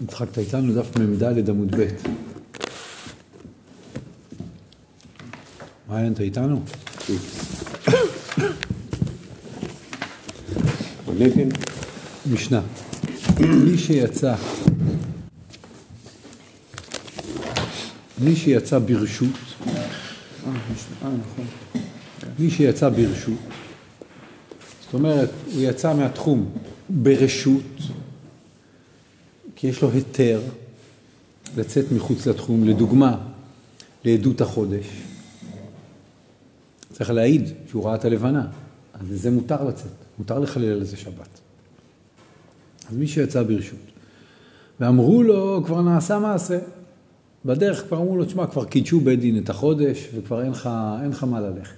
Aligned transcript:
יצחק, 0.00 0.28
אתה 0.32 0.40
איתנו 0.40 0.74
דף 0.74 0.96
מ"ד 0.96 1.48
עמוד 1.48 1.76
ב'. 1.76 1.86
מעיין, 5.88 6.12
אתה 6.12 6.22
איתנו? 6.22 6.62
משנה. 12.26 12.60
מי 13.40 13.78
שיצא, 13.78 14.34
מי 18.18 18.36
שיצא 18.36 18.78
ברשות. 18.78 19.30
מי 22.38 22.50
שיצא 22.50 22.88
ברשות, 22.88 23.34
זאת 24.84 24.94
אומרת, 24.94 25.30
הוא 25.52 25.62
יצא 25.62 25.94
מהתחום 25.94 26.52
ברשות, 26.90 27.62
כי 29.62 29.68
יש 29.68 29.82
לו 29.82 29.90
היתר 29.90 30.40
לצאת 31.56 31.84
מחוץ 31.92 32.26
לתחום, 32.26 32.64
לדוגמה, 32.64 33.18
לעדות 34.04 34.40
החודש. 34.40 34.86
צריך 36.92 37.10
להעיד 37.10 37.48
שהוא 37.68 37.86
ראה 37.86 37.94
את 37.94 38.04
הלבנה, 38.04 38.46
אז 38.94 39.12
לזה 39.12 39.30
מותר 39.30 39.64
לצאת, 39.64 39.90
מותר 40.18 40.38
לחלל 40.38 40.72
על 40.72 40.84
זה 40.84 40.96
שבת. 40.96 41.40
אז 42.88 42.96
מי 42.96 43.06
שיצא 43.06 43.42
ברשות, 43.42 43.78
ואמרו 44.80 45.22
לו, 45.22 45.62
כבר 45.66 45.82
נעשה 45.82 46.18
מעשה. 46.18 46.58
בדרך 47.44 47.86
כבר 47.88 47.96
אמרו 47.96 48.16
לו, 48.16 48.24
תשמע, 48.24 48.46
כבר 48.46 48.64
קידשו 48.64 49.00
בית 49.00 49.20
דין 49.20 49.38
את 49.38 49.50
החודש, 49.50 50.08
וכבר 50.14 50.42
אין 50.42 50.50
לך, 50.50 50.70
אין 51.02 51.10
לך 51.10 51.24
מה 51.24 51.40
ללכת. 51.40 51.74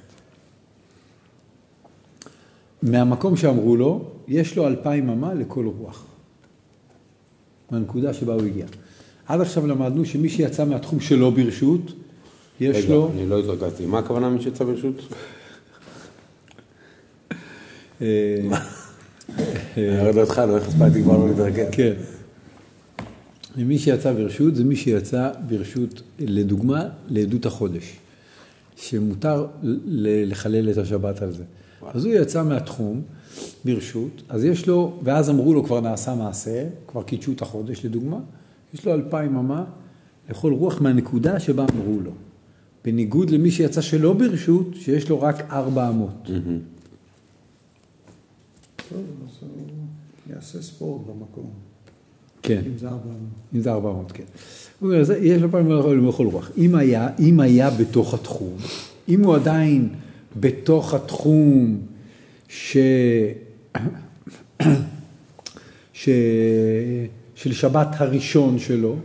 מהמקום 2.82 3.36
שאמרו 3.36 3.76
לו, 3.76 4.10
יש 4.28 4.56
לו 4.56 4.66
אלפיים 4.66 5.08
אמה 5.08 5.34
לכל 5.34 5.66
רוח. 5.66 6.13
מהנקודה 7.74 8.14
שבה 8.14 8.34
הוא 8.34 8.42
הגיע. 8.42 8.66
עד 9.26 9.40
עכשיו 9.40 9.66
למדנו 9.66 10.04
שמי 10.04 10.28
שיצא 10.28 10.64
מהתחום 10.64 11.00
שלו 11.00 11.32
ברשות, 11.32 11.92
יש 12.60 12.76
רגע, 12.76 12.94
לו... 12.94 13.10
אני 13.14 13.28
לא 13.28 13.38
התרכזתי. 13.38 13.86
מה 13.86 13.98
הכוונה 13.98 14.28
מי 14.28 14.42
שיצא 14.42 14.64
ברשות? 14.64 14.94
אה, 18.02 18.06
ירד 19.76 20.16
אותך, 20.16 20.42
לא 20.48 20.56
הספקתי 20.56 21.02
כבר 21.02 21.18
לא 21.18 21.28
להתרכז. 21.28 21.66
כן. 21.72 21.92
ומי 23.56 23.78
שיצא 23.78 24.12
ברשות 24.12 24.56
זה 24.56 24.64
מי 24.64 24.76
שיצא 24.76 25.30
ברשות, 25.48 26.02
לדוגמה, 26.18 26.82
לעדות 27.08 27.46
החודש, 27.46 27.92
שמותר 28.76 29.46
לחלל 30.26 30.70
את 30.70 30.78
השבת 30.78 31.22
על 31.22 31.32
זה. 31.32 31.42
אז 31.94 32.04
הוא 32.04 32.14
יצא 32.14 32.42
מהתחום 32.42 33.02
ברשות, 33.64 34.22
אז 34.28 34.44
יש 34.44 34.66
לו, 34.66 34.98
ואז 35.02 35.30
אמרו 35.30 35.54
לו 35.54 35.64
כבר 35.64 35.80
נעשה 35.80 36.14
מעשה, 36.14 36.68
כבר 36.86 37.02
קידשו 37.02 37.32
את 37.32 37.42
החודש 37.42 37.84
לדוגמה, 37.84 38.18
יש 38.74 38.86
לו 38.86 38.94
אלפיים 38.94 39.36
אמה 39.36 39.64
לכל 40.30 40.52
רוח 40.52 40.80
מהנקודה 40.80 41.40
שבה 41.40 41.66
אמרו 41.74 42.00
לו. 42.00 42.10
בניגוד 42.84 43.30
למי 43.30 43.50
שיצא 43.50 43.80
שלא 43.80 44.12
ברשות, 44.12 44.66
שיש 44.74 45.08
לו 45.08 45.22
רק 45.22 45.50
ארבע 45.50 45.88
אמות. 45.88 46.30
טוב, 48.88 49.00
אז 49.24 49.30
הוא 49.40 50.34
יעשה 50.34 50.62
ספורט 50.62 51.02
במקום. 51.06 51.50
כן. 52.42 52.62
אם 52.66 52.78
זה 52.78 52.88
ארבע... 52.88 53.10
אם 53.54 53.60
זה 53.60 53.72
400, 53.72 54.12
כן. 54.12 54.24
הוא 54.80 54.88
אומר, 54.92 55.02
יש 55.20 55.42
לו 55.42 55.50
פעמים 55.50 56.08
לכל 56.08 56.26
רוח. 56.26 56.50
אם 56.56 56.74
היה, 56.74 57.08
אם 57.18 57.40
היה 57.40 57.70
בתוך 57.70 58.14
התחום, 58.14 58.56
אם 59.08 59.24
הוא 59.24 59.34
עדיין 59.34 59.88
בתוך 60.36 60.94
התחום 60.94 61.78
ש... 62.48 62.76
ש... 65.92 66.08
של 67.34 67.52
שבת 67.52 67.88
הראשון 67.92 68.58
שלו, 68.58 68.96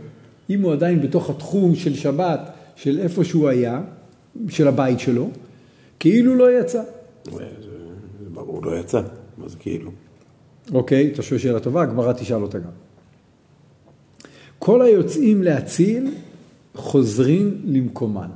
אם 0.50 0.60
הוא 0.60 0.72
עדיין 0.72 1.02
בתוך 1.02 1.30
התחום 1.30 1.74
של 1.74 1.94
שבת, 1.94 2.40
של 2.76 2.98
איפה 2.98 3.24
שהוא 3.24 3.48
היה, 3.48 3.80
של 4.48 4.68
הבית 4.68 5.00
שלו, 5.00 5.30
כאילו 5.98 6.34
לא 6.34 6.60
יצא. 6.60 6.82
זה 7.24 7.40
ברור, 8.32 8.64
לא 8.64 8.78
יצא. 8.78 9.02
מה 9.38 9.48
זה 9.48 9.56
כאילו? 9.58 9.90
אוקיי, 10.72 11.12
אתה 11.12 11.22
שואל 11.22 11.40
שאלה 11.40 11.60
טובה, 11.60 11.82
הגמרא 11.82 12.12
תשאל 12.12 12.42
אותה 12.42 12.58
גם. 12.58 12.70
כל 14.58 14.82
היוצאים 14.82 15.42
להציל 15.42 16.14
חוזרים 16.74 17.62
למקומן. 17.64 18.30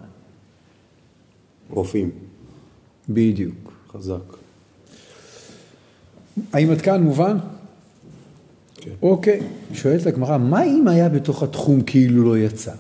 רופאים. 1.71 2.11
בדיוק. 3.09 3.73
חזק. 3.93 4.37
האם 6.53 6.71
עד 6.71 6.81
כאן 6.81 7.03
מובן? 7.03 7.37
כן. 8.77 8.91
אוקיי. 9.03 9.41
שואלת 9.73 10.07
הגמרא, 10.07 10.39
מה 10.39 10.65
אם 10.65 10.89
היה 10.89 11.09
בתוך 11.09 11.43
התחום 11.43 11.83
כאילו 11.83 12.25
לא 12.25 12.39
יצא? 12.39 12.73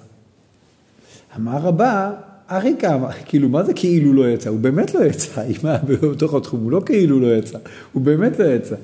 אמר 1.37 1.59
רבה, 1.59 2.13
הרי 2.49 2.75
כמה, 2.79 3.13
כאילו, 3.13 3.49
מה 3.49 3.65
זה 3.65 3.73
כאילו 3.75 4.13
לא 4.13 4.31
יצא? 4.31 4.51
הוא 4.51 4.59
באמת 4.61 4.95
לא 4.95 5.05
יצא, 5.05 5.43
אם 5.51 5.67
היה 5.67 5.79
בתוך 5.79 6.35
התחום, 6.35 6.61
הוא 6.61 6.71
לא 6.71 6.83
כאילו 6.87 7.21
לא 7.21 7.37
יצא, 7.37 7.59
הוא 7.93 8.03
באמת 8.03 8.39
לא 8.39 8.45
יצא. 8.45 8.77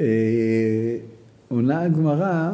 אה, 0.00 0.96
עונה 1.48 1.82
הגמרא, 1.82 2.50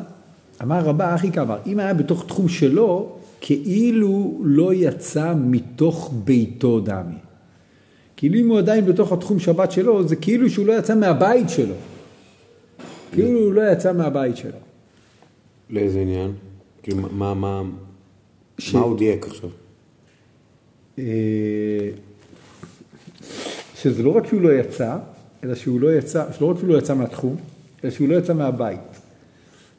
אמר 0.62 0.80
רבה 0.80 1.14
אחי 1.14 1.32
כאמר, 1.32 1.58
אם 1.66 1.78
היה 1.78 1.94
בתוך 1.94 2.24
תחום 2.26 2.48
שלו, 2.48 3.16
כאילו 3.40 4.40
לא 4.44 4.74
יצא 4.74 5.34
מתוך 5.36 6.12
ביתו 6.24 6.80
דמי. 6.80 7.27
כאילו 8.18 8.38
אם 8.38 8.48
הוא 8.48 8.58
עדיין 8.58 8.86
בתוך 8.86 9.12
התחום 9.12 9.38
שבת 9.38 9.72
שלו, 9.72 10.08
זה 10.08 10.16
כאילו 10.16 10.50
שהוא 10.50 10.66
לא 10.66 10.72
יצא 10.78 10.94
מהבית 10.94 11.48
שלו. 11.48 11.74
כאילו 13.12 13.38
הוא 13.40 13.52
לא 13.52 13.62
יצא 13.72 13.92
מהבית 13.92 14.36
שלו. 14.36 14.58
לאיזה 15.70 16.00
עניין? 16.00 16.32
כאילו, 16.82 17.02
מה, 17.12 17.34
מה, 17.34 17.62
ש- 18.58 18.74
מה 18.74 18.80
הוא 18.80 18.98
דייק 18.98 19.26
עכשיו? 19.26 19.50
אה, 20.98 21.04
שזה 23.76 24.02
לא 24.02 24.10
רק 24.16 24.26
שהוא 24.26 24.40
לא 24.40 24.52
יצא, 24.52 24.96
אלא 25.44 25.54
שהוא 25.54 25.80
לא 25.80 25.96
יצא, 25.98 26.32
שלא 26.38 26.46
רק 26.46 26.56
שהוא 26.58 26.68
לא 26.68 26.78
יצא 26.78 26.94
מהתחום, 26.94 27.36
אלא 27.84 27.90
שהוא 27.90 28.08
לא 28.08 28.14
יצא 28.14 28.34
מהבית, 28.34 28.80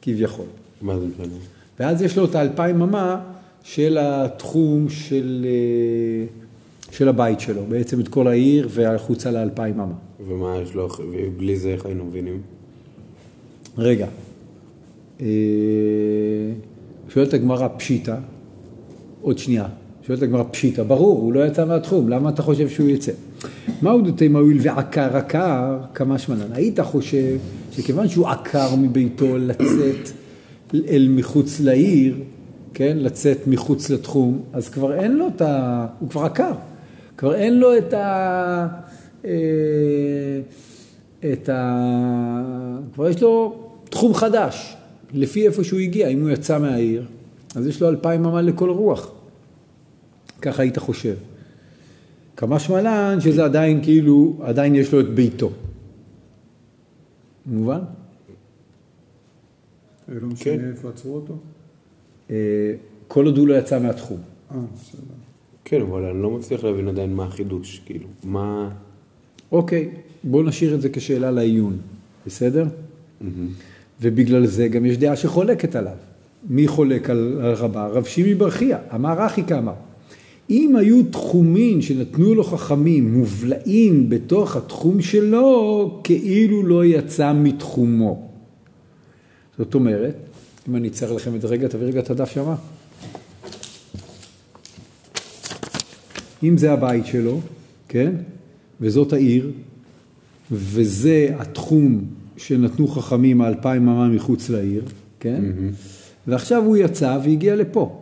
כביכול. 0.02 0.46
מה 0.82 0.98
זה 0.98 1.06
משנה? 1.06 1.34
ואז 1.80 2.02
יש 2.02 2.18
לו 2.18 2.24
את 2.24 2.34
האלפיים 2.34 2.82
אמה 2.82 3.20
של 3.62 3.98
התחום 4.00 4.88
של, 4.88 5.46
אה, 5.48 6.39
של 6.90 7.08
הבית 7.08 7.40
שלו, 7.40 7.62
בעצם 7.68 8.00
את 8.00 8.08
כל 8.08 8.28
העיר 8.28 8.68
והחוצה 8.70 9.30
לאלפיים 9.30 9.80
אמה. 9.80 9.94
ומה 10.26 10.56
יש 10.62 10.74
לו, 10.74 10.88
ובלי 11.12 11.56
זה 11.56 11.68
איך 11.68 11.86
היינו 11.86 12.04
מבינים? 12.04 12.40
רגע, 13.78 14.06
אה, 15.20 15.26
שואלת 17.08 17.34
הגמרא 17.34 17.68
פשיטא, 17.76 18.16
עוד 19.22 19.38
שנייה, 19.38 19.66
שואלת 20.06 20.22
הגמרא 20.22 20.42
פשיטא, 20.50 20.82
ברור, 20.82 21.20
הוא 21.20 21.32
לא 21.32 21.46
יצא 21.46 21.64
מהתחום, 21.64 22.08
למה 22.08 22.28
אתה 22.28 22.42
חושב 22.42 22.68
שהוא 22.68 22.88
יצא? 22.88 23.12
מהו 23.82 24.00
דתי 24.00 24.28
מועיל 24.28 24.58
ועקר 24.62 25.16
עקר, 25.16 25.78
כמה 25.94 26.18
שמנן? 26.18 26.52
היית 26.52 26.80
חושב 26.80 27.38
שכיוון 27.72 28.08
שהוא 28.08 28.28
עקר 28.28 28.76
מביתו 28.76 29.38
לצאת 29.38 30.10
אל 30.74 31.08
מחוץ 31.10 31.60
לעיר, 31.60 32.16
כן, 32.74 32.96
לצאת 33.00 33.46
מחוץ 33.46 33.90
לתחום, 33.90 34.42
אז 34.52 34.68
כבר 34.68 34.94
אין 34.94 35.16
לו 35.16 35.28
את 35.36 35.42
ה... 35.42 35.86
הוא 36.00 36.08
כבר 36.08 36.24
עקר, 36.24 36.52
כבר 37.20 37.34
אין 37.34 37.58
לו 37.58 37.78
את 37.78 37.92
ה... 37.92 38.68
אה, 39.24 40.40
את 41.32 41.48
ה... 41.48 41.82
כבר 42.94 43.08
יש 43.08 43.22
לו 43.22 43.56
תחום 43.90 44.14
חדש, 44.14 44.76
לפי 45.12 45.46
איפה 45.46 45.64
שהוא 45.64 45.80
הגיע, 45.80 46.08
אם 46.08 46.20
הוא 46.20 46.30
יצא 46.30 46.58
מהעיר, 46.58 47.06
אז 47.54 47.66
יש 47.66 47.82
לו 47.82 47.88
אלפיים 47.88 48.24
אמה 48.24 48.42
לכל 48.42 48.70
רוח. 48.70 49.12
ככה 50.42 50.62
היית 50.62 50.78
חושב. 50.78 51.14
כמה 52.36 52.58
שמלן 52.58 53.18
שזה 53.20 53.44
עדיין 53.44 53.82
כאילו, 53.82 54.36
עדיין 54.42 54.74
יש 54.74 54.92
לו 54.92 55.00
את 55.00 55.08
ביתו. 55.08 55.50
מובן? 57.46 57.80
לא 60.08 60.28
משנה 60.28 60.44
כן. 60.44 60.70
איפה 60.70 60.88
עצרו 60.88 61.14
אותו? 61.14 61.36
אה, 62.30 62.36
כל 63.08 63.26
עוד 63.26 63.38
הוא 63.38 63.48
לא 63.48 63.54
יצא 63.54 63.78
מהתחום. 63.78 64.20
אה, 64.50 64.56
בסדר. 64.74 65.29
כן, 65.70 65.80
אבל 65.80 66.04
אני 66.04 66.22
לא 66.22 66.30
מצליח 66.30 66.64
להבין 66.64 66.88
עדיין 66.88 67.14
מה 67.14 67.24
החידוש, 67.24 67.80
כאילו, 67.86 68.06
מה... 68.24 68.68
אוקיי, 69.52 69.88
בואו 70.24 70.42
נשאיר 70.42 70.74
את 70.74 70.82
זה 70.82 70.88
כשאלה 70.88 71.30
לעיון, 71.30 71.76
בסדר? 72.26 72.64
ובגלל 74.00 74.46
זה 74.46 74.68
גם 74.68 74.86
יש 74.86 74.98
דעה 74.98 75.16
שחולקת 75.16 75.76
עליו. 75.76 75.96
מי 76.48 76.68
חולק 76.68 77.10
על, 77.10 77.40
על 77.42 77.52
רבה? 77.52 77.86
רב 77.86 78.04
שימי 78.04 78.34
ברכיה, 78.34 78.78
אמר 78.94 79.26
אחי 79.26 79.44
כאמר. 79.44 79.72
אם 80.50 80.76
היו 80.76 81.02
תחומים 81.10 81.82
שנתנו 81.82 82.34
לו 82.34 82.44
חכמים 82.44 83.14
מובלעים 83.14 84.08
בתוך 84.08 84.56
התחום 84.56 85.02
שלו, 85.02 86.00
כאילו 86.04 86.66
לא 86.66 86.84
יצא 86.84 87.32
מתחומו. 87.32 88.28
זאת 89.58 89.74
אומרת, 89.74 90.14
אם 90.68 90.76
אני 90.76 90.88
אצייר 90.88 91.12
לכם 91.12 91.34
את 91.34 91.40
זה 91.40 91.48
רגע, 91.48 91.68
תביא 91.68 91.86
רגע 91.86 92.00
את 92.00 92.10
הדף 92.10 92.30
שמה. 92.30 92.54
אם 96.42 96.58
זה 96.58 96.72
הבית 96.72 97.06
שלו, 97.06 97.40
כן? 97.88 98.12
וזאת 98.80 99.12
העיר, 99.12 99.50
וזה 100.52 101.28
התחום 101.38 102.04
שנתנו 102.36 102.88
חכמים 102.88 103.40
האלפיים 103.40 103.88
אמה 103.88 104.08
מחוץ 104.08 104.48
לעיר, 104.48 104.82
כן? 105.20 105.44
ועכשיו 106.26 106.64
הוא 106.64 106.76
יצא 106.76 107.18
והגיע 107.24 107.56
לפה. 107.56 108.00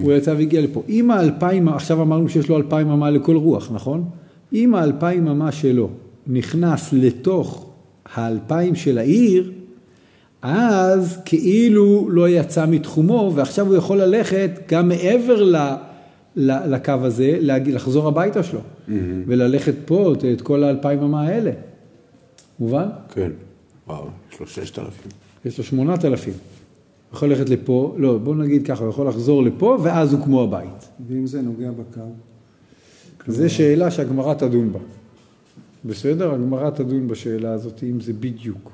הוא 0.00 0.12
יצא 0.12 0.30
והגיע 0.30 0.60
לפה. 0.60 0.82
אם 0.88 1.10
האלפיים, 1.10 1.68
עכשיו 1.68 2.02
אמרנו 2.02 2.28
שיש 2.28 2.48
לו 2.48 2.56
אלפיים 2.56 2.88
אמה 2.88 3.10
לכל 3.10 3.36
רוח, 3.36 3.70
נכון? 3.72 4.04
אם 4.52 4.74
האלפיים 4.74 5.28
אמה 5.28 5.52
שלו 5.52 5.88
נכנס 6.26 6.92
לתוך 6.92 7.66
האלפיים 8.14 8.74
של 8.74 8.98
העיר, 8.98 9.52
אז 10.42 11.18
כאילו 11.24 12.08
לא 12.10 12.28
יצא 12.28 12.66
מתחומו, 12.66 13.32
ועכשיו 13.34 13.66
הוא 13.66 13.76
יכול 13.76 14.02
ללכת 14.02 14.50
גם 14.68 14.88
מעבר 14.88 15.42
ל, 15.42 15.56
ל, 15.56 15.74
לקו 16.36 16.92
הזה, 17.02 17.38
להגיד, 17.40 17.74
לחזור 17.74 18.08
הביתה 18.08 18.42
שלו, 18.42 18.60
וללכת 19.26 19.74
פה 19.84 20.12
את, 20.12 20.24
את 20.24 20.40
כל 20.40 20.64
האלפיים 20.64 21.02
אמה 21.02 21.22
האלה. 21.22 21.50
מובן? 22.58 22.86
כן. 23.14 23.30
וואו, 23.86 24.06
יש 24.32 24.40
לו 24.40 24.46
ששת 24.46 24.78
אלפים. 24.78 25.10
יש 25.44 25.58
לו 25.58 25.64
שמונת 25.64 26.04
אלפים. 26.04 26.32
הוא 26.32 27.16
יכול 27.16 27.28
ללכת 27.28 27.48
לפה, 27.48 27.94
לא, 27.98 28.18
בוא 28.18 28.34
נגיד 28.34 28.66
ככה, 28.66 28.84
הוא 28.84 28.90
יכול 28.90 29.08
לחזור 29.08 29.42
לפה, 29.42 29.78
ואז 29.82 30.12
הוא 30.12 30.24
כמו 30.24 30.42
הבית. 30.42 30.88
ואם 31.08 31.26
זה 31.26 31.42
נוגע 31.42 31.70
בקו, 31.70 32.00
זו 33.26 33.50
שאלה 33.50 33.90
שהגמרא 33.90 34.34
תדון 34.34 34.72
בה. 34.72 34.78
בסדר? 35.84 36.34
הגמרא 36.34 36.70
תדון 36.70 37.08
בשאלה 37.08 37.52
הזאת, 37.52 37.82
אם 37.82 38.00
זה 38.00 38.12
בדיוק. 38.12 38.70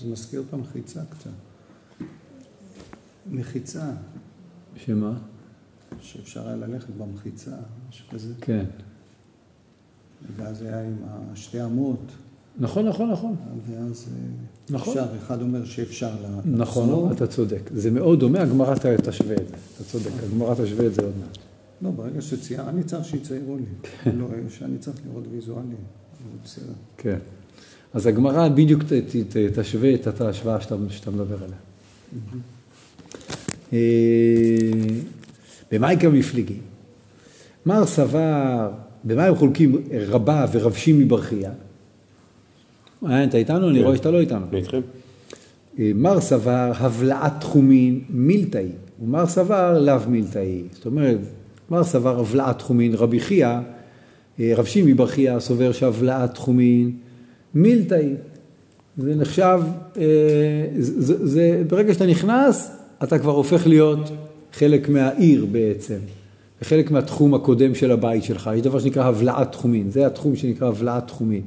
זה 0.00 0.08
מזכיר 0.08 0.42
את 0.48 0.54
המחיצה 0.54 1.00
קצת. 1.10 1.30
מחיצה, 3.30 3.90
שמה? 4.76 5.12
שאפשר 6.06 6.46
היה 6.46 6.56
ללכת 6.56 6.90
במחיצה, 6.98 7.50
משהו 7.90 8.06
כזה. 8.12 8.32
כן. 8.40 8.64
ואז 10.36 10.62
היה 10.62 10.82
עם 10.82 10.94
שתי 11.34 11.64
אמות, 11.64 12.00
נכון, 12.58 12.88
נכון, 12.88 13.10
נכון. 13.10 13.36
ואז 13.70 14.06
אה, 14.08 14.16
נכון. 14.76 14.98
אפשר, 14.98 15.16
אחד 15.16 15.42
אומר 15.42 15.64
שאפשר 15.64 16.10
לה- 16.22 16.40
נכון. 16.44 17.12
אתה 17.12 17.26
צודק. 17.26 17.70
זה 17.74 17.90
מאוד 17.90 18.20
דומה, 18.20 18.40
הגמרא 18.40 18.74
תשווה 19.10 19.34
את 19.34 19.48
זה. 19.48 19.54
אתה 19.76 19.84
צודק, 19.84 20.10
הגמרא 20.26 20.54
תשווה 20.54 20.86
את 20.86 20.94
זה 20.94 21.02
עוד 21.02 21.12
מעט. 21.20 21.38
לא, 21.82 21.90
ברגע 21.90 22.20
שצייר, 22.22 22.68
אני 22.68 22.82
צריך 22.84 23.04
שיציירו 23.04 23.56
לי. 23.56 23.62
לא, 24.18 24.26
שאני 24.50 24.78
צריך 24.78 24.96
לראות 25.08 25.24
ויזואלי. 25.32 25.68
זה 25.68 26.38
בסדר. 26.44 26.72
כן. 26.96 27.18
אז 27.94 28.06
הגמרא 28.06 28.48
בדיוק 28.48 28.82
תשווה 29.54 29.94
את 29.94 30.20
ההשוואה 30.20 30.60
שאתה 30.60 31.10
מדבר 31.10 31.38
עליה. 31.44 31.58
במאי 35.72 35.96
מפליגים? 36.12 36.60
מר 37.66 37.86
סבר, 37.86 38.70
במה 39.04 39.26
הם 39.26 39.34
חולקים 39.34 39.76
רבה 40.08 40.46
ורב 40.52 40.74
שימי 40.74 41.04
ברכיה? 41.04 41.50
אה, 43.06 43.24
אתה 43.24 43.38
איתנו? 43.38 43.68
אני 43.68 43.78
כן. 43.78 43.84
רואה 43.84 43.96
שאתה 43.96 44.10
לא 44.10 44.20
איתנו. 44.20 44.46
אני 44.50 44.58
איתכם? 44.58 44.80
אה, 45.78 45.90
מר 45.94 46.20
סבר 46.20 46.72
הבלעת 46.76 47.32
תחומין 47.40 48.00
מילתאי, 48.10 48.68
ומר 49.02 49.26
סבר 49.26 49.78
לאו 49.80 50.00
מילתאי. 50.08 50.62
זאת 50.72 50.86
אומרת, 50.86 51.18
מר 51.70 51.84
סבר 51.84 52.20
הבלעת 52.20 52.58
תחומין, 52.58 52.94
רבי 52.94 53.20
חייא, 53.20 53.58
אה, 54.40 54.52
רב 54.56 54.64
שימי 54.64 54.94
סובר 55.38 55.72
שהבלעת 55.72 56.34
תחומין 56.34 56.90
מילתאי. 57.54 58.14
זה 58.98 59.14
נחשב, 59.14 59.60
זה, 59.94 60.00
זה, 60.78 61.26
זה, 61.26 61.62
ברגע 61.68 61.94
שאתה 61.94 62.06
נכנס, 62.06 62.70
אתה 63.02 63.18
כבר 63.18 63.32
הופך 63.32 63.66
להיות 63.66 64.10
חלק 64.58 64.88
מהעיר 64.88 65.46
בעצם, 65.52 65.98
וחלק 66.62 66.90
מהתחום 66.90 67.34
הקודם 67.34 67.74
של 67.74 67.90
הבית 67.92 68.24
שלך. 68.24 68.50
יש 68.54 68.62
דבר 68.62 68.78
שנקרא 68.78 69.04
הבלעת 69.04 69.52
תחומין, 69.52 69.90
זה 69.90 70.06
התחום 70.06 70.36
שנקרא 70.36 70.68
הבלעת 70.68 71.06
תחומין. 71.06 71.40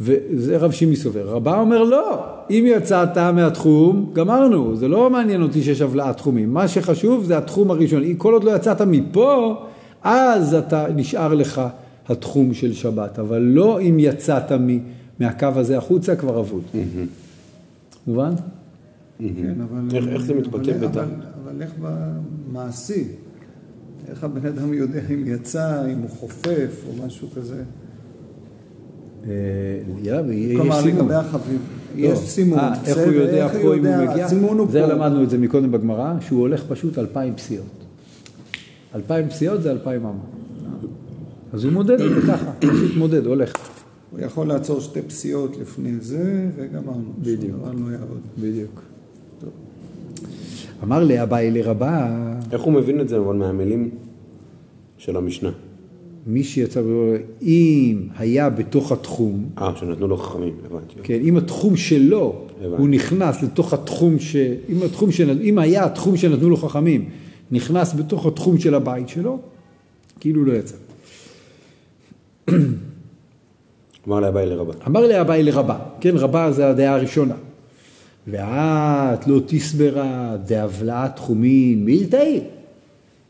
וזה 0.00 0.56
רב 0.58 0.70
שימי 0.70 0.96
סובר. 0.96 1.28
רבה 1.28 1.60
אומר 1.60 1.82
לא, 1.82 2.18
אם 2.50 2.64
יצאת 2.66 3.18
מהתחום, 3.18 4.10
גמרנו, 4.12 4.76
זה 4.76 4.88
לא 4.88 5.10
מעניין 5.10 5.42
אותי 5.42 5.62
שיש 5.62 5.80
הבלעת 5.80 6.16
תחומים. 6.16 6.54
מה 6.54 6.68
שחשוב 6.68 7.24
זה 7.24 7.38
התחום 7.38 7.70
הראשון. 7.70 8.02
כל 8.18 8.32
עוד 8.32 8.44
לא 8.44 8.56
יצאת 8.56 8.80
מפה, 8.80 9.62
אז 10.02 10.54
אתה 10.54 10.86
נשאר 10.96 11.34
לך 11.34 11.60
התחום 12.08 12.54
של 12.54 12.72
שבת, 12.72 13.18
אבל 13.18 13.38
לא 13.38 13.80
אם 13.80 13.96
יצאת 13.98 14.52
מ- 14.52 14.78
מהקו 15.20 15.46
הזה 15.56 15.78
החוצה, 15.78 16.16
כבר 16.16 16.40
אבוד. 16.40 16.62
מובן? 18.06 18.32
כן, 19.36 19.60
אבל... 19.60 19.96
איך- 19.96 20.08
איך 20.08 20.22
זה 20.22 20.34
מתבטא 20.34 20.78
בטעם? 20.78 21.08
אבל- 21.08 21.14
אבל 21.44 21.62
איך 21.62 21.72
במעשי? 21.80 23.04
איך 24.08 24.24
הבן 24.24 24.46
אדם 24.46 24.74
יודע 24.74 25.00
אם 25.14 25.22
יצא, 25.26 25.86
אם 25.92 25.98
הוא 25.98 26.10
חופף 26.10 26.82
או 26.88 27.06
משהו 27.06 27.28
כזה? 27.36 27.62
אה, 29.26 29.30
כלומר. 30.56 30.80
לגבי 30.86 31.14
החביב, 31.14 31.60
לא. 31.96 32.00
יש 32.06 32.18
סימון. 32.18 32.58
אה, 32.58 32.74
איך 32.86 32.98
הוא 32.98 33.12
יודע 33.12 33.48
פה 33.48 33.58
אם 33.58 33.66
הוא? 33.66 33.76
מגיע? 34.10 34.24
הסימון 34.26 34.58
הוא 34.58 34.66
זה 34.70 34.80
פה. 34.80 34.86
למדנו 34.86 35.22
את 35.22 35.30
זה 35.30 35.38
מקודם 35.38 35.72
בגמרא, 35.72 36.14
שהוא 36.20 36.40
הולך 36.40 36.64
פשוט 36.68 36.98
אלפיים 36.98 37.34
פסיעות. 37.34 37.66
אלפיים 38.94 39.28
פסיעות 39.28 39.62
זה 39.62 39.70
אלפיים 39.70 40.00
אמה. 40.06 40.18
אז 41.52 41.64
הוא 41.64 41.72
מודד 41.72 42.00
את 42.00 42.10
זה 42.14 42.32
ככה, 42.32 42.52
פשוט 42.60 42.96
מודד, 42.96 43.26
הולך. 43.26 43.52
הוא 44.10 44.20
יכול 44.20 44.46
לעצור 44.46 44.80
שתי 44.80 45.02
פסיעות 45.02 45.56
לפני 45.60 46.00
זה, 46.00 46.48
וגמרנו. 46.56 47.12
בדיוק. 47.18 47.56
לא. 47.62 47.96
בדיוק. 48.38 48.82
אמר 50.82 51.04
לאביי 51.04 51.50
לרבה, 51.50 52.08
איך 52.52 52.62
הוא 52.62 52.72
מבין 52.72 53.00
את 53.00 53.08
זה 53.08 53.18
אבל 53.18 53.36
מהמילים 53.36 53.90
של 54.98 55.16
המשנה? 55.16 55.50
מי 56.26 56.44
שיצא, 56.44 56.78
ואומר, 56.78 57.16
אם 57.42 58.08
היה 58.16 58.50
בתוך 58.50 58.92
התחום, 58.92 59.48
אה, 59.58 59.72
שנתנו 59.76 60.08
לו 60.08 60.16
חכמים, 60.16 60.54
הבנתי. 60.66 60.94
כן, 61.02 61.18
אם 61.22 61.36
התחום 61.36 61.76
שלו, 61.76 62.46
הבנתי. 62.60 62.76
הוא 62.82 62.88
נכנס 62.88 63.42
לתוך 63.42 63.72
התחום 63.72 64.18
ש... 64.18 64.36
אם, 64.68 64.82
התחום 64.84 65.12
של... 65.12 65.40
אם 65.42 65.58
היה 65.58 65.84
התחום 65.84 66.16
שנתנו 66.16 66.50
לו 66.50 66.56
חכמים, 66.56 67.08
נכנס 67.50 67.94
בתוך 67.94 68.26
התחום 68.26 68.58
של 68.58 68.74
הבית 68.74 69.08
שלו, 69.08 69.38
כאילו 70.20 70.44
לא 70.44 70.52
יצא. 70.52 70.76
אמר 74.08 74.20
לאביי 74.20 74.46
לרבה. 74.46 74.72
אמר 74.86 75.06
לאביי 75.06 75.42
לרבה, 75.42 75.78
כן, 76.00 76.16
רבה 76.16 76.52
זה 76.52 76.68
הדעה 76.68 76.94
הראשונה. 76.94 77.34
ואת 78.26 79.26
לא 79.26 79.40
תסברה 79.46 80.36
דהבלעת 80.46 81.16
תחומין 81.16 81.84
מילתאי. 81.84 82.40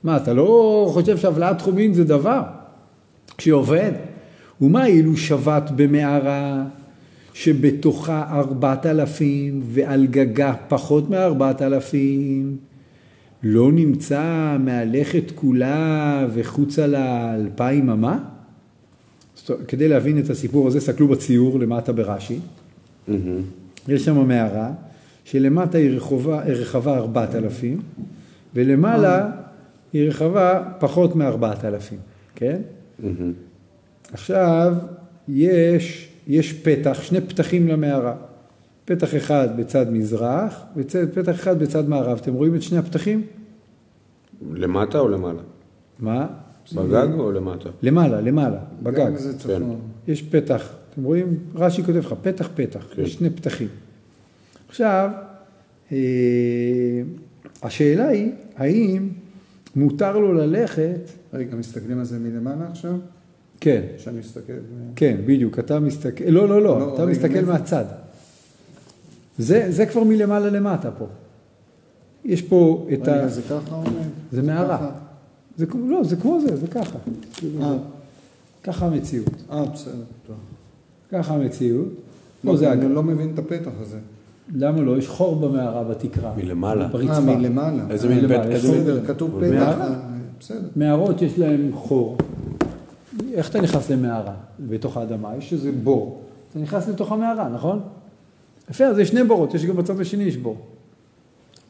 מה, 0.04 0.16
אתה 0.16 0.32
לא 0.32 0.90
חושב 0.92 1.18
שהבלעת 1.18 1.58
תחומין 1.58 1.94
זה 1.94 2.04
דבר 2.04 2.42
שעובד? 3.38 3.92
ומה 4.60 4.86
אילו 4.86 5.16
שבת 5.16 5.70
במערה 5.76 6.64
שבתוכה 7.34 8.26
ארבעת 8.30 8.86
אלפים 8.86 9.62
ועל 9.64 10.06
גגה 10.06 10.54
פחות 10.68 11.10
מארבעת 11.10 11.62
אלפים? 11.62 12.56
לא 13.42 13.72
נמצא 13.72 14.56
מהלכת 14.60 15.30
כולה 15.34 16.26
וחוצה 16.34 16.86
לה 16.86 17.34
אלפיים 17.34 17.90
אמה? 17.90 18.18
כדי 19.68 19.88
להבין 19.88 20.18
את 20.18 20.30
הסיפור 20.30 20.68
הזה, 20.68 20.80
סתכלו 20.80 21.08
בציור 21.08 21.58
למטה 21.58 21.92
ברש"י. 21.92 22.38
מהמם. 23.08 23.42
יש 23.88 24.04
שם 24.04 24.28
מערה, 24.28 24.70
שלמטה 25.24 25.78
היא 25.78 25.96
רחובה, 25.96 26.42
רחבה 26.44 26.96
4,000, 26.96 27.82
ולמעלה 28.54 29.30
היא 29.92 30.08
רחבה 30.08 30.62
פחות 30.78 31.16
מ-4,000, 31.16 31.94
כן? 32.34 32.60
מהמם. 32.98 33.32
עכשיו, 34.12 34.74
יש, 35.28 36.08
יש 36.26 36.52
פתח, 36.52 37.02
שני 37.02 37.20
פתחים 37.20 37.68
למערה. 37.68 38.14
פתח 38.84 39.16
אחד 39.16 39.48
בצד 39.56 39.86
מזרח, 39.90 40.62
ופתח 40.76 41.34
אחד 41.34 41.58
בצד 41.58 41.88
מערב. 41.88 42.18
אתם 42.22 42.34
רואים 42.34 42.54
את 42.54 42.62
שני 42.62 42.78
הפתחים? 42.78 43.22
למטה 44.52 44.98
או 44.98 45.08
למעלה? 45.08 45.40
מה? 45.98 46.26
בגג 46.74 47.08
או 47.18 47.32
למטה? 47.32 47.68
למעלה, 47.82 48.20
למעלה, 48.20 48.58
בגג. 48.82 49.06
גם 49.06 49.16
זה 49.16 49.38
צפון. 49.38 49.80
יש 50.08 50.22
פתח, 50.22 50.72
אתם 50.92 51.04
רואים? 51.04 51.38
רש"י 51.54 51.82
כותב 51.82 51.96
לך, 51.96 52.14
פתח 52.22 52.48
פתח, 52.54 52.86
כן. 52.94 53.02
יש 53.02 53.12
שני 53.14 53.30
פתחים. 53.30 53.68
עכשיו, 54.68 55.10
אה, 55.92 55.96
השאלה 57.62 58.08
היא, 58.08 58.32
האם 58.56 59.08
מותר 59.76 60.18
לו 60.18 60.32
ללכת, 60.32 61.00
רגע, 61.34 61.56
מסתכלים 61.56 61.98
על 61.98 62.04
זה 62.04 62.18
מלמעלה 62.18 62.68
עכשיו? 62.70 62.94
כן, 63.60 63.82
שאני 63.98 64.18
מסתכל... 64.18 64.52
ב- 64.52 64.92
כן, 64.96 65.16
בדיוק, 65.26 65.58
אתה 65.58 65.80
מסתכל, 65.80 66.24
לא, 66.24 66.48
לא, 66.48 66.62
לא, 66.62 66.78
לא, 66.78 66.94
אתה 66.94 67.06
מסתכל 67.06 67.28
מאיפה? 67.34 67.52
מהצד. 67.52 67.84
זה, 69.38 69.66
זה 69.70 69.86
כבר 69.86 70.04
מלמעלה 70.04 70.50
למטה 70.50 70.90
פה. 70.90 71.06
יש 72.24 72.42
פה 72.42 72.88
את 72.92 73.08
ה... 73.08 73.12
רגע, 73.12 73.28
זה 73.28 73.42
ככה 73.42 73.74
עומד? 73.74 73.88
זה 74.32 74.42
מערה. 74.42 74.90
זה, 75.56 75.66
לא, 75.74 76.04
זה 76.04 76.16
כמו 76.16 76.38
זה, 76.40 76.56
זה 76.56 76.66
ככה. 76.66 76.98
אה, 77.60 77.76
ככה 78.62 78.86
המציאות. 78.86 79.42
אה, 79.50 79.64
בסדר. 79.64 79.92
טוב. 80.26 80.36
ככה 81.12 81.34
המציאות. 81.34 81.86
לא, 82.44 82.50
פה 82.50 82.56
זה 82.56 82.72
אני. 82.72 82.94
לא 82.94 83.02
מבין 83.02 83.30
את 83.34 83.38
הפתח 83.38 83.70
הזה. 83.80 83.98
למה 84.54 84.80
לא? 84.80 84.98
יש 84.98 85.08
חור 85.08 85.36
במערה 85.36 85.84
בתקרה. 85.84 86.34
מלמעלה. 86.36 86.88
ברצפה. 86.88 87.12
אה, 87.12 87.20
מלמעלה. 87.36 87.82
איזה 87.90 88.08
מין 88.08 88.28
פתח? 88.28 89.06
כתוב 89.06 89.30
פתח. 89.40 89.76
אה, 89.80 89.94
בסדר. 90.40 90.68
מערות 90.76 91.22
יש 91.22 91.38
להן 91.38 91.70
חור. 91.74 92.16
איך 93.32 93.50
אתה 93.50 93.60
נכנס 93.60 93.90
למערה 93.90 94.34
בתוך 94.60 94.96
האדמה? 94.96 95.36
יש 95.38 95.52
איזה 95.52 95.72
בור. 95.82 96.20
אתה 96.50 96.58
נכנס 96.58 96.88
לתוך 96.88 97.12
המערה, 97.12 97.48
נכון? 97.48 97.80
יפה, 98.70 98.84
אז 98.84 98.98
יש 98.98 99.08
שני 99.08 99.24
בורות, 99.24 99.54
יש 99.54 99.64
גם 99.64 99.76
בצד 99.76 100.00
השני 100.00 100.24
יש 100.24 100.36
בור. 100.36 100.56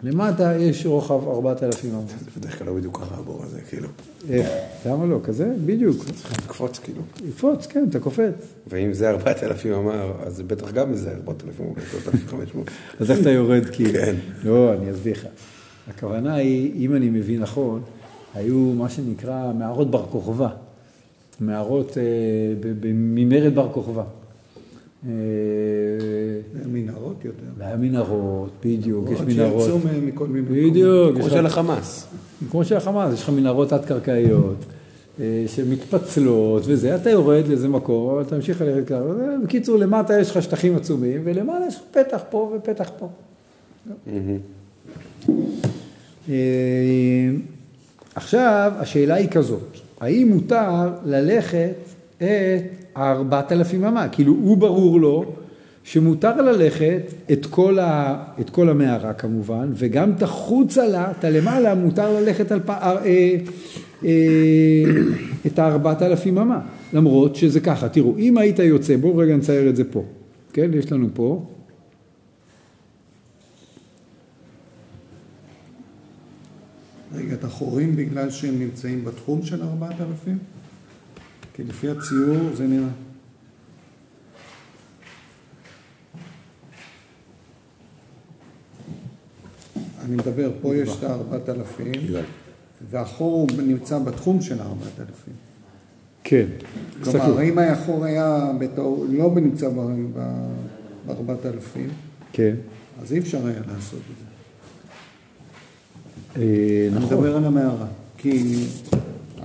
למטה 0.03 0.57
יש 0.57 0.87
רוחב 0.87 1.29
4,000 1.29 1.91
אמות. 1.91 2.09
זה 2.09 2.41
בדרך 2.41 2.59
כלל 2.59 2.67
לא 2.67 2.75
בדיוק 2.75 3.01
ככה 3.01 3.15
הבור 3.19 3.43
הזה, 3.45 3.61
כאילו. 3.61 3.89
איך? 4.29 4.49
למה 4.87 5.07
לא? 5.07 5.19
כזה? 5.25 5.53
בדיוק. 5.67 6.05
צריך 6.05 6.33
לקפוץ, 6.45 6.79
כאילו. 6.79 7.03
יקפוץ, 7.29 7.67
כן, 7.67 7.85
אתה 7.91 8.01
קופץ. 8.01 8.35
ואם 8.67 8.93
זה 8.93 9.11
4,000 9.11 9.73
אמר, 9.73 10.13
אז 10.27 10.37
זה 10.37 10.45
בטח 10.45 10.71
גם 10.71 10.91
איזה 10.91 11.15
4,000 11.27 11.67
או 11.67 11.75
3,500. 11.91 12.71
אז 13.01 13.11
איך 13.11 13.21
אתה 13.21 13.31
יורד 13.31 13.67
כאילו? 13.73 13.93
כן. 13.93 14.15
לא, 14.45 14.73
אני 14.75 14.91
אסביר 14.91 15.13
לך. 15.13 15.27
הכוונה 15.89 16.35
היא, 16.35 16.87
אם 16.87 16.95
אני 16.95 17.11
מבין 17.11 17.41
נכון, 17.41 17.83
היו 18.35 18.57
מה 18.57 18.89
שנקרא 18.89 19.53
מערות 19.59 19.91
בר 19.91 20.07
כוכבא. 20.11 20.49
מערות 21.41 21.99
אה, 21.99 22.03
ממרד 22.85 23.55
בר 23.55 23.73
כוכבא. 23.73 24.05
יותר. 27.33 27.53
והיה 27.59 27.77
מנהרות, 27.77 28.51
בדיוק, 28.65 29.11
יש 29.11 29.21
מנהרות. 29.21 29.63
שיצאו 29.63 29.79
מכל 30.03 30.27
מיני 30.27 30.71
בדיוק, 30.71 31.17
כמו 31.17 31.27
יש 31.27 31.33
של 31.33 31.47
החמאס. 31.47 32.07
כמו 32.51 32.65
של 32.65 32.77
החמאס, 32.77 33.15
יש 33.15 33.23
לך 33.23 33.29
מנהרות 33.29 33.69
תת-קרקעיות 33.69 34.57
אה, 35.21 35.45
שמתפצלות 35.47 36.63
וזה, 36.67 36.97
אתה 36.97 37.11
יורד 37.11 37.49
לאיזה 37.49 37.69
מקום, 37.69 38.21
אתה 38.21 38.37
ממשיך 38.37 38.61
ללכת 38.61 38.89
ככה, 38.89 39.01
בקיצור, 39.45 39.79
למטה 39.79 40.21
יש 40.21 40.31
לך 40.31 40.43
שטחים 40.43 40.77
עצומים, 40.77 41.21
ולמעלה 41.25 41.67
יש 41.67 41.77
לך 41.77 41.83
פתח 41.91 42.23
פה 42.31 42.53
ופתח 42.57 42.91
פה. 42.99 43.09
אה, 46.29 46.35
עכשיו, 48.15 48.73
השאלה 48.77 49.15
היא 49.15 49.29
כזאת, 49.29 49.77
האם 50.01 50.29
מותר 50.29 50.89
ללכת 51.05 51.75
את 52.17 52.25
הארבעת 52.95 53.53
אלפים 53.53 53.85
אמה? 53.85 54.09
כאילו, 54.09 54.33
הוא 54.33 54.57
ברור 54.57 55.01
לו 55.01 55.25
שמותר 55.85 56.43
ללכת 56.43 57.03
את 57.33 57.47
כל, 57.47 57.79
ה, 57.79 58.25
את 58.41 58.51
כל 58.51 58.69
המערה 58.69 59.13
כמובן, 59.13 59.71
וגם 59.75 60.13
תחוץ 60.19 60.79
עלה, 60.79 61.11
את 61.11 61.25
הלמעלה, 61.25 61.75
מותר 61.75 62.21
ללכת 62.21 62.53
על 62.53 62.61
פ, 62.61 62.71
אה, 62.71 62.97
אה, 63.05 63.37
אה, 64.05 64.11
את 65.47 65.59
הארבעת 65.59 66.03
אלפים 66.03 66.39
אמה. 66.39 66.61
למרות 66.93 67.37
שזה 67.37 67.61
ככה, 67.61 67.89
תראו, 67.89 68.19
אם 68.19 68.39
היית 68.39 68.59
יוצא, 68.59 68.97
בואו 68.97 69.17
רגע 69.17 69.37
נצייר 69.37 69.69
את 69.69 69.77
זה 69.77 69.85
פה, 69.85 70.05
כן? 70.53 70.71
יש 70.75 70.93
לנו 70.93 71.09
פה. 71.15 71.47
רגע, 77.15 77.35
את 77.35 77.45
החורים 77.45 77.97
בגלל 77.97 78.31
שהם 78.31 78.59
נמצאים 78.59 79.05
בתחום 79.05 79.43
של 79.43 79.63
4,000? 79.63 80.39
כי 81.55 81.63
לפי 81.65 81.89
הציור 81.89 82.55
זה 82.55 82.67
נראה... 82.67 82.89
אני 90.05 90.17
מדבר, 90.17 90.51
פה 90.63 90.77
יש 90.77 90.91
את 90.99 91.05
ה-4,000, 91.05 91.99
יגאל. 91.99 92.23
והחור 92.91 93.47
נמצא 93.59 93.99
בתחום 93.99 94.41
של 94.41 94.61
ה-4,000. 94.61 95.31
כן. 96.25 96.47
כלומר. 97.05 97.43
אם 97.43 97.59
החור 97.59 98.05
היה 98.05 98.51
בתור, 98.59 99.07
לא 99.09 99.31
נמצא 99.35 99.69
ב-4,000, 99.69 101.13
כן. 102.33 102.55
אז 103.03 103.13
אי 103.13 103.19
אפשר 103.19 103.47
היה 103.47 103.61
לעשות 103.75 104.01
את 104.11 104.17
זה. 104.19 104.25
אה, 106.37 106.89
אני 106.89 106.97
נכון. 106.97 107.19
מדבר 107.19 107.37
על 107.37 107.45
המערה. 107.45 107.87
כי 108.19 108.65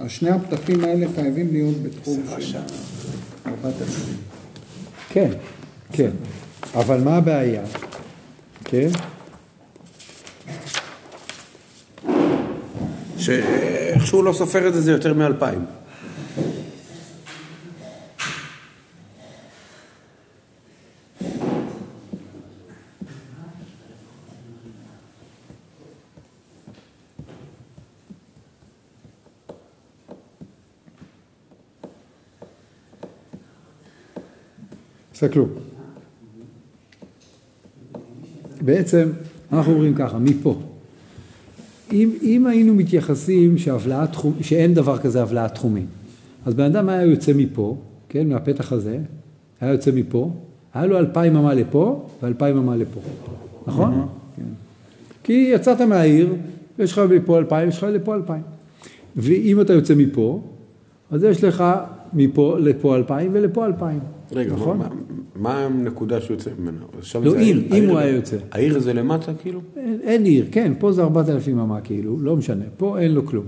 שני 0.07 0.29
הפתחים 0.29 0.83
האלה 0.83 1.07
חייבים 1.15 1.47
להיות 1.51 1.75
בתחום 1.83 2.23
של 2.39 2.57
4,000. 3.47 4.15
כן, 5.09 5.31
כן. 5.91 6.11
אבל 6.75 7.01
מה 7.01 7.17
הבעיה? 7.17 7.63
כן? 8.63 8.89
שאיכשהו 13.17 14.23
לא 14.23 14.33
סופר 14.33 14.67
את 14.67 14.73
זה, 14.73 14.81
זה 14.81 14.91
יותר 14.91 15.13
מאלפיים. 15.13 15.65
תסתכלו. 35.11 35.45
בעצם 38.61 39.11
אנחנו 39.51 39.73
אומרים 39.73 39.95
ככה, 39.95 40.17
מפה. 40.17 40.66
אם, 41.93 42.09
אם 42.21 42.47
היינו 42.47 42.75
מתייחסים 42.75 43.55
תחום, 44.11 44.33
שאין 44.41 44.73
דבר 44.73 44.97
כזה 44.97 45.21
הבלעת 45.21 45.53
תחומים, 45.53 45.85
אז 46.45 46.53
בן 46.53 46.63
אדם 46.63 46.89
היה 46.89 47.05
יוצא 47.05 47.31
מפה, 47.35 47.77
כן, 48.09 48.29
מהפתח 48.29 48.71
הזה, 48.71 48.99
היה 49.61 49.71
יוצא 49.71 49.91
מפה, 49.93 50.31
היה 50.73 50.85
לו 50.85 50.97
אלפיים 50.97 51.35
אמה 51.35 51.53
לפה 51.53 52.05
ואלפיים 52.21 52.57
אמה 52.57 52.75
לפה, 52.75 52.99
נכון? 53.67 54.07
כי 55.23 55.49
יצאת 55.53 55.81
מהעיר, 55.81 56.33
יש 56.79 56.91
לך 56.91 57.01
מפה 57.09 57.37
אלפיים, 57.37 57.69
יש 57.69 57.77
לך 57.77 57.83
לפה 57.83 58.15
אלפיים. 58.15 58.41
ואם 59.15 59.61
אתה 59.61 59.73
יוצא 59.73 59.95
מפה, 59.95 60.41
אז 61.11 61.23
יש 61.23 61.43
לך 61.43 61.63
מפה 62.13 62.57
לפה 62.59 62.95
אלפיים 62.95 63.29
ולפה 63.33 63.65
אלפיים. 63.65 63.99
רגע, 64.31 64.53
נכון? 64.53 64.77
מה- 64.77 64.89
מה 65.35 65.65
הנקודה 65.65 66.21
שהוא 66.21 66.35
יוצא 66.35 66.49
ממנה? 66.59 66.77
לא, 67.15 67.31
זה 67.31 67.37
עיר, 67.39 67.57
העיר- 67.71 67.83
אם 67.83 67.89
הוא 67.89 67.97
היה 67.97 68.15
יוצא. 68.15 68.37
העיר 68.51 68.79
זה 68.79 68.93
למטה, 68.93 69.31
כאילו? 69.41 69.59
אין, 69.77 69.97
אין 70.03 70.23
עיר, 70.25 70.45
כן, 70.51 70.73
פה 70.79 70.91
זה 70.91 71.03
4,000 71.03 71.59
אמה 71.59 71.81
כאילו, 71.81 72.17
לא 72.19 72.35
משנה, 72.35 72.63
פה 72.77 72.99
אין 72.99 73.11
לו 73.11 73.25
כלום. 73.25 73.45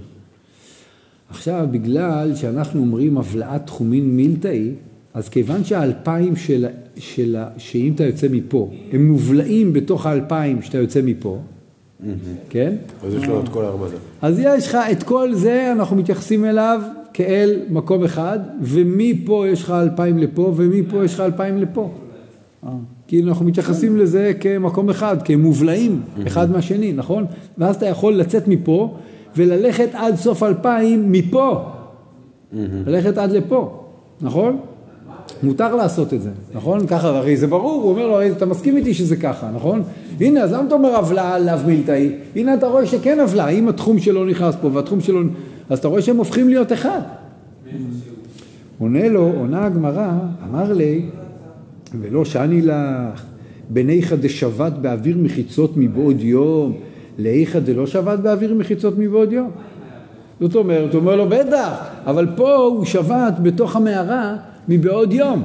עכשיו, 1.29 1.67
בגלל 1.71 2.35
שאנחנו 2.35 2.81
אומרים 2.81 3.17
הבלעת 3.17 3.65
תחומין 3.65 4.15
מילתאי, 4.15 4.71
אז 5.13 5.29
כיוון 5.29 5.63
שהאלפיים 5.63 6.35
של, 6.35 6.65
של, 6.97 7.35
ה- 7.35 7.49
שאם 7.57 7.91
אתה 7.95 8.03
יוצא 8.03 8.27
מפה, 8.31 8.71
הם 8.91 9.07
מובלעים 9.07 9.73
בתוך 9.73 10.05
האלפיים 10.05 10.61
שאתה 10.61 10.77
יוצא 10.77 11.01
מפה, 11.01 11.39
כן? 12.49 12.75
אז 13.03 13.13
יש 13.15 13.27
לו 13.27 13.39
את 13.43 13.49
כל 13.49 13.65
הארבע 13.65 13.85
הזה. 13.85 13.95
אז 14.21 14.39
יש 14.39 14.67
לך 14.67 14.77
את 14.91 15.03
כל 15.03 15.33
זה, 15.33 15.71
אנחנו 15.71 15.95
מתייחסים 15.95 16.45
אליו 16.45 16.81
כאל 17.13 17.59
מקום 17.69 18.03
אחד, 18.03 18.39
ומפה 18.61 19.45
יש 19.47 19.63
לך 19.63 19.71
אלפיים 19.71 20.17
לפה, 20.17 20.53
ומפה 20.55 21.05
יש 21.05 21.13
לך 21.13 21.19
אלפיים 21.19 21.57
לפה. 21.57 21.89
כאילו 23.07 23.29
אנחנו 23.29 23.45
מתייחסים 23.45 23.97
לזה 23.97 24.31
כמקום 24.39 24.89
אחד, 24.89 25.17
כמובלעים 25.21 26.01
אחד 26.27 26.51
מהשני, 26.51 26.93
נכון? 26.93 27.25
ואז 27.57 27.75
אתה 27.75 27.85
יכול 27.85 28.13
לצאת 28.13 28.47
מפה 28.47 28.97
וללכת 29.35 29.89
עד 29.93 30.15
סוף 30.15 30.43
אלפיים 30.43 31.11
מפה. 31.11 31.59
ללכת 32.85 33.17
עד 33.17 33.31
לפה, 33.31 33.83
נכון? 34.21 34.57
מותר 35.43 35.75
לעשות 35.75 36.13
את 36.13 36.21
זה, 36.21 36.29
נכון? 36.53 36.87
ככה, 36.87 37.07
הרי 37.07 37.37
זה 37.37 37.47
ברור, 37.47 37.81
הוא 37.83 37.91
אומר 37.91 38.07
לו, 38.07 38.13
הרי 38.13 38.31
אתה 38.31 38.45
מסכים 38.45 38.77
איתי 38.77 38.93
שזה 38.93 39.15
ככה, 39.15 39.49
נכון? 39.55 39.83
הנה, 40.19 40.41
אז 40.41 40.53
למה 40.53 40.67
אתה 40.67 40.75
אומר 40.75 40.95
עוולה 40.95 41.39
לאו 41.39 41.55
מילתאי? 41.65 42.11
הנה 42.35 42.53
אתה 42.53 42.67
רואה 42.67 42.85
שכן 42.85 43.19
עוולה, 43.19 43.47
אם 43.47 43.69
התחום 43.69 43.99
שלו 43.99 44.25
נכנס 44.25 44.55
פה 44.61 44.69
והתחום 44.73 45.01
שלו... 45.01 45.21
אז 45.69 45.79
אתה 45.79 45.87
רואה 45.87 46.01
שהם 46.01 46.17
הופכים 46.17 46.49
להיות 46.49 46.73
אחד. 46.73 47.01
עונה 48.79 49.07
לו, 49.09 49.31
עונה 49.39 49.65
הגמרא, 49.65 50.11
אמר 50.49 50.73
לי, 50.73 51.05
ולא 52.01 52.25
שאני 52.25 52.61
לך, 52.61 53.23
בניך 53.69 54.13
דשבת 54.13 54.73
באוויר 54.73 55.17
מחיצות 55.17 55.71
מבעוד 55.77 56.21
יום, 56.21 56.73
לאיכא 57.19 57.59
דלא 57.59 57.87
שבת 57.87 58.19
באוויר 58.19 58.53
מחיצות 58.53 58.93
מבעוד 58.97 59.31
יום. 59.31 59.51
זאת 60.41 60.55
אומרת, 60.55 60.93
הוא 60.93 61.01
אומר 61.01 61.15
לו, 61.15 61.29
בטח, 61.29 61.69
אבל 62.05 62.27
פה 62.35 62.55
הוא 62.55 62.85
שבת 62.85 63.33
בתוך 63.43 63.75
המערה 63.75 64.37
מבעוד 64.67 65.13
יום. 65.13 65.43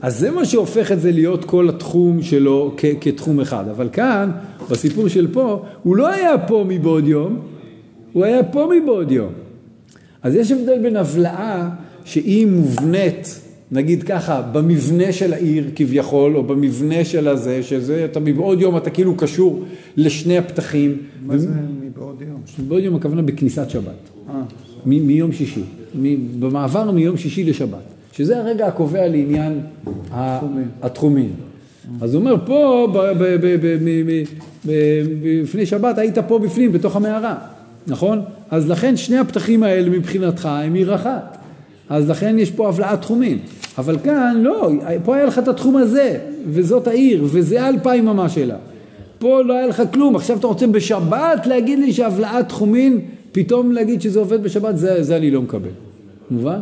אז 0.00 0.18
זה 0.18 0.30
מה 0.30 0.44
שהופך 0.44 0.92
את 0.92 1.00
זה 1.00 1.12
להיות 1.12 1.44
כל 1.44 1.68
התחום 1.68 2.22
שלו 2.22 2.74
כ- 2.76 2.84
כתחום 3.00 3.40
אחד. 3.40 3.64
אבל 3.70 3.88
כאן, 3.92 4.30
בסיפור 4.70 5.08
של 5.08 5.32
פה, 5.32 5.62
הוא 5.82 5.96
לא 5.96 6.08
היה 6.08 6.38
פה 6.38 6.64
מבעוד 6.68 7.08
יום, 7.08 7.38
הוא 8.12 8.24
היה 8.24 8.42
פה 8.42 8.68
מבעוד 8.80 9.10
יום. 9.10 9.32
אז 10.24 10.34
יש 10.34 10.52
הבדל 10.52 10.78
בין 10.82 10.96
הבלעה 10.96 11.70
שהיא 12.04 12.46
מובנית, 12.46 13.40
נגיד 13.72 14.02
ככה, 14.02 14.42
במבנה 14.52 15.12
של 15.12 15.32
העיר 15.32 15.64
כביכול, 15.76 16.36
או 16.36 16.42
במבנה 16.42 17.04
של 17.04 17.28
הזה, 17.28 17.62
שזה, 17.62 18.04
אתה 18.04 18.20
מבעוד 18.20 18.60
יום 18.60 18.76
אתה 18.76 18.90
כאילו 18.90 19.16
קשור 19.16 19.64
לשני 19.96 20.38
הפתחים. 20.38 20.96
מה 21.26 21.38
זה 21.38 21.48
מבעוד 21.82 22.22
יום? 22.28 22.40
מבעוד 22.58 22.82
יום 22.82 22.94
הכוונה 22.96 23.22
בכניסת 23.22 23.70
שבת. 23.70 23.84
אה, 24.30 24.34
מ- 24.86 25.06
מיום 25.06 25.32
שישי, 25.32 25.62
מ- 26.02 26.40
במעבר 26.40 26.90
מיום 26.90 27.16
שישי 27.16 27.44
לשבת, 27.44 27.78
שזה 28.12 28.38
הרגע 28.38 28.66
הקובע 28.66 29.08
לעניין 29.08 29.60
התחומים. 30.10 30.68
התחומים. 30.82 31.30
אז 32.00 32.14
הוא 32.14 32.20
אומר, 32.20 32.36
פה, 32.46 32.86
ב- 32.94 34.70
לפני 35.42 35.66
שבת 35.66 35.98
היית 35.98 36.18
פה 36.18 36.38
בפנים, 36.38 36.72
בתוך 36.72 36.96
המערה, 36.96 37.36
נכון? 37.86 38.22
אז 38.50 38.70
לכן 38.70 38.96
שני 38.96 39.18
הפתחים 39.18 39.62
האלה 39.62 39.90
מבחינתך 39.90 40.46
הם 40.46 40.74
עיר 40.74 40.94
אחת. 40.94 41.38
אז 41.88 42.10
לכן 42.10 42.38
יש 42.38 42.50
פה 42.50 42.68
הבלעת 42.68 43.00
תחומים. 43.00 43.38
אבל 43.78 43.98
כאן, 43.98 44.40
לא, 44.42 44.70
פה 45.04 45.16
היה 45.16 45.24
לך 45.24 45.38
את 45.38 45.48
התחום 45.48 45.76
הזה, 45.76 46.18
וזאת 46.48 46.86
העיר, 46.86 47.24
וזה 47.24 47.62
האלפיים 47.62 48.08
אמה 48.08 48.28
שלה. 48.28 48.56
פה 49.18 49.42
לא 49.42 49.54
היה 49.54 49.66
לך 49.66 49.82
כלום, 49.92 50.16
עכשיו 50.16 50.38
אתה 50.38 50.46
רוצה 50.46 50.66
בשבת 50.66 51.46
להגיד 51.46 51.78
לי 51.78 51.92
שהבלעת 51.92 52.48
תחומים, 52.48 53.00
פתאום 53.32 53.72
להגיד 53.72 54.00
שזה 54.02 54.18
עובד 54.18 54.42
בשבת, 54.42 54.78
זה, 54.78 55.02
זה 55.02 55.16
אני 55.16 55.30
לא 55.30 55.42
מקבל. 55.42 55.70
מובן? 56.30 56.60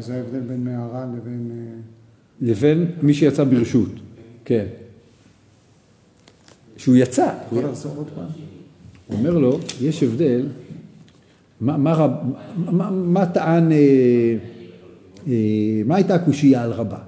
זה 0.00 0.14
ההבדל 0.14 0.40
בין 0.40 0.64
מערה 0.64 1.06
לבין... 1.16 1.50
אה, 1.50 1.78
לבין 2.40 2.86
מי 3.02 3.14
שיצא 3.14 3.44
ברשות, 3.44 3.90
כן. 4.44 4.64
שהוא 6.76 6.96
יצא, 6.96 7.28
יכול 7.46 7.64
לחזור 7.64 7.92
עוד 7.96 8.06
פעם? 8.14 8.47
הוא 9.08 9.18
אומר 9.18 9.38
לו, 9.38 9.58
יש 9.82 10.02
הבדל, 10.02 10.46
מה, 11.60 11.76
מה, 11.76 12.08
מה, 12.56 12.90
מה 12.90 13.26
טען, 13.26 13.72
אה, 13.72 13.76
אה, 15.28 15.32
מה 15.86 15.96
הייתה 15.96 16.14
הקושייה 16.14 16.62
על 16.62 16.72
רבה? 16.72 16.98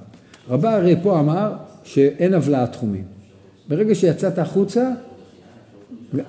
רבה 0.49 0.77
הרי 0.77 0.97
פה 1.03 1.21
אמר 1.21 1.53
שאין 1.85 2.35
הבלעת 2.35 2.73
תחומים. 2.73 3.05
ברגע 3.69 3.95
שיצאת 3.95 4.39
החוצה, 4.39 4.91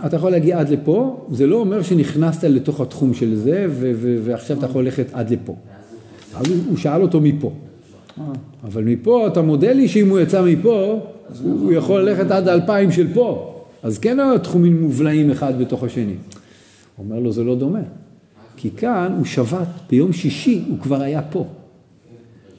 אתה 0.05 0.15
יכול 0.15 0.31
להגיע 0.31 0.59
עד 0.59 0.69
לפה, 0.69 1.25
זה 1.31 1.47
לא 1.47 1.55
אומר 1.55 1.81
שנכנסת 1.81 2.43
לתוך 2.43 2.81
התחום 2.81 3.13
של 3.13 3.35
זה, 3.35 3.65
ו- 3.69 3.91
ו- 3.95 4.17
ועכשיו 4.23 4.57
אתה 4.57 4.65
יכול 4.65 4.83
ללכת 4.83 5.05
עד 5.13 5.29
לפה. 5.29 5.55
אז 6.35 6.45
הוא, 6.69 6.77
שאל 6.77 7.01
אותו 7.01 7.21
מפה. 7.21 7.51
אבל 8.63 8.83
מפה 8.83 9.27
אתה 9.27 9.41
מודה 9.41 9.73
לי 9.73 9.87
שאם 9.87 10.09
הוא 10.09 10.19
יצא 10.19 10.41
מפה, 10.45 10.99
הוא 11.43 11.73
יכול 11.73 12.01
ללכת 12.01 12.31
עד 12.31 12.47
האלפיים 12.47 12.91
של 12.91 13.07
פה. 13.13 13.50
אז 13.83 13.99
כן 13.99 14.19
התחומים 14.19 14.81
מובלעים 14.81 15.31
אחד 15.31 15.59
בתוך 15.59 15.83
השני. 15.83 16.15
הוא 16.95 17.05
אומר 17.05 17.19
לו, 17.19 17.31
זה 17.31 17.43
לא 17.43 17.55
דומה. 17.55 17.79
כי 18.57 18.69
כאן 18.71 19.13
הוא 19.17 19.25
שבת, 19.25 19.67
ביום 19.89 20.13
שישי 20.13 20.63
הוא 20.69 20.79
כבר 20.79 21.01
היה 21.01 21.21
פה. 21.21 21.45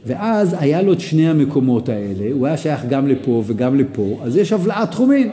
ואז 0.06 0.56
היה 0.58 0.82
לו 0.82 0.92
את 0.92 1.00
שני 1.00 1.28
המקומות 1.28 1.88
האלה, 1.88 2.32
הוא 2.32 2.46
היה 2.46 2.56
שייך 2.56 2.84
גם 2.88 3.08
לפה 3.08 3.42
וגם 3.46 3.78
לפה, 3.78 4.20
אז 4.22 4.36
יש 4.36 4.52
הבלעת 4.52 4.90
תחומים. 4.90 5.30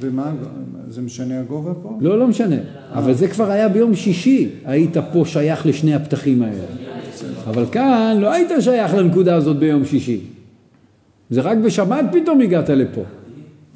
ומה, 0.00 0.32
זה 0.88 1.02
משנה 1.02 1.40
הגובה 1.40 1.74
פה? 1.74 1.98
לא, 2.00 2.18
לא 2.18 2.26
משנה. 2.26 2.56
אבל 2.92 3.14
זה 3.14 3.28
כבר 3.28 3.50
היה 3.50 3.68
ביום 3.68 3.94
שישי, 3.94 4.48
היית 4.64 4.96
פה 5.12 5.22
שייך 5.26 5.66
לשני 5.66 5.94
הפתחים 5.94 6.42
האלה. 6.42 6.64
אבל 7.46 7.66
כאן 7.72 8.16
לא 8.20 8.32
היית 8.32 8.50
שייך 8.60 8.94
לנקודה 8.94 9.34
הזאת 9.34 9.56
ביום 9.56 9.84
שישי. 9.84 10.20
זה 11.30 11.40
רק 11.40 11.58
בשבת 11.58 12.04
פתאום 12.12 12.40
הגעת 12.40 12.68
לפה. 12.68 13.02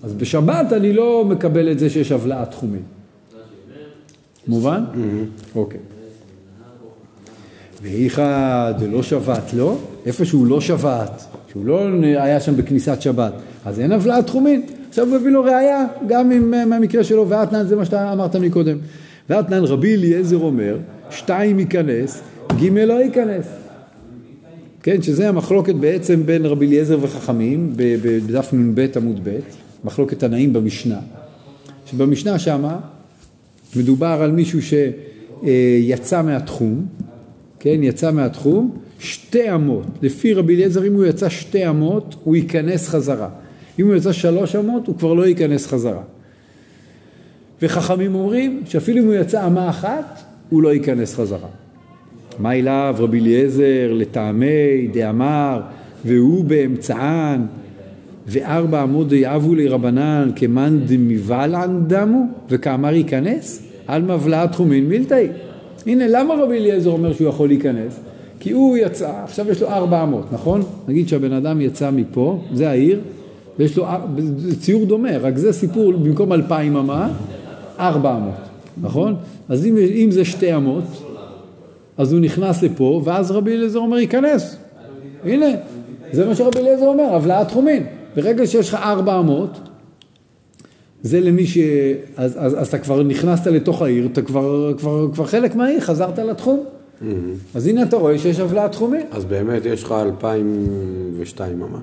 אז 0.04 0.14
בשבת 0.14 0.72
אני 0.72 0.92
לא 0.92 1.24
מקבל 1.24 1.72
את 1.72 1.78
זה 1.78 1.90
שיש 1.90 2.12
הבלעת 2.12 2.50
תחומים. 2.50 2.82
מובן? 4.46 4.84
אוקיי. 5.54 5.80
ואיכא 7.82 8.72
דלא 8.78 9.02
שבת 9.02 9.54
לא, 9.54 9.78
איפה 10.06 10.24
שהוא 10.24 10.46
לא 10.46 10.60
שבת, 10.60 11.24
שהוא 11.50 11.66
לא 11.66 11.88
היה 12.02 12.40
שם 12.40 12.56
בכניסת 12.56 13.02
שבת, 13.02 13.32
אז 13.64 13.80
אין 13.80 13.92
הבלעת 13.92 14.26
תחומין. 14.26 14.62
עכשיו 14.88 15.08
הוא 15.08 15.16
הביא 15.16 15.30
לו 15.30 15.44
ראייה, 15.44 15.86
גם 16.06 16.30
עם, 16.30 16.54
אה, 16.54 16.64
מהמקרה 16.64 17.04
שלו, 17.04 17.28
ואתנן, 17.28 17.66
זה 17.66 17.76
מה 17.76 17.84
שאתה 17.84 18.12
אמרת 18.12 18.36
מקודם. 18.36 18.76
ואתנן 19.30 19.64
רבי 19.64 19.94
אליעזר 19.94 20.36
אומר, 20.36 20.78
שתיים 21.10 21.58
ייכנס, 21.58 22.22
ג' 22.60 22.78
לא 22.78 22.94
ייכנס. 22.94 23.46
כן, 24.82 25.02
שזה 25.02 25.28
המחלוקת 25.28 25.74
בעצם 25.74 26.26
בין 26.26 26.46
רבי 26.46 26.66
אליעזר 26.66 26.98
וחכמים, 27.00 27.72
בדף 27.76 28.52
נ"ב 28.52 28.86
עמוד 28.96 29.20
ב', 29.24 29.38
מחלוקת 29.84 30.18
תנאים 30.18 30.52
במשנה. 30.52 30.98
שבמשנה 31.86 32.38
שמה 32.38 32.80
מדובר 33.76 34.18
על 34.22 34.30
מישהו 34.30 34.58
שיצא 34.62 36.22
מהתחום, 36.22 36.86
כן, 37.60 37.78
יצא 37.82 38.10
מהתחום, 38.10 38.76
שתי 38.98 39.54
אמות. 39.54 39.86
לפי 40.02 40.34
רבי 40.34 40.54
אליעזר, 40.54 40.86
אם 40.86 40.94
הוא 40.94 41.04
יצא 41.04 41.28
שתי 41.28 41.68
אמות, 41.68 42.14
הוא 42.24 42.36
ייכנס 42.36 42.88
חזרה. 42.88 43.28
אם 43.78 43.86
הוא 43.86 43.94
יצא 43.94 44.12
שלוש 44.12 44.56
אמות, 44.56 44.86
הוא 44.86 44.98
כבר 44.98 45.14
לא 45.14 45.26
ייכנס 45.26 45.66
חזרה. 45.66 46.02
וחכמים 47.62 48.14
אומרים 48.14 48.62
שאפילו 48.66 48.98
אם 49.02 49.06
הוא 49.06 49.14
יצא 49.14 49.46
אמה 49.46 49.70
אחת, 49.70 50.22
הוא 50.50 50.62
לא 50.62 50.74
ייכנס 50.74 51.14
חזרה. 51.14 51.48
מה 52.38 52.54
אליו 52.54 52.94
רבי 52.98 53.20
אליעזר 53.20 53.92
לטעמי 53.92 54.88
דאמר 54.92 55.60
והוא 56.04 56.44
באמצען 56.44 57.46
וארבע 58.26 58.82
עמוד 58.82 59.12
יאבו 59.12 59.54
לרבנן 59.54 60.30
כמאן 60.36 60.80
דמיבלן 60.86 61.84
דמו 61.86 62.26
וכאמר 62.50 62.94
ייכנס 62.94 63.62
על 63.86 64.02
מבלעת 64.02 64.52
תחומין 64.52 64.88
מילתאי. 64.88 65.28
הנה 65.86 66.04
למה 66.08 66.34
רבי 66.34 66.58
אליעזר 66.58 66.90
אומר 66.90 67.12
שהוא 67.12 67.28
יכול 67.28 67.48
להיכנס? 67.48 68.00
כי 68.40 68.50
הוא 68.50 68.76
יצא, 68.76 69.10
עכשיו 69.24 69.50
יש 69.50 69.62
לו 69.62 69.68
ארבע 69.68 70.02
אמות, 70.02 70.32
נכון? 70.32 70.62
נגיד 70.88 71.08
שהבן 71.08 71.32
אדם 71.32 71.60
יצא 71.60 71.90
מפה, 71.90 72.40
זה 72.54 72.70
העיר, 72.70 73.00
ויש 73.58 73.76
לו, 73.76 73.86
ציור 74.60 74.86
דומה, 74.86 75.18
רק 75.18 75.36
זה 75.36 75.52
סיפור, 75.52 75.92
במקום 75.92 76.32
אלפיים 76.32 76.76
אמה, 76.76 77.10
ארבע 77.78 78.16
אמות, 78.16 78.34
נכון? 78.82 79.14
אז 79.48 79.66
אם, 79.66 79.76
אם 79.76 80.10
זה 80.10 80.24
שתי 80.24 80.56
אמות, 80.56 80.84
אז 81.98 82.12
הוא 82.12 82.20
נכנס 82.20 82.62
לפה, 82.62 83.00
ואז 83.04 83.30
רבי 83.30 83.52
אליעזר 83.56 83.78
אומר 83.78 83.98
ייכנס. 83.98 84.56
הנה, 85.24 85.46
זה 86.12 86.26
מה 86.26 86.34
שרבי 86.34 86.58
אליעזר 86.58 86.86
אומר, 86.86 87.14
הבלעת 87.14 87.48
תחומין. 87.48 87.82
ברגע 88.16 88.46
שיש 88.46 88.68
לך 88.68 88.74
ארבע 88.74 89.18
אמות, 89.18 89.58
זה 91.02 91.20
למי 91.20 91.46
ש... 91.46 91.58
אז, 92.16 92.36
אז, 92.38 92.60
אז 92.60 92.68
אתה 92.68 92.78
כבר 92.78 93.02
נכנסת 93.02 93.46
לתוך 93.46 93.82
העיר, 93.82 94.08
אתה 94.12 94.22
כבר, 94.22 94.74
כבר, 94.78 95.12
כבר 95.12 95.26
חלק 95.26 95.54
מהעיר, 95.54 95.80
חזרת 95.80 96.18
לתחום. 96.18 96.64
אז 97.54 97.66
הנה 97.66 97.82
אתה 97.82 97.96
רואה 97.96 98.18
שיש 98.18 98.40
הבלעת 98.40 98.72
תחומין. 98.72 99.06
אז 99.10 99.24
באמת 99.24 99.64
יש 99.64 99.82
לך 99.82 99.92
2002 99.92 101.62
אמה, 101.62 101.78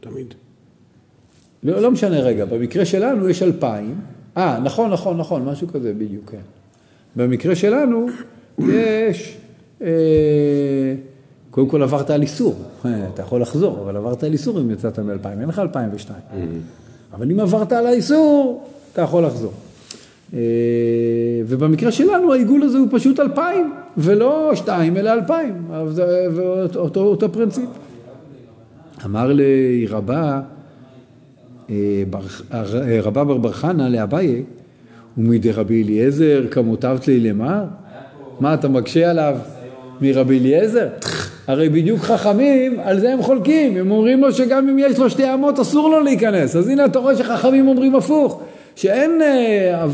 תמיד. 0.00 0.34
לא, 1.62 1.80
לא 1.82 1.90
משנה 1.90 2.20
רגע, 2.20 2.44
במקרה 2.44 2.84
שלנו 2.84 3.28
יש 3.28 3.42
אלפיים. 3.42 3.94
אה, 4.36 4.60
נכון, 4.64 4.90
נכון, 4.90 5.16
נכון, 5.16 5.44
משהו 5.44 5.68
כזה 5.68 5.92
בדיוק, 5.94 6.30
כן. 6.30 6.40
במקרה 7.16 7.54
שלנו 7.54 8.06
יש, 8.58 9.36
אה, 9.82 10.94
קודם 11.58 11.70
כל 11.70 11.82
עברת 11.82 12.10
על 12.10 12.22
איסור, 12.22 12.54
אה, 12.84 12.90
אתה 13.14 13.22
יכול 13.22 13.40
לחזור, 13.42 13.78
אבל 13.84 13.96
עברת 13.96 14.24
על 14.24 14.32
איסור 14.32 14.60
אם 14.60 14.70
יצאת 14.70 14.98
מ-2000, 14.98 15.28
אין 15.40 15.48
לך 15.48 15.58
2002. 15.58 16.18
אבל 17.14 17.30
אם 17.30 17.40
עברת 17.40 17.72
על 17.72 17.86
האיסור, 17.86 18.64
אתה 18.92 19.02
יכול 19.02 19.24
לחזור. 19.24 19.52
אה, 20.34 20.38
ובמקרה 21.46 21.92
שלנו 21.92 22.32
העיגול 22.32 22.62
הזה 22.62 22.78
הוא 22.78 22.88
פשוט 22.90 23.20
2,000, 23.20 23.72
ולא 23.96 24.50
2 24.54 24.96
אלא 24.96 25.12
2,000, 25.12 25.54
אז 25.72 25.94
זה- 25.94 26.26
ואותו 26.34 27.00
אותו 27.00 27.32
פרינציפ. 27.32 27.68
אמר 29.04 29.32
לי 29.32 29.86
רבה, 29.90 30.40
אה, 31.70 32.02
אה, 32.54 33.00
רבה 33.02 33.24
בר 33.24 33.36
בר 33.36 33.52
חנא 33.52 33.82
לאביי, 33.82 34.42
ומידי 35.18 35.52
רבי 35.52 35.82
אליעזר 35.82 36.42
כמותיו 36.50 36.98
תלי 37.02 37.20
למר? 37.20 37.64
מה 38.40 38.54
אתה 38.54 38.68
מקשה 38.68 39.10
עליו 39.10 39.36
מרבי 40.00 40.38
אליעזר? 40.38 40.88
הרי 41.48 41.68
בדיוק 41.68 42.00
חכמים, 42.00 42.80
על 42.80 43.00
זה 43.00 43.12
הם 43.12 43.22
חולקים, 43.22 43.76
הם 43.76 43.90
אומרים 43.90 44.20
לו 44.20 44.32
שגם 44.32 44.68
אם 44.68 44.78
יש 44.78 44.98
לו 44.98 45.10
שתי 45.10 45.34
אמות 45.34 45.58
אסור 45.58 45.90
לו 45.90 46.00
להיכנס, 46.00 46.56
אז 46.56 46.68
הנה 46.68 46.84
אתה 46.84 46.98
רואה 46.98 47.16
שחכמים 47.16 47.68
אומרים 47.68 47.96
הפוך, 47.96 48.42
שאין 48.76 49.22
אה, 49.22 49.84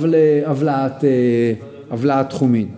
הבלעת, 0.47 1.05
אה, 1.05 1.53
הבלעת 1.91 2.31
תחומין. 2.31 2.69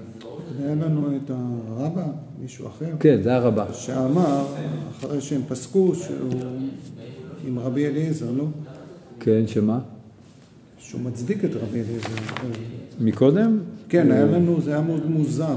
היה 0.62 0.75
לנו 0.75 1.09
את 1.25 1.31
הרבה, 1.79 2.03
מישהו 2.43 2.67
אחר, 2.67 2.87
כן, 3.01 3.23
זה 3.23 3.37
הרבה. 3.37 3.65
שאמר, 3.73 4.45
אחרי 4.99 5.21
שהם 5.21 5.41
פסקו, 5.49 5.95
שהוא 5.95 6.41
עם 7.47 7.59
רבי 7.59 7.87
אליעזר, 7.87 8.31
לא? 8.37 8.45
כן, 9.21 9.43
שמה? 9.47 9.79
שהוא 10.79 11.01
מצדיק 11.01 11.45
את 11.45 11.51
רבי 11.55 11.81
אליעזר. 11.81 12.09
מקודם? 13.01 13.59
כן, 13.89 14.11
היה 14.12 14.25
לנו, 14.25 14.61
זה 14.61 14.71
היה 14.73 14.81
מאוד 14.81 15.11
מוזר, 15.11 15.57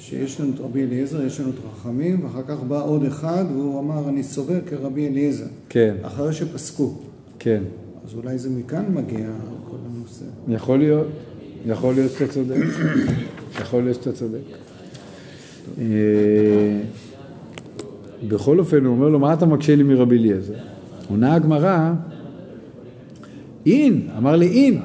שיש 0.00 0.40
לנו 0.40 0.52
את 0.54 0.60
רבי 0.60 0.82
אליעזר, 0.82 1.22
יש 1.26 1.40
לנו 1.40 1.50
את 1.50 1.54
רחמים, 1.70 2.24
ואחר 2.24 2.42
כך 2.48 2.62
בא 2.68 2.84
עוד 2.84 3.04
אחד, 3.04 3.44
והוא 3.52 3.80
אמר, 3.80 4.08
אני 4.08 4.22
סובר 4.22 4.60
כרבי 4.66 5.08
אליעזר, 5.08 5.46
כן, 5.68 5.94
אחרי 6.02 6.32
שפסקו. 6.32 6.94
כן. 7.38 7.62
אז 8.04 8.14
אולי 8.14 8.38
זה 8.38 8.50
מכאן 8.50 8.84
מגיע 8.94 9.28
כל 9.70 9.76
הנושא. 9.86 10.24
יכול 10.48 10.78
להיות, 10.78 11.06
יכול 11.66 11.94
להיות 11.94 12.12
שאתה 12.12 12.32
צודק, 12.32 12.56
יכול 13.60 13.82
להיות 13.82 13.96
שאתה 13.96 14.12
צודק. 14.12 14.38
אה, 15.78 15.84
בכל 18.28 18.58
אופן, 18.58 18.84
הוא 18.84 18.94
אומר 18.94 19.08
לו, 19.08 19.18
מה 19.18 19.34
אתה 19.34 19.46
מקשה 19.46 19.76
לי 19.76 19.82
מרבי 19.82 20.18
אליעזר? 20.18 20.54
עונה 21.08 21.34
הגמרא, 21.34 21.92
אין, 23.66 24.08
אמר 24.18 24.36
לי 24.36 24.48
אין, 24.48 24.80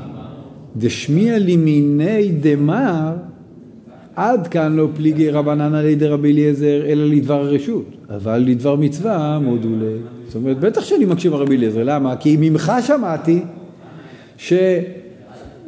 דשמיע 0.77 1.37
לי 1.37 1.57
מיני 1.57 2.31
דמר, 2.41 3.15
עד 4.15 4.47
כאן 4.47 4.75
לא 4.75 4.87
פליגי 4.95 5.29
רבנן 5.29 5.73
על 5.73 5.85
ידי 5.85 6.07
רבי 6.07 6.31
אליעזר, 6.31 6.81
אלא 6.85 7.05
לדבר 7.05 7.33
הרשות. 7.33 7.85
אבל 8.09 8.37
לדבר 8.37 8.75
מצווה 8.75 9.39
מודו 9.39 9.69
ל... 9.69 9.97
זאת 10.27 10.35
אומרת, 10.35 10.59
בטח 10.59 10.81
שאני 10.81 11.05
מקשיב 11.05 11.33
לרבי 11.33 11.57
אליעזר, 11.57 11.83
למה? 11.83 12.15
כי 12.15 12.37
ממך 12.39 12.71
שמעתי 12.81 13.41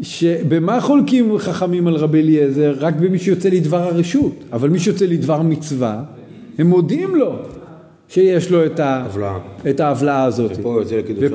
שבמה 0.01 0.81
חולקים 0.81 1.37
חכמים 1.37 1.87
על 1.87 1.95
רבי 1.95 2.21
אליעזר? 2.21 2.75
רק 2.79 2.95
במי 2.95 3.19
שיוצא 3.19 3.49
לדבר 3.49 3.81
הרשות, 3.83 4.43
אבל 4.53 4.69
מי 4.69 4.79
שיוצא 4.79 5.05
לדבר 5.05 5.41
מצווה, 5.41 6.03
הם 6.57 6.67
מודיעים 6.67 7.15
לו 7.15 7.35
שיש 8.09 8.51
לו 8.51 8.65
את, 8.65 8.79
ה... 8.79 9.05
את 9.69 9.79
ההבלעה 9.79 10.23
הזאת. 10.23 10.51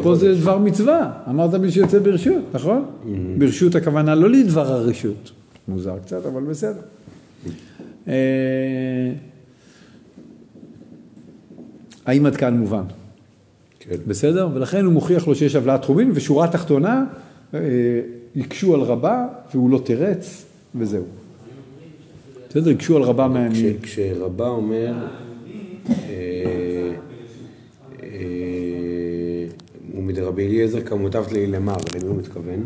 ופה 0.01 0.15
זה. 0.15 0.35
דבר 0.35 0.59
מצווה, 0.59 1.11
אמרת 1.31 1.55
מי 1.55 1.71
שיוצא 1.71 1.99
ברשות, 1.99 2.43
נכון? 2.55 2.85
ברשות 3.39 3.75
הכוונה 3.75 4.15
לא 4.15 4.31
לדבר 4.31 4.73
הרשות. 4.73 5.31
מוזר 5.69 5.95
קצת, 6.05 6.27
אבל 6.27 6.43
בסדר. 6.43 6.81
אה, 8.09 8.15
האם 12.07 12.27
עד 12.27 12.37
כאן 12.37 12.59
מובן? 12.59 12.83
כן. 13.81 13.97
בסדר? 14.07 14.49
ולכן 14.55 14.85
הוא 14.85 14.93
מוכיח 14.93 15.29
לו 15.29 15.35
שיש 15.35 15.55
הבלעת 15.55 15.83
תחומין, 15.83 16.11
ושורה 16.15 16.49
תחתונה, 16.49 17.05
אה, 17.55 17.61
הקשו 18.37 18.75
על 18.75 18.81
רבה, 18.81 19.27
והוא 19.55 19.71
לא 19.71 19.79
תירץ, 19.85 20.45
וזהו. 20.75 21.05
בסדר? 22.51 22.71
הקשו 22.71 22.97
על 22.97 23.03
רבה 23.03 23.29
מה... 23.29 23.49
כש- 23.53 23.83
כשרבה 23.83 24.49
אומר, 24.49 24.95
אה, 25.91 26.93
ומדרבי 29.97 30.47
אליעזר 30.47 30.81
כמותיו 30.81 31.25
לי 31.33 31.47
למר, 31.47 31.77
למי 31.95 32.09
הוא 32.09 32.17
מתכוון? 32.19 32.65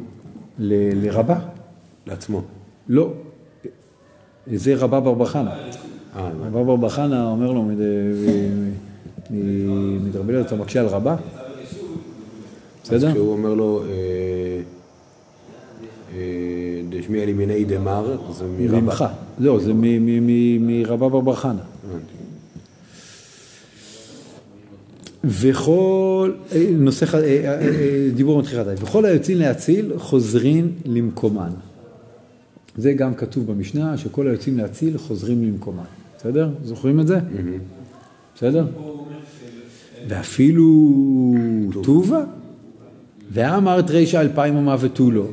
לרבה. 0.58 1.38
לעצמו. 2.06 2.42
לא. 2.88 3.12
זה 4.52 4.74
רבה 4.74 5.00
בר 5.00 5.24
חנה. 5.24 5.50
אה, 6.16 6.30
רבה 6.52 6.76
בר 6.76 6.88
חנה 6.88 7.30
אומר 7.30 7.52
לו, 7.52 7.62
מד- 7.62 7.76
מ- 9.30 10.06
מדרבי 10.08 10.32
אליעזר, 10.32 10.46
אתה 10.48 10.56
מקשה 10.56 10.80
על 10.80 10.86
רבה? 10.86 11.16
בסדר? 12.84 13.10
כשהוא 13.10 13.32
אומר 13.32 13.54
לו, 13.54 13.82
אה, 13.88 14.60
אה, 16.14 16.20
דשמיע 16.88 17.26
לימיני 17.26 17.64
דמר, 17.64 18.16
זה 18.32 18.44
מרבה. 18.58 18.80
ממך. 18.80 19.04
לא, 19.38 19.60
זה 19.60 19.74
מ- 19.74 19.80
מ- 19.80 20.26
מ- 20.26 20.66
מרבה 20.82 21.08
בר 21.08 21.20
בר 21.20 21.34
חנה. 21.34 21.62
וכל, 25.24 26.32
נושא, 26.78 27.06
דיבור 28.14 28.38
מתחיל 28.38 28.58
חדש, 28.64 28.78
וכל 28.82 29.04
היוצאים 29.04 29.38
להציל 29.38 29.92
חוזרים 29.98 30.72
למקומן. 30.84 31.50
זה 32.76 32.92
גם 32.92 33.14
כתוב 33.14 33.46
במשנה, 33.46 33.96
שכל 33.96 34.28
היוצאים 34.28 34.58
להציל 34.58 34.98
חוזרים 34.98 35.44
למקומן. 35.44 35.84
בסדר? 36.18 36.48
זוכרים 36.64 37.00
את 37.00 37.06
זה? 37.06 37.18
בסדר? 38.36 38.66
ואפילו 40.08 40.94
טובה? 41.82 42.24
ואמרת 43.32 43.90
רישא 43.90 44.20
אלפיים 44.20 44.56
אמה 44.56 44.76
ותו 44.80 45.10
לא. 45.10 45.26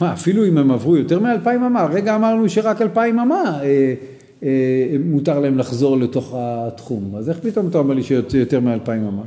מה, 0.00 0.12
אפילו 0.12 0.46
אם 0.46 0.58
הם 0.58 0.70
עברו 0.70 0.96
יותר 0.96 1.20
מאלפיים 1.20 1.62
אמה, 1.62 1.80
הרגע 1.80 2.16
אמרנו 2.16 2.48
שרק 2.48 2.82
אלפיים 2.82 3.18
אמה 3.18 3.62
אה, 3.62 3.94
אה, 4.42 4.96
מותר 5.04 5.38
להם 5.38 5.58
לחזור 5.58 5.96
לתוך 5.96 6.34
התחום, 6.38 7.16
אז 7.16 7.28
איך 7.28 7.38
פתאום 7.38 7.68
אתה 7.68 7.78
אומר 7.78 7.94
לי 7.94 8.02
שיותר 8.02 8.60
מאלפיים 8.60 9.04
אמה? 9.04 9.22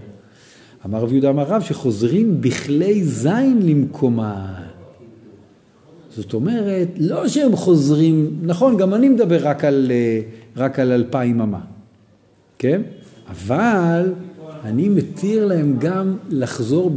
אמר 0.86 1.00
רב 1.00 1.12
יהודה 1.12 1.30
אמר 1.30 1.44
רב 1.44 1.62
שחוזרים 1.62 2.42
בכלי 2.42 3.04
זין 3.04 3.60
למקומה. 3.62 4.67
זאת 6.18 6.34
אומרת, 6.34 6.88
לא 6.98 7.28
שהם 7.28 7.56
חוזרים, 7.56 8.38
נכון, 8.42 8.78
גם 8.78 8.94
אני 8.94 9.10
מדבר 9.10 9.48
רק 9.48 9.66
על, 9.66 9.92
אה, 9.92 10.22
רק 10.58 10.80
על 10.80 10.92
אלפיים 10.92 11.42
אמה, 11.42 11.60
כן? 12.60 12.82
אבל 13.30 14.14
אני 14.64 14.90
מתיר 14.90 15.46
להם 15.46 15.76
גם 15.80 16.16
לחזור 16.30 16.92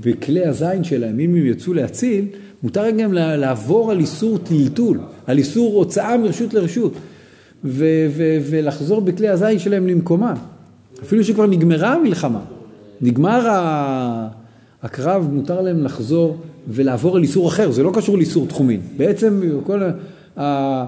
בכלי 0.00 0.46
הזין 0.46 0.84
שלהם, 0.84 1.20
אם 1.20 1.30
הם 1.30 1.46
יצאו 1.46 1.74
להציל, 1.74 2.24
מותר 2.62 2.90
גם 2.90 3.12
לעבור 3.12 3.90
על 3.90 3.98
איסור 3.98 4.38
טלטול, 4.38 5.00
על 5.26 5.38
איסור 5.38 5.74
הוצאה 5.74 6.16
מרשות 6.18 6.54
לרשות, 6.54 6.92
ו- 7.64 8.06
ו- 8.16 8.38
ולחזור 8.50 9.00
בכלי 9.00 9.28
הזין 9.28 9.58
שלהם 9.58 9.86
למקומם. 9.86 10.34
אפילו 11.02 11.24
שכבר 11.24 11.46
נגמרה 11.46 11.94
המלחמה, 11.94 12.40
נגמר 13.00 13.46
הקרב, 14.82 15.28
מותר 15.32 15.60
להם 15.60 15.84
לחזור 15.84 16.36
ולעבור 16.68 17.16
על 17.16 17.22
איסור 17.22 17.48
אחר, 17.48 17.70
זה 17.70 17.82
לא 17.82 17.90
קשור 17.94 18.16
לאיסור 18.16 18.46
תחומין. 18.46 18.80
בעצם 18.96 19.40
כל 19.66 19.82
ה- 19.82 19.92
ה... 20.40 20.84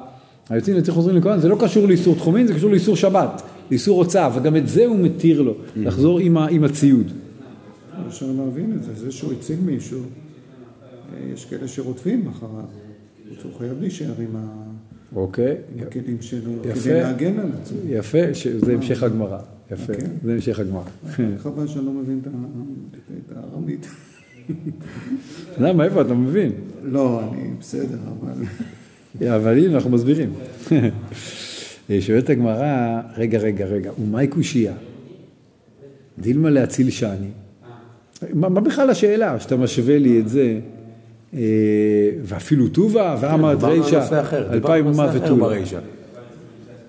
היוצאים 0.50 0.76
לציר 0.76 0.94
חוזרים 0.94 1.16
לכהן, 1.16 1.40
זה 1.40 1.48
לא 1.48 1.56
קשור 1.60 1.86
לאיסור 1.88 2.14
תחומין, 2.14 2.46
זה 2.46 2.54
קשור 2.54 2.70
לאיסור 2.70 2.96
שבת, 2.96 3.42
לאיסור 3.70 3.98
הוצאה, 4.04 4.30
וגם 4.38 4.56
את 4.56 4.68
זה 4.68 4.86
הוא 4.86 4.98
מתיר 4.98 5.42
לו, 5.42 5.54
לחזור 5.76 6.18
עם, 6.18 6.36
ה- 6.36 6.48
עם 6.48 6.64
הציוד. 6.64 7.12
אפשר 8.08 8.26
להבין 8.26 8.72
את 8.76 8.82
זה, 8.82 8.92
זה 8.94 9.10
שהוא 9.12 9.32
הציל 9.32 9.56
מישהו, 9.64 9.98
אה, 10.00 10.06
יש 11.34 11.44
כאלה 11.44 11.68
שרודפים 11.68 12.28
אחריו, 12.28 12.50
הוא 13.42 13.52
חייב 13.58 13.80
להישאר 13.80 14.12
עם 14.18 14.36
אוקיי, 15.16 15.56
הכלים 15.86 16.16
שלו, 16.20 16.52
יפה. 16.64 16.80
כדי 16.80 17.00
להגן 17.00 17.38
על 17.38 17.48
עצמו. 17.62 17.78
יפה, 17.88 18.18
זה 18.66 18.72
המשך 18.74 19.02
הגמרא, 19.02 19.38
יפה, 19.72 19.92
אוקיי. 19.92 20.08
זה 20.24 20.32
המשך 20.32 20.58
הגמרא. 20.58 20.82
חבל 21.38 21.66
שאני 21.68 21.84
לא 21.86 21.92
מבין 21.92 22.18
את 22.22 22.26
ה- 22.26 22.30
את 23.26 23.36
הארמית. 23.36 23.86
למה, 25.60 25.84
איפה 25.84 26.00
אתה 26.00 26.14
מבין? 26.14 26.52
לא, 26.84 27.20
אני 27.32 27.50
בסדר, 27.60 27.98
אבל... 28.20 28.32
אבל 29.36 29.58
הנה, 29.58 29.74
אנחנו 29.74 29.90
מסבירים. 29.90 30.32
שואלת 32.00 32.30
הגמרא, 32.30 33.00
רגע, 33.16 33.38
רגע, 33.38 33.64
רגע, 33.64 33.90
ומאי 34.00 34.26
קושייה? 34.26 34.72
דילמה 36.18 36.50
להציל 36.50 36.90
שאני. 36.90 37.28
מה, 38.34 38.48
מה 38.48 38.60
בכלל 38.60 38.90
השאלה 38.90 39.40
שאתה 39.40 39.56
משווה 39.56 39.98
לי 39.98 40.20
את 40.20 40.28
זה, 40.28 40.58
אה, 41.34 41.40
ואפילו 42.22 42.68
טובה, 42.68 43.16
על 43.22 43.56
רישא, 43.62 44.22
אלפיים 44.50 44.84
דיברנו 44.84 45.02
על 45.02 45.06
ומה 45.06 45.06
נושא 45.06 45.18
אחר 45.18 45.24
ותו. 45.24 45.36
ברישא. 45.36 45.78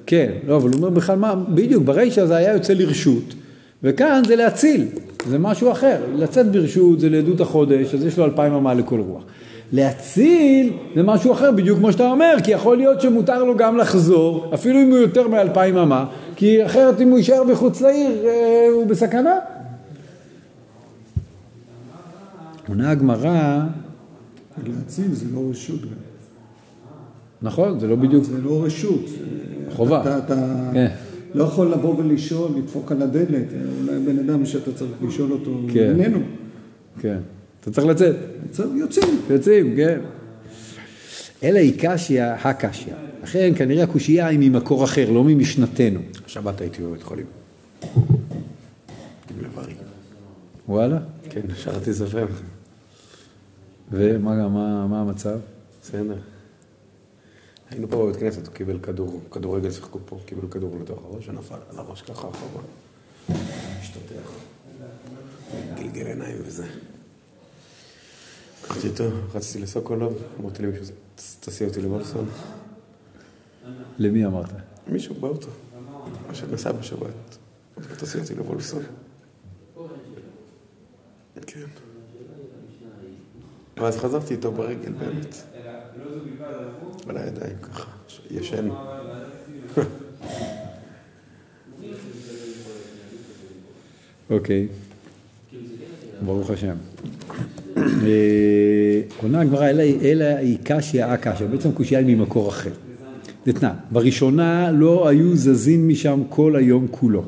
כן, 0.06 0.32
לא, 0.48 0.58
אבל 0.58 0.70
הוא 0.70 0.76
אומר 0.76 0.90
בכלל 0.90 1.18
מה, 1.18 1.36
בדיוק, 1.36 1.84
ברישא 1.84 2.26
זה 2.26 2.36
היה 2.36 2.54
יוצא 2.54 2.74
לרשות, 2.74 3.34
וכאן 3.84 4.22
זה 4.28 4.36
להציל, 4.36 4.88
זה 5.28 5.40
משהו 5.40 5.72
אחר. 5.72 6.02
לצאת 6.16 6.52
ברשות 6.52 7.00
זה 7.00 7.10
לעדות 7.10 7.42
החודש, 7.42 7.96
אז 7.96 8.06
יש 8.06 8.18
לו 8.18 8.26
אלפיים 8.26 8.54
אמה 8.54 8.74
לכל 8.74 9.00
רוח. 9.00 9.24
להציל 9.72 10.74
זה 10.96 11.04
משהו 11.04 11.34
אחר, 11.34 11.52
בדיוק 11.52 11.78
כמו 11.80 11.92
שאתה 11.92 12.10
אומר, 12.10 12.36
כי 12.44 12.52
יכול 12.52 12.78
להיות 12.78 13.02
שמותר 13.02 13.44
לו 13.44 13.58
גם 13.58 13.78
לחזור, 13.78 14.52
אפילו 14.54 14.82
אם 14.82 14.90
הוא 14.90 14.98
יותר 14.98 15.28
מאלפיים 15.28 15.78
אמה, 15.78 16.06
כי 16.36 16.66
אחרת 16.66 17.02
אם 17.02 17.10
הוא 17.10 17.18
יישאר 17.18 17.44
מחוץ 17.44 17.82
לעיר, 17.82 18.26
אה, 18.26 18.68
הוא 18.74 18.88
בסכנה. 18.88 19.36
עונה 22.68 22.92
הגמרא, 22.92 23.60
להציל 24.68 25.14
זה 25.14 25.26
לא 25.34 25.42
רשות 25.50 25.82
גם. 25.82 25.88
נכון, 27.42 27.80
זה 27.80 27.88
לא 27.88 27.96
בדיוק 27.96 28.24
זה 28.24 28.42
לא 28.42 28.64
רשות. 28.64 29.06
חובה. 29.76 30.02
אתה, 30.02 30.18
אתה 30.18 30.36
כן. 30.74 30.88
לא 31.34 31.44
יכול 31.44 31.72
לבוא 31.72 31.96
ולשאול, 31.98 32.52
לדפוק 32.58 32.92
על 32.92 33.02
הדלת. 33.02 33.48
אולי 33.82 34.00
בן 34.00 34.20
אדם 34.20 34.46
שאתה 34.46 34.74
צריך 34.74 34.92
לשאול 35.08 35.32
אותו, 35.32 35.60
כן. 35.74 36.00
איננו. 36.00 36.20
כן, 37.02 37.18
אתה 37.60 37.72
צריך 37.72 37.88
לצאת. 37.88 38.16
יוצאים. 38.76 39.22
יוצאים, 39.30 39.76
כן. 39.76 40.00
אלא 41.44 41.60
היא 41.60 41.74
קשיא, 41.78 42.24
הקשיא. 42.24 42.94
לכן 43.24 43.54
כנראה 43.56 43.84
הקושייה 43.84 44.28
היא 44.28 44.40
ממקור 44.42 44.84
אחר, 44.84 45.12
לא 45.12 45.24
ממשנתנו. 45.24 46.00
שבת 46.28 46.62
הייתי 46.62 46.84
בבית 46.84 47.04
חולים. 47.04 47.26
עם 47.84 49.42
לב-ארי. 49.42 49.74
וואלה? 50.68 51.00
כן, 51.30 51.42
שרתי 51.56 51.94
סופר. 51.94 52.26
ומה 53.92 54.48
מה, 54.48 54.88
מה 54.88 55.02
המצב? 55.02 55.38
בסדר. 55.82 56.16
היינו 57.74 57.90
פה 57.90 58.06
בבית 58.06 58.16
כנסת, 58.20 58.48
הוא 58.48 58.54
קיבל 58.56 58.80
כדור, 58.80 59.22
כדורגל 59.32 59.72
שיחקו 59.72 60.00
פה, 60.06 60.20
קיבל 60.26 60.48
כדור 60.52 60.78
לתוך 60.82 61.00
הראש 61.06 61.30
ונפל 61.30 61.56
על 61.70 61.80
הראש 61.80 62.02
ככה 62.02 62.30
אחורה. 62.30 62.64
השתתח. 63.80 64.32
גלגל 65.76 66.08
עיניים 66.08 66.38
וזה. 66.46 66.66
לקחתי 68.64 68.88
אותו, 68.88 69.04
רצתי 69.34 69.60
לסוקולוב, 69.60 70.14
אמרתי 70.40 70.64
למישהו, 70.64 70.86
"ת- 71.16 71.22
תסיע 71.40 71.68
אותי 71.68 71.82
לוולפסון. 71.82 72.30
למי 74.00 74.26
אמרת? 74.26 74.50
מישהו 74.88 75.16
באוטו, 75.16 75.48
מה 76.28 76.36
שנסע 76.36 76.72
בשבת, 76.72 77.38
תסיע 77.98 78.22
אותי 78.22 78.36
לוולפסון. 78.36 78.84
כן. 81.48 81.66
ואז 83.78 83.98
חזרתי 83.98 84.34
איתו 84.34 84.52
ברגל 84.52 84.92
באמת. 84.92 85.36
על 87.10 87.18
הידיים 87.18 87.56
ככה, 87.62 87.90
ישן. 88.32 88.70
אוקיי. 94.30 94.68
ברוך 96.26 96.50
השם. 96.50 96.76
אה, 97.78 99.02
עונה 99.22 99.42
הגמרא, 99.42 99.70
אלא- 99.70 99.82
אלא 100.02 100.24
היא 100.26 100.58
קשיא, 100.64 101.06
הקשיא. 101.06 101.46
בעצם 101.46 101.72
קושייה 101.72 102.00
היא 102.00 102.16
ממקור 102.18 102.50
אחר. 102.50 102.70
דתנן, 103.48 103.74
בראשונה 103.92 104.72
לא 104.72 105.08
היו 105.08 105.36
זזים 105.36 105.88
משם 105.90 106.22
כל 106.30 106.56
היום 106.56 106.88
כולו. 106.92 107.24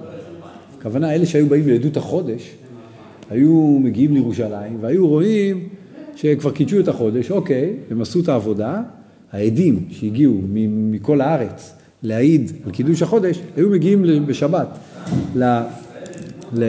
הכוונה, 0.80 1.13
אלה 1.15 1.25
שהיו 1.25 1.47
באים 1.47 1.67
לעדות 1.67 1.97
החודש, 1.97 2.51
היו 3.30 3.80
מגיעים 3.84 4.13
לירושלים 4.13 4.78
והיו 4.82 5.08
רואים 5.08 5.69
שכבר 6.15 6.51
קידשו 6.51 6.80
את 6.80 6.88
החודש, 6.88 7.32
אוקיי, 7.32 7.73
הם 7.91 8.01
עשו 8.01 8.19
את 8.19 8.30
העבודה, 8.30 8.82
העדים 9.32 9.86
שהגיעו 9.89 10.41
מכל 10.91 11.21
הארץ 11.21 11.73
להעיד 12.04 12.51
על 12.65 12.71
קידוש 12.71 13.01
החודש, 13.01 13.39
היו 13.56 13.69
מגיעים 13.69 14.25
בשבת, 14.25 14.67
ל, 15.36 15.43
ל, 16.54 16.63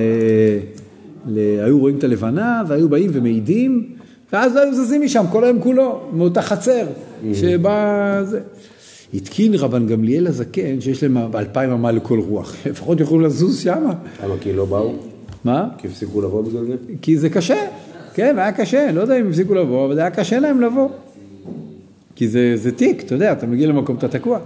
ל, 1.26 1.38
היו 1.64 1.78
רואים 1.78 1.98
את 1.98 2.04
הלבנה 2.04 2.62
והיו 2.68 2.88
באים 2.88 3.10
ומעידים, 3.12 3.86
ואז 4.32 4.54
לא 4.54 4.60
היו 4.60 4.74
זזים 4.74 5.02
משם 5.02 5.24
כל 5.32 5.44
היום 5.44 5.60
כולו, 5.60 6.00
מאותה 6.12 6.42
חצר 6.42 6.86
שבה 7.34 8.20
זה. 8.24 8.40
התקין 9.14 9.54
רבן 9.54 9.86
גמליאל 9.86 10.26
הזקן 10.26 10.80
שיש 10.80 11.02
להם 11.02 11.16
אלפיים 11.34 11.70
אמה 11.70 11.92
לכל 11.92 12.18
רוח, 12.18 12.56
לפחות 12.70 13.00
יוכלו 13.00 13.20
לזוז 13.20 13.58
שמה. 13.58 13.94
למה? 14.24 14.34
כי 14.40 14.52
לא 14.52 14.64
באו? 14.64 14.92
מה? 15.44 15.68
כי 15.78 15.88
הפסיקו 15.88 16.22
לבוא 16.22 16.42
בגלל 16.42 16.64
זה? 16.64 16.74
כי 17.02 17.18
זה 17.18 17.30
קשה, 17.30 17.66
כן, 18.16 18.38
היה 18.38 18.52
קשה, 18.52 18.92
לא 18.92 19.00
יודע 19.00 19.20
אם 19.20 19.28
הפסיקו 19.28 19.54
לבוא, 19.54 19.86
אבל 19.86 19.94
זה 19.94 20.00
היה 20.00 20.10
קשה 20.10 20.38
להם 20.38 20.60
לבוא. 20.60 20.88
כי 22.14 22.28
זה, 22.28 22.52
זה 22.56 22.72
תיק, 22.72 23.02
אתה 23.02 23.14
יודע, 23.14 23.32
אתה 23.32 23.46
מגיע 23.46 23.68
למקום, 23.68 23.96
אתה 23.96 24.08
תקוע. 24.08 24.38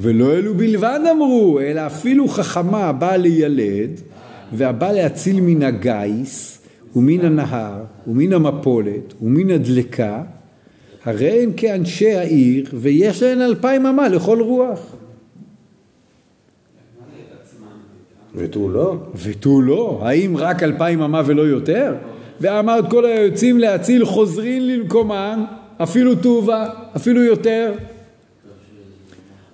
ולא 0.00 0.34
אלו 0.34 0.54
בלבד 0.54 1.00
אמרו, 1.12 1.60
אלא 1.60 1.86
אפילו 1.86 2.28
חכמה 2.28 2.92
באה 2.92 3.16
לילד, 3.16 3.90
והבאה 4.52 4.92
להציל 4.92 5.40
מן 5.40 5.62
הגיס, 5.62 6.58
ומן 6.96 7.24
הנהר, 7.24 7.84
ומן 8.06 8.32
המפולת, 8.32 9.14
ומן 9.22 9.50
הדלקה, 9.50 10.22
הרי 11.04 11.42
הם 11.42 11.52
כאנשי 11.56 12.14
העיר, 12.14 12.66
ויש 12.74 13.22
להן 13.22 13.40
אלפיים 13.40 13.86
אמה 13.86 14.08
לכל 14.08 14.40
רוח. 14.40 14.80
ותו 18.34 18.68
לא? 18.68 18.96
ותו 19.22 19.62
לא, 19.62 20.00
האם 20.02 20.36
רק 20.36 20.62
אלפיים 20.62 21.02
אמה 21.02 21.22
ולא 21.26 21.42
יותר? 21.42 21.94
ואמרת 22.40 22.90
כל 22.90 23.04
היוצאים 23.04 23.58
להציל 23.58 24.04
חוזרים 24.04 24.62
למקומם, 24.62 25.44
אפילו 25.82 26.14
טובה, 26.14 26.68
אפילו 26.96 27.22
יותר. 27.22 27.72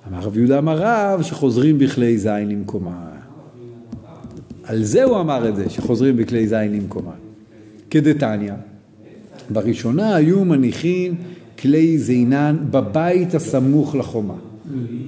אמר 0.09 0.19
רב 0.21 0.39
יהודה 0.39 0.59
אמר 0.59 0.79
רב 0.79 1.23
שחוזרים 1.23 1.79
בכלי 1.79 2.19
זין 2.19 2.49
למקומם. 2.49 3.13
על 4.65 4.83
זה 4.83 5.05
הוא 5.05 5.21
אמר 5.21 5.49
את 5.49 5.57
זה, 5.57 5.71
שחוזרים 5.71 6.17
בכלי 6.17 6.47
זין 6.47 6.73
למקומם. 6.73 7.11
כדתניא, 7.91 8.53
בראשונה 9.51 10.15
היו 10.15 10.45
מניחים 10.45 11.15
כלי 11.59 11.99
זינן 11.99 12.57
בבית 12.71 13.35
הסמוך 13.35 13.95
לחומה. 13.95 14.35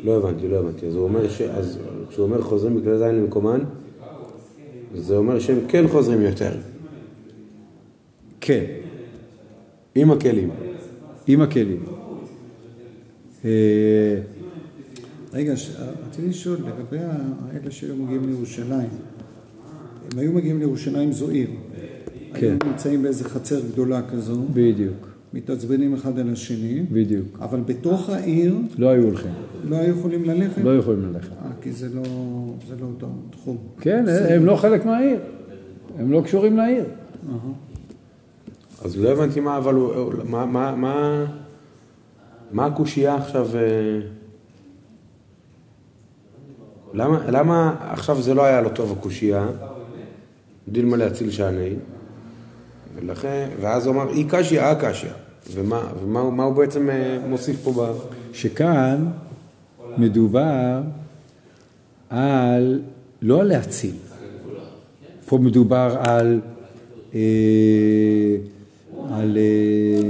לא 0.05 0.17
הבנתי, 0.17 0.49
לא 0.49 0.57
הבנתי. 0.57 0.87
אז 0.87 0.95
הוא 0.95 1.05
אומר 1.05 1.29
ש... 1.29 1.41
אז 1.41 1.79
כשהוא 2.11 2.25
אומר 2.25 2.43
חוזרים 2.43 2.77
בכלי 2.77 2.99
זין 2.99 3.15
למקומן, 3.15 3.61
זה 4.95 5.17
אומר 5.17 5.39
שהם 5.39 5.59
כן 5.69 5.89
חוזרים 5.89 6.21
יותר. 6.21 6.51
כן, 8.47 8.65
עם 9.95 10.11
הכלים. 10.11 10.51
עם 11.27 11.41
הכלים. 11.41 11.83
אה, 13.45 13.51
רגע, 15.33 15.57
ש- 15.57 15.77
רציתי 16.09 16.29
לשאול 16.29 16.57
לגבי 16.57 16.99
האלה 17.05 17.71
שהיו 17.71 17.97
מגיעים 17.97 18.29
לירושלים. 18.29 18.89
הם 20.13 20.19
היו 20.19 20.33
מגיעים 20.33 20.59
לירושלים 20.59 21.13
זו 21.13 21.31
עיר. 21.31 21.49
כן. 22.35 22.57
היו 22.63 22.71
נמצאים 22.73 23.03
באיזה 23.03 23.25
חצר 23.25 23.61
גדולה 23.73 24.03
כזו, 24.09 24.43
בדיוק, 24.53 25.09
מתעצבנים 25.35 25.95
אחד 25.95 26.19
על 26.19 26.31
השני, 26.33 26.83
בדיוק. 26.93 27.39
אבל 27.41 27.61
בתוך 27.61 28.11
העיר 28.11 28.57
לא 28.79 28.89
היו 28.89 29.03
הולכים, 29.03 29.33
לא 29.65 29.77
היו 29.77 29.99
יכולים 29.99 30.25
ללכת? 30.25 30.63
לא 30.65 30.77
יכולים 30.77 31.03
ללכת. 31.13 31.33
אה, 31.33 31.51
כי 31.63 31.73
זה 31.73 31.89
לא, 31.95 32.03
זה 32.69 32.75
לא 32.81 32.87
אותו 32.87 33.09
תחום. 33.31 33.57
כן, 33.81 34.05
הם 34.31 34.45
לא 34.47 34.57
חלק 34.57 34.87
מהעיר, 34.87 35.19
הם 35.99 36.13
לא 36.13 36.23
קשורים 36.25 36.57
לעיר. 36.57 36.85
אז 38.85 38.97
לא 38.97 39.09
הבנתי 39.09 39.41
מה, 39.41 39.57
אבל 39.57 39.75
הוא... 39.75 40.13
מה... 40.25 40.47
מה... 40.47 40.75
מה... 40.77 41.25
מה 42.53 42.67
הקושייה 42.67 43.17
עכשיו... 43.17 43.49
אה, 43.57 44.01
למה, 46.95 47.31
למה 47.31 47.77
עכשיו 47.81 48.23
זה 48.23 48.35
לא 48.35 48.45
היה 48.45 48.61
לו 48.61 48.71
טוב 48.71 48.93
הקושייה? 48.99 49.47
דילמה 50.69 50.97
להציל 50.97 51.31
שעני, 51.31 51.71
ולכן, 52.95 53.49
ואז 53.61 53.87
הוא 53.87 53.95
אמר, 53.95 54.11
אי 54.13 54.25
קשיא, 54.29 54.61
אה 54.61 54.75
קשיא. 54.75 55.09
ומה, 55.53 55.83
ומה 56.03 56.31
מה 56.31 56.45
הוא 56.45 56.55
בעצם 56.55 56.91
אה, 56.91 57.19
מוסיף 57.29 57.57
פה 57.65 57.73
ב... 57.73 57.93
שכאן 58.33 59.07
מדובר 59.99 60.81
על, 62.11 62.81
לא 63.23 63.41
על 63.41 63.47
להציל, 63.47 63.95
פה 65.27 65.39
מדובר 65.39 65.97
על, 65.99 66.41
אה, 67.15 67.21
על, 69.11 69.39
אה, 69.39 70.01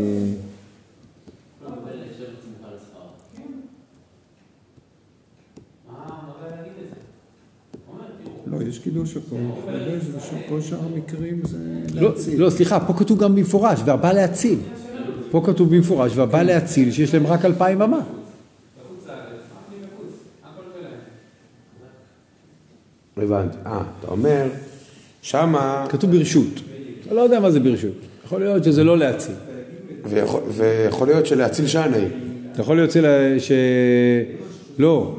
לא, 8.46 8.62
יש 8.62 8.78
קידוש 8.78 9.16
הכל. 9.16 9.36
כל 10.48 10.60
שאר 10.60 10.78
המקרים 10.94 11.40
זה 11.44 11.58
לא, 11.94 12.08
להציל. 12.08 12.40
לא, 12.40 12.50
סליחה, 12.50 12.80
פה 12.80 12.92
כתוב 12.92 13.22
גם 13.22 13.34
במפורש, 13.34 13.80
והבא 13.84 14.12
להציל. 14.12 14.58
פה 15.30 15.42
כתוב 15.46 15.74
במפורש, 15.74 16.16
והבא 16.16 16.42
להציל, 16.42 16.92
שיש 16.92 17.14
להם 17.14 17.26
רק 17.26 17.44
אלפיים 17.44 17.82
אמה. 17.82 18.00
הבנתי. 23.16 23.56
אה, 23.66 23.82
אתה 24.00 24.08
אומר, 24.08 24.48
שמה, 25.22 25.86
כתוב 25.88 26.10
ברשות. 26.10 26.60
אתה 27.06 27.14
לא 27.14 27.20
יודע 27.20 27.40
מה 27.40 27.50
זה 27.50 27.60
ברשות. 27.60 28.13
יכול 28.24 28.40
להיות 28.40 28.64
שזה 28.64 28.84
לא 28.84 28.98
להציל. 28.98 29.34
ויכול, 30.04 30.40
ויכול 30.48 31.08
להיות 31.08 31.26
שלהציל 31.26 31.66
שעני. 31.66 32.04
יכול 32.58 32.76
להיות 32.76 32.90
ש... 33.38 33.52
לא, 34.78 35.14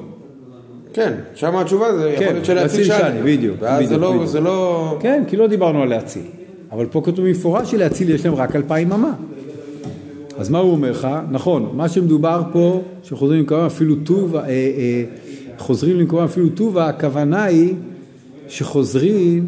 כן, 0.95 1.13
שמה 1.35 1.61
התשובה 1.61 1.97
זה 1.97 2.09
יכול 2.09 2.25
כן, 2.25 2.33
להיות 2.33 2.45
שלהציל. 2.45 2.83
שעני, 2.83 3.21
בדיוק, 3.21 3.57
ואז 3.59 3.89
זה 3.89 3.97
לא. 3.97 4.25
זה 4.25 4.39
לא... 4.39 4.97
כן, 5.01 5.23
כי 5.27 5.37
לא 5.37 5.47
דיברנו 5.47 5.81
על 5.81 5.89
להציל. 5.89 6.21
אבל 6.71 6.85
פה 6.85 7.01
כתוב 7.05 7.25
במפורש 7.25 7.71
שלהציל 7.71 8.09
יש 8.09 8.25
להם 8.25 8.35
רק 8.35 8.55
אלפיים 8.55 8.91
אמה. 8.91 9.13
אז 10.37 10.49
מה 10.49 10.59
הוא 10.59 10.71
אומר 10.71 10.91
לך? 10.91 11.07
נכון, 11.31 11.71
מה 11.73 11.89
שמדובר 11.89 12.41
פה, 12.51 12.81
שחוזרים 13.03 13.39
למקומם 13.39 13.65
אפילו 13.65 13.95
טובה, 13.95 14.39
אה, 14.39 14.47
אה, 14.47 15.03
חוזרים 15.57 15.99
למקומם 15.99 16.23
אפילו 16.23 16.49
טובה, 16.49 16.89
הכוונה 16.89 17.43
היא 17.43 17.73
שחוזרים, 18.47 19.47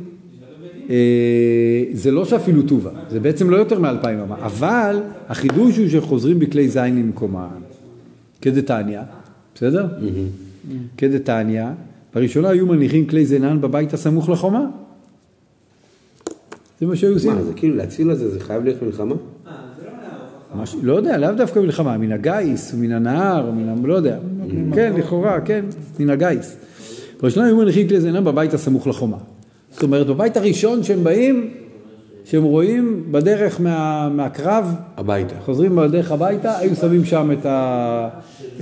זה 1.94 2.12
לא 2.12 2.26
שאפילו 2.26 2.62
טובה, 2.62 2.92
זה 3.10 3.20
בעצם 3.20 3.50
לא 3.50 3.58
יותר 3.58 3.80
מאלפיים 3.80 4.20
אמה, 4.20 4.36
אבל 4.46 5.00
החידוש 5.28 5.78
הוא 5.78 5.88
שחוזרים 5.88 6.40
בכלי 6.40 6.70
זין 6.70 7.00
למקומם, 7.00 7.48
כדתניא, 8.42 9.00
בסדר? 9.56 9.88
כדתניא, 10.98 11.66
בראשונה 12.16 12.50
היו 12.50 12.66
מניחים 12.66 13.06
כלי 13.06 13.26
זינן 13.26 13.62
בבית 13.62 13.94
הסמוך 13.94 14.30
לחומה. 14.30 14.66
זה 16.80 16.86
מה 16.86 16.96
שהיו 16.96 17.14
עושים. 17.14 17.32
מה, 17.32 17.44
זה 17.44 17.54
כאילו 17.54 17.76
להציל 17.76 18.12
את 18.12 18.18
זה, 18.18 18.30
זה 18.30 18.40
חייב 18.40 18.64
להיות 18.64 18.82
מלחמה? 18.82 19.16
מש... 20.56 20.76
לא 20.82 20.94
יודע, 20.94 21.18
לאו 21.18 21.32
דווקא 21.32 21.60
מלחמה, 21.60 21.98
מן 21.98 22.12
הגיס, 22.12 22.74
מן 22.74 22.92
הנהר, 22.92 23.52
מן 23.52 23.70
ה... 23.70 23.88
לא 23.88 23.94
יודע. 23.94 24.18
כן, 24.74 24.94
לכאורה, 24.98 25.42
כן, 25.42 25.66
מן 26.00 26.10
הגיס. 26.10 26.58
בראשונה 27.22 27.46
היו 27.46 27.58
מניחים 27.58 27.88
כלי 27.88 28.02
זינם 28.02 28.24
בבית 28.24 28.54
הסמוך 28.54 28.88
לחומה. 28.88 29.18
זאת 29.78 29.84
אומרת, 29.84 30.08
בבית 30.08 30.38
הראשון 30.38 30.84
שהם 30.84 31.04
באים, 31.04 31.54
שהם 32.26 32.44
רואים 32.44 33.04
בדרך 33.12 33.62
מה... 33.62 34.10
מהקרב, 34.10 34.76
הביתה. 34.98 35.36
חוזרים 35.46 35.76
בדרך 35.76 36.12
הביתה, 36.12 36.58
היו 36.58 36.76
שמים 36.76 37.06
שם 37.06 37.32
את, 37.32 37.46
ה... 37.46 38.10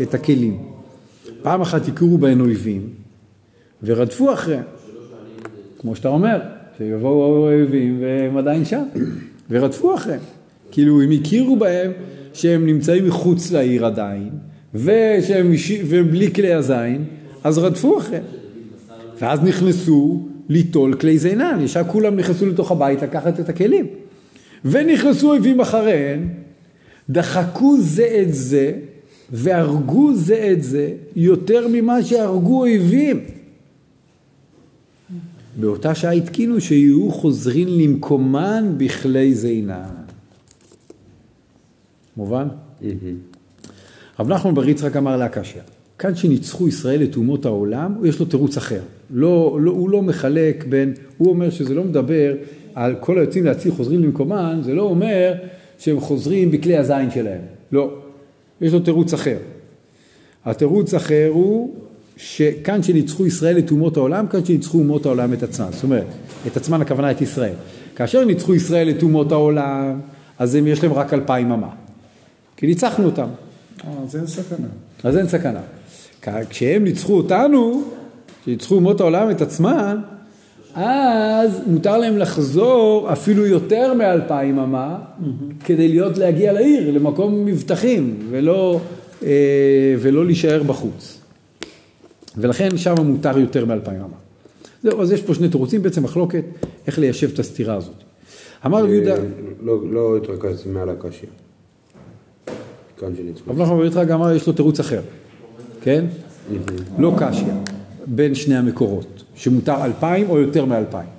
את 0.02 0.14
הכלים. 0.14 0.58
פעם 1.42 1.62
אחת 1.62 1.88
הכירו 1.88 2.18
בהן 2.18 2.42
אויבים, 2.42 2.90
ורדפו 3.84 4.34
אחריהם. 4.34 4.64
כמו 5.80 5.96
שאתה 5.96 6.08
אומר, 6.08 6.40
שיבואו 6.78 7.48
האויבים 7.48 7.98
והם 8.02 8.38
עדיין 8.38 8.66
שם, 8.66 8.84
ורדפו 9.50 9.96
אחריהם. 9.96 10.22
כאילו, 10.72 11.02
הם 11.02 11.12
הכירו 11.12 11.56
בהם 11.56 11.92
שהם 12.34 12.66
נמצאים 12.66 13.08
מחוץ 13.08 13.52
לעיר 13.52 13.86
עדיין, 13.86 14.30
ושהם 14.74 15.52
בלי 16.10 16.34
כלי 16.34 16.54
הזין, 16.54 17.06
אז 17.44 17.58
רדפו 17.58 17.98
אחריהם. 17.98 18.24
ואז 19.20 19.44
נכנסו 19.44 20.35
ליטול 20.50 20.94
כלי 20.94 21.18
זינן, 21.18 21.60
ישר 21.62 21.84
כולם 21.84 22.16
נכנסו 22.16 22.46
לתוך 22.46 22.72
הבית 22.72 23.02
לקחת 23.02 23.40
את 23.40 23.50
הכלים. 23.50 23.88
ונכנסו 24.66 25.30
אויבים 25.30 25.60
אחריהם, 25.62 26.30
דחקו 27.10 27.78
זה 27.80 28.20
את 28.22 28.34
זה, 28.34 28.72
והרגו 29.32 30.16
זה 30.16 30.52
את 30.52 30.64
זה, 30.64 30.94
יותר 31.16 31.68
ממה 31.72 32.04
שהרגו 32.04 32.60
אויבים. 32.60 33.24
באותה 35.60 35.96
שעה 35.96 36.12
התקינו 36.12 36.62
שיהיו 36.62 37.12
חוזרים 37.12 37.68
למקומן 37.68 38.74
בכלי 38.78 39.36
זינן. 39.36 39.84
מובן? 42.18 42.48
רב 44.20 44.30
נחמן 44.30 44.54
בר 44.56 44.70
יצחק 44.70 44.96
אמר 44.96 45.18
להקשיא, 45.18 45.62
כאן 46.00 46.16
שניצחו 46.16 46.68
ישראל 46.68 47.04
את 47.04 47.16
אומות 47.16 47.46
העולם, 47.46 47.96
יש 48.04 48.20
לו 48.20 48.26
תירוץ 48.26 48.58
אחר. 48.58 48.80
לא, 49.10 49.58
לא, 49.62 49.72
הוא 49.72 49.90
לא 49.90 50.02
מחלק 50.02 50.66
בין, 50.70 50.94
הוא 51.18 51.30
אומר 51.30 51.50
שזה 51.50 51.74
לא 51.74 51.84
מדבר 51.84 52.34
על 52.76 52.96
כל 53.00 53.20
היוצאים 53.20 53.46
להציל 53.46 53.72
חוזרים 53.72 54.04
למקומן, 54.04 54.60
זה 54.64 54.74
לא 54.74 54.82
אומר 54.82 55.34
שהם 55.80 56.00
חוזרים 56.00 56.52
בכלי 56.52 56.78
הזין 56.78 57.12
שלהם. 57.12 57.42
לא, 57.72 57.94
יש 58.62 58.74
לו 58.74 58.80
תירוץ 58.80 59.14
אחר. 59.14 59.38
התירוץ 60.46 60.94
אחר 60.94 61.30
הוא 61.34 61.76
שכאן 62.18 62.84
שניצחו 62.84 63.26
ישראל 63.26 63.58
את 63.58 63.72
אומות 63.72 63.98
העולם, 63.98 64.28
כאן 64.28 64.46
שניצחו 64.46 64.78
אומות 64.78 65.06
העולם 65.06 65.34
את 65.34 65.44
עצמם. 65.44 65.68
זאת 65.72 65.84
אומרת, 65.84 66.08
את 66.48 66.58
עצמם 66.58 66.82
הכוונה 66.82 67.12
את 67.12 67.22
ישראל. 67.22 67.54
כאשר 67.96 68.26
ניצחו 68.26 68.56
ישראל 68.56 68.90
את 68.90 69.04
אומות 69.04 69.32
העולם, 69.32 70.00
אז 70.40 70.56
הם, 70.56 70.68
יש 70.68 70.84
להם 70.84 70.94
רק 70.94 71.14
אלפיים 71.14 71.52
אמה. 71.52 71.70
כי 72.58 72.68
ניצחנו 72.68 73.06
אותם, 73.06 73.28
אה, 73.84 73.92
אז 74.04 74.16
אין 74.16 74.28
סכנה. 74.28 74.68
אז 75.04 75.18
אין 75.18 75.28
סכנה. 75.28 75.62
כשהם 76.50 76.84
ניצחו 76.84 77.18
אותנו, 77.18 77.84
כשניצחו 78.42 78.76
אומות 78.76 79.02
העולם 79.02 79.30
את 79.32 79.42
עצמן, 79.42 79.98
אז 80.76 81.62
מותר 81.68 81.98
להם 81.98 82.18
לחזור 82.18 83.14
אפילו 83.14 83.46
יותר 83.46 83.94
מאלפיים 83.94 84.60
אמה, 84.60 85.00
כדי 85.66 85.88
להיות, 85.88 86.18
להגיע 86.18 86.54
לעיר, 86.54 86.92
למקום 86.92 87.46
מבטחים, 87.46 88.18
ולא, 88.30 88.80
אה, 89.24 89.30
ולא 90.00 90.26
להישאר 90.26 90.64
בחוץ. 90.64 91.20
ולכן 92.38 92.78
שם 92.78 92.96
מותר 93.04 93.40
יותר 93.40 93.66
מאלפיים 93.66 94.00
אמה. 94.00 94.18
זהו, 94.84 95.02
אז 95.02 95.12
יש 95.12 95.22
פה 95.22 95.34
שני 95.34 95.50
תירוצים, 95.50 95.82
בעצם 95.82 96.04
מחלוקת, 96.04 96.44
איך 96.88 97.00
ליישב 97.00 97.30
את 97.34 97.40
הסתירה 97.40 97.76
הזאת. 97.76 98.04
אמר 98.66 98.84
רבי 98.84 98.94
יהודה, 98.94 99.16
לא- 99.64 99.82
לא 99.92 100.18
התרכזתי 100.18 100.70
מעל 100.70 100.90
הקשיא. 100.90 101.28
כאן 103.00 103.16
שניצחו. 103.16 103.52
רב 103.52 103.62
נחמן 103.62 103.78
בר 103.78 103.86
יצחק 103.86 104.10
אמר 104.10 104.32
יש 104.32 104.48
לו 104.48 104.54
תירוץ 104.54 104.80
אחר, 104.80 105.02
כן? 105.86 106.06
לא 106.98 107.16
קשיא, 107.18 107.54
בין 108.06 108.36
שני 108.36 108.56
המקורות, 108.56 109.24
שמותר 109.36 109.86
אלפיים 109.86 110.30
או 110.30 110.40
יותר 110.40 110.66
מאלפיים. 110.66 111.10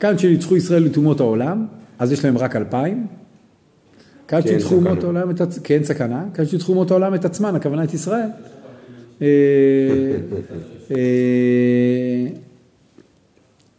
כאן 0.00 0.18
שניצחו 0.18 0.56
ישראל 0.56 0.86
את 0.86 0.96
אומות 0.96 1.20
העולם, 1.20 1.66
אז 1.98 2.12
יש 2.12 2.24
להם 2.24 2.38
רק 2.38 2.56
אלפיים. 2.56 3.06
כאן 4.28 4.42
כן, 4.42 4.48
שניצחו 4.48 4.68
סכנה. 4.68 4.90
אומות 4.90 5.04
העולם 5.04 5.30
את 5.30 5.40
עצמם, 5.40 5.62
כן 5.64 5.84
סכנה, 5.84 6.24
כאן 6.34 6.46
שניצחו 6.46 6.72
אומות 6.72 6.90
העולם 6.90 7.14
את 7.14 7.24
עצמן, 7.24 7.54
הכוונה 7.54 7.84
את 7.84 7.94
ישראל. 7.94 8.28
אה, 9.22 9.26
אה, 10.90 10.96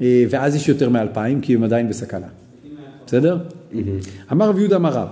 אה, 0.01 0.25
ואז 0.29 0.55
יש 0.55 0.69
יותר 0.69 0.89
מאלפיים, 0.89 1.41
כי 1.41 1.55
הם 1.55 1.63
עדיין 1.63 1.89
בסכנה. 1.89 2.27
בסדר? 3.07 3.37
אמר 4.31 4.49
רב 4.49 4.59
יהודה 4.59 4.75
אמר 4.75 4.93
רב, 4.93 5.07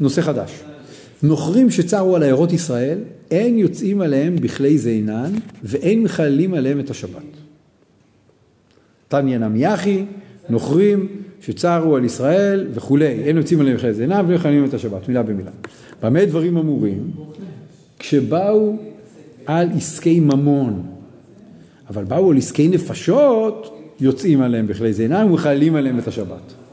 נושא 0.00 0.22
חדש. 0.22 0.64
נוכרים 1.22 1.70
שצרו 1.70 2.16
על 2.16 2.22
עיירות 2.22 2.52
ישראל, 2.52 2.98
אין 3.34 3.58
יוצאים 3.58 4.00
עליהם 4.00 4.36
בכלי 4.36 4.78
זינן, 4.78 5.32
ואין 5.62 6.02
מחללים 6.02 6.54
עליהם 6.54 6.80
את 6.80 6.90
השבת. 6.90 7.22
תניא 9.08 9.38
נמיחי, 9.38 10.04
נוכרים 10.48 11.08
שצרו 11.40 11.96
על 11.96 12.04
ישראל 12.04 12.66
וכולי, 12.74 13.06
אין 13.06 13.36
יוצאים 13.36 13.60
עליהם 13.60 13.76
בכלי 13.76 13.94
זינן 13.94 14.24
ואין 14.26 14.38
מחללים 14.38 14.64
את 14.64 14.74
השבת, 14.74 15.08
מילה 15.08 15.22
במילה. 15.22 15.50
במה 16.02 16.24
דברים 16.24 16.56
אמורים? 16.56 17.10
כשבאו 17.98 18.76
על 19.46 19.68
עסקי 19.76 20.20
ממון, 20.20 20.82
אבל 21.90 22.04
באו 22.04 22.30
על 22.30 22.36
עסקי 22.36 22.68
נפשות, 22.68 23.78
יוצאים 24.00 24.40
עליהם 24.40 24.66
בכלי 24.66 24.92
זינן 24.92 25.26
ומחללים 25.26 25.76
עליהם 25.76 25.98
את 25.98 26.08
השבת. 26.08 26.63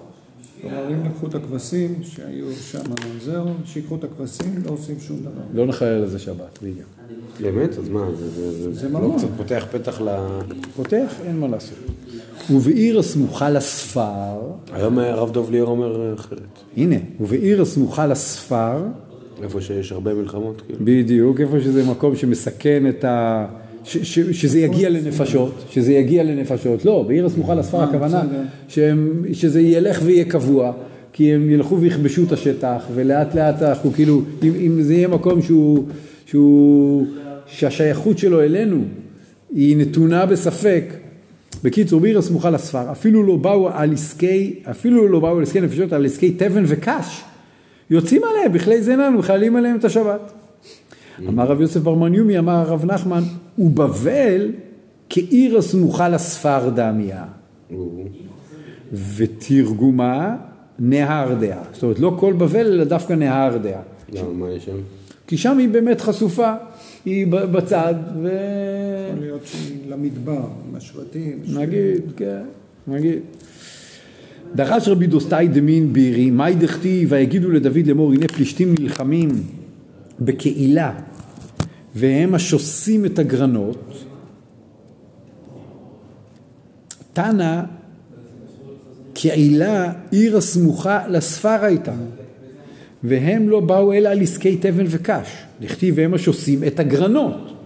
כלומר, 0.62 0.88
אם 0.88 1.06
לקחו 1.06 1.28
את 1.28 1.36
הכבשים 1.36 1.96
שהיו 2.04 2.46
שם, 2.52 2.80
זהו, 3.26 3.46
שיקחו 3.66 3.96
את 3.96 4.04
הכבשים, 4.04 4.54
לא 4.66 4.72
עושים 4.72 4.96
שום 5.00 5.18
דבר. 5.20 5.42
לא 5.54 5.66
נחלל 5.66 5.88
על 5.88 6.08
זה 6.08 6.20
שבת, 6.20 6.60
בדיוק. 6.62 6.88
באמת? 7.42 7.78
אז 7.78 7.90
מה? 7.90 8.08
זה- 8.18 8.30
זה- 8.30 8.52
זה 8.64 8.74
זה 8.74 8.90
לא. 8.90 9.14
קצת 9.18 9.28
פותח 9.38 9.66
פתח 9.72 10.02
ל... 10.02 10.08
פותח, 10.76 11.14
אין 11.26 11.40
מה 11.40 11.48
לעשות. 11.48 11.78
ובעיר 12.52 13.00
הסמוכה 13.00 13.50
לספר, 13.50 14.40
היום 14.74 15.00
הרב 15.00 15.32
דב 15.34 15.50
ליאור 15.52 15.70
אומר 15.70 16.14
אחרת. 16.16 16.40
הנה, 16.78 16.96
ובעיר 17.20 17.62
הסמוכה 17.62 18.08
לספר, 18.08 18.84
איפה 19.44 19.62
שיש 19.62 19.92
הרבה 19.92 20.14
מלחמות, 20.14 20.62
כאילו. 20.62 20.80
בדיוק, 20.84 21.40
איפה 21.42 21.60
שזה 21.62 21.84
מקום 21.92 22.16
שמסכן 22.16 22.90
את 22.90 23.04
ה... 23.04 23.46
ש, 23.84 23.98
ש, 23.98 24.20
שזה 24.20 24.60
יגיע 24.60 24.90
לנפשות, 24.90 25.64
שזה 25.70 25.94
יגיע 25.94 26.24
לנפשות, 26.24 26.86
לא, 26.86 27.06
בעיר 27.08 27.26
הסמוכה 27.26 27.56
לספר 27.56 27.80
אה, 27.80 27.84
הכוונה. 27.84 28.24
שהם, 28.68 29.24
שזה 29.34 29.62
ילך 29.62 30.02
ויהיה 30.04 30.26
קבוע, 30.26 30.72
כי 31.14 31.34
הם 31.34 31.50
ילכו 31.50 31.80
ויכבשו 31.80 32.24
את 32.24 32.32
השטח, 32.32 32.84
ולאט 32.94 33.36
לאט 33.36 33.62
אנחנו 33.62 33.92
כאילו, 33.92 34.22
אם, 34.44 34.52
אם 34.60 34.82
זה 34.82 34.94
יהיה 34.94 35.08
מקום 35.08 35.42
שהוא, 35.42 35.86
שהוא, 36.26 37.06
שהשייכות 37.48 38.18
שלו 38.18 38.42
אלינו 38.42 38.84
היא 39.54 39.78
נתונה 39.78 40.26
בספק, 40.26 40.84
בקיצור, 41.64 42.00
בעיר 42.00 42.18
הסמוכה 42.18 42.50
לספר, 42.50 42.92
אפילו 42.92 43.24
לא 43.24 43.36
באו 43.36 43.70
על 43.70 43.94
עסקי, 43.94 44.60
אפילו 44.72 45.08
לא 45.08 45.20
באו 45.20 45.38
על 45.38 45.44
עסקי 45.44 45.62
נפשות, 45.62 45.94
על 45.94 46.06
עסקי 46.06 46.32
תבן 46.32 46.64
וקש, 46.68 47.24
יוצאים 47.90 48.22
עליהם 48.24 48.54
בכלי 48.54 48.82
זינן 48.82 49.16
ומחללים 49.16 49.56
עליהם 49.56 49.76
את 49.76 49.86
השבת. 49.86 50.32
אמר 51.28 51.44
רב 51.44 51.62
יוסף 51.62 51.80
בר 51.80 51.96
מניומי, 51.96 52.40
אמר 52.40 52.54
הרב 52.54 52.86
נחמן, 52.86 53.24
ובבל 53.60 54.52
כעיר 55.10 55.58
הסמוכה 55.58 56.10
לספר 56.10 56.70
דמיה, 56.70 57.26
הוא- 57.70 58.06
ותרגומה 59.16 60.36
נהר 60.80 61.34
דעה. 61.40 61.64
זאת 61.74 61.84
אומרת, 61.84 62.00
לא 62.00 62.16
כל 62.20 62.34
בבל, 62.34 62.66
אלא 62.66 62.84
דווקא 62.84 63.14
נהר 63.14 63.58
דעה. 63.58 63.82
למה, 64.14 64.34
מה 64.34 64.50
יש 64.52 64.66
שם? 64.66 64.78
כי 65.28 65.38
שם 65.38 65.58
היא 65.58 65.70
באמת 65.70 66.02
חשופה, 66.02 66.54
היא 67.06 67.28
בצד, 67.28 67.94
ו... 68.22 68.30
יכול 69.10 69.24
להיות 69.26 69.42
שהיא 69.46 69.78
למדבר, 69.90 70.32
עם 70.70 70.76
השבטים. 70.76 71.40
נגיד, 71.54 72.02
כן, 72.18 72.42
נגיד. 72.88 73.20
דרש 74.56 74.88
רבי 74.88 75.08
דוסטאי 75.08 75.48
דמין 75.48 75.94
בירי, 75.94 76.30
מאי 76.30 76.56
דכתיב, 76.56 77.12
ויגידו 77.12 77.52
לדוד 77.52 77.88
לאמור, 77.88 78.14
הנה 78.14 78.28
פלישתים 78.28 78.76
נלחמים 78.80 79.30
בקהילה, 80.20 80.94
והם 81.96 82.36
השוסים 82.36 83.06
את 83.06 83.20
הגרנות. 83.20 84.06
תנא, 87.14 87.62
קהילה, 89.14 89.92
עיר 90.12 90.38
הסמוכה 90.38 91.08
לספר 91.08 91.66
הייתה, 91.66 91.94
והם 93.04 93.50
לא 93.50 93.60
באו 93.60 93.94
אלא 93.94 94.10
על 94.10 94.22
עסקי 94.22 94.58
תבן 94.58 94.86
וקש, 94.88 95.28
לכתיב 95.62 95.94
והם 95.98 96.14
השוסים 96.14 96.64
את 96.64 96.80
הגרנות. 96.80 97.66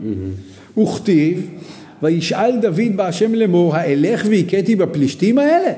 וכתיב, 0.77 1.49
וישאל 2.01 2.59
דוד 2.61 2.95
בהשם 2.95 3.35
לאמור, 3.35 3.75
האלך 3.75 4.25
והכיתי 4.29 4.75
בפלישתים 4.75 5.38
האלה? 5.38 5.73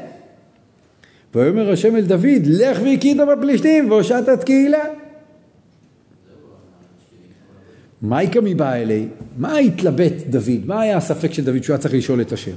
ויאמר 1.35 1.71
השם 1.71 1.95
אל 1.95 2.01
דוד, 2.01 2.45
לך 2.45 2.79
והכית 2.83 3.17
בפלישתים 3.17 3.91
והושעת 3.91 4.29
את 4.29 4.43
קהילה. 4.43 4.83
מה 8.01 8.23
יקא 8.23 8.39
מבא 8.43 8.73
אלי? 8.73 9.05
מה 9.37 9.57
התלבט 9.57 10.13
דוד? 10.29 10.65
מה 10.65 10.81
היה 10.81 10.97
הספק 10.97 11.33
של 11.33 11.43
דוד 11.43 11.63
שהוא 11.63 11.73
היה 11.73 11.81
צריך 11.81 11.93
לשאול 11.93 12.21
את 12.21 12.31
השם? 12.31 12.55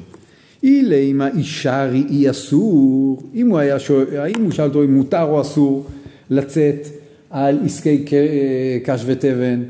אילי 0.62 1.12
מה 1.12 1.28
אישה 1.36 1.86
ראי 1.86 2.30
אסור, 2.30 3.22
אם 3.34 3.50
הוא 3.50 3.58
היה 3.58 3.78
שואל, 3.78 4.16
האם 4.16 4.42
הוא 4.42 4.50
שאל 4.50 4.64
אותו 4.64 4.82
אם 4.82 4.94
מותר 4.94 5.22
או 5.22 5.40
אסור 5.40 5.86
לצאת 6.30 6.86
על 7.30 7.58
עסקי 7.64 8.04
אה, 8.12 8.78
קש 8.84 9.02
ותבן 9.06 9.62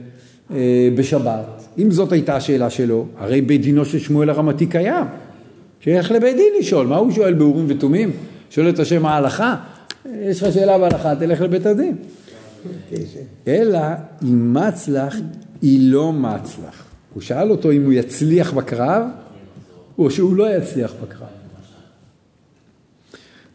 אה, 0.55 0.89
בשבת, 0.95 1.47
אם 1.79 1.91
זאת 1.91 2.13
הייתה 2.13 2.37
השאלה 2.37 2.71
שלו, 2.71 3.07
הרי 3.19 3.41
בית 3.41 3.63
דינו 3.63 3.85
של 3.85 3.99
שמואל 3.99 4.31
הרמתי 4.31 4.67
קיים, 4.67 5.05
שילך 5.81 6.11
לבית 6.11 6.37
דין 6.37 6.53
לשאול, 6.61 6.87
מה 6.87 6.97
הוא 6.97 7.13
שואל 7.13 7.35
באורים 7.35 7.65
ותומים? 7.69 8.11
שואל 8.51 8.69
את 8.69 8.79
השם 8.79 9.07
ההלכה? 9.07 9.57
יש 10.21 10.43
לך 10.43 10.53
שאלה 10.55 10.79
בהלכה, 10.79 11.17
תלך 11.17 11.41
לבית 11.41 11.67
הדין. 11.67 11.97
אלא 13.49 13.81
אם 14.23 14.55
מצלח, 14.55 15.17
היא 15.63 15.93
לא 15.93 16.13
מצלח. 16.13 16.85
הוא 17.15 17.23
שאל 17.23 17.51
אותו 17.51 17.71
אם 17.71 17.85
הוא 17.85 17.93
יצליח 17.93 18.53
בקרב, 18.53 19.03
או 19.99 20.11
שהוא 20.11 20.37
לא 20.37 20.57
יצליח 20.57 20.93
בקרב. 21.03 21.29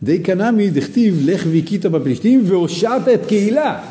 די 0.04 0.20
קנמי 0.20 0.70
דכתיב 0.70 1.22
לך 1.26 1.46
והכית 1.52 1.86
בפלישתים 1.86 2.42
והושעת 2.46 3.08
את 3.08 3.26
קהילה. 3.26 3.84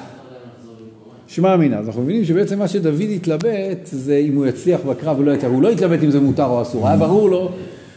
שמע 1.27 1.55
אמינא, 1.55 1.77
אז 1.77 1.87
אנחנו 1.87 2.03
מבינים 2.03 2.25
שבעצם 2.25 2.59
מה 2.59 2.69
שדוד 2.69 3.01
התלבט 3.15 3.79
זה 3.85 4.17
אם 4.17 4.37
הוא 4.37 4.47
יצליח 4.47 4.81
בקרב 4.81 5.19
או 5.19 5.23
לא 5.23 5.33
יצליח, 5.33 5.51
הוא 5.53 5.63
לא 5.63 5.71
התלבט 5.71 6.03
אם 6.03 6.11
זה 6.11 6.21
מותר 6.21 6.45
או 6.45 6.63
אסור, 6.63 6.89
היה 6.89 6.97
ברור 6.97 7.31
לו 7.31 7.53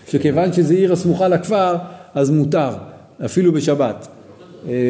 שכיוון 0.07 0.53
שזה 0.53 0.73
עיר 0.73 0.93
הסמוכה 0.93 1.27
לכפר 1.27 1.75
אז 2.13 2.29
מותר, 2.29 2.69
אפילו 3.25 3.51
בשבת, 3.51 4.07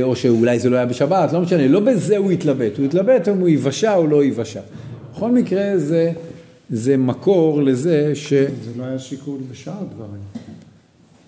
או 0.03 0.15
שאולי 0.15 0.59
זה 0.59 0.69
לא 0.69 0.75
היה 0.75 0.85
בשבת, 0.85 1.33
לא 1.33 1.41
משנה, 1.41 1.67
לא 1.67 1.79
בזה 1.79 2.17
הוא 2.17 2.31
התלבט, 2.31 2.77
הוא 2.77 2.85
התלבט 2.85 3.27
אם 3.27 3.37
הוא 3.37 3.47
ייוושע 3.47 3.95
או 3.95 4.07
לא 4.07 4.23
ייוושע. 4.23 4.61
בכל 5.11 5.31
מקרה 5.31 5.77
זה, 5.77 6.11
זה 6.69 6.97
מקור 6.97 7.63
לזה 7.63 8.15
ש... 8.15 8.33
זה 8.33 8.71
לא 8.77 8.83
היה 8.83 8.99
שיקול 8.99 9.39
בשאר 9.51 9.81
הדברים, 9.81 10.21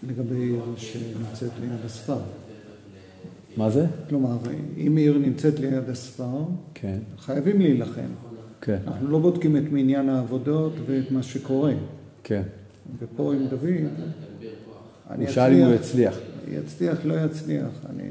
לגבי 0.09 0.35
עיר 0.35 0.61
שנמצאת 0.77 1.51
ליד 1.61 1.85
הספר. 1.85 2.17
מה 3.57 3.69
זה? 3.69 3.85
כלומר, 4.09 4.37
אם 4.77 4.97
עיר 4.97 5.17
נמצאת 5.17 5.59
ליד 5.59 5.89
הספר, 5.89 6.43
כן, 6.73 6.97
חייבים 7.19 7.61
להילחם. 7.61 8.01
כן, 8.61 8.77
אנחנו 8.87 9.07
לא 9.07 9.19
בודקים 9.19 9.57
את 9.57 9.63
מניין 9.71 10.09
העבודות 10.09 10.73
ואת 10.85 11.11
מה 11.11 11.23
שקורה. 11.23 11.73
כן. 12.23 12.41
ופה 12.99 13.33
עם 13.33 13.47
דוד, 13.47 13.89
אני 15.09 15.25
הוא 15.25 15.33
שאל 15.33 15.53
אם 15.53 15.65
הוא 15.65 15.73
יצליח. 15.73 16.17
יצליח, 16.51 16.97
לא 17.05 17.13
יצליח, 17.25 17.69
אני... 17.89 18.03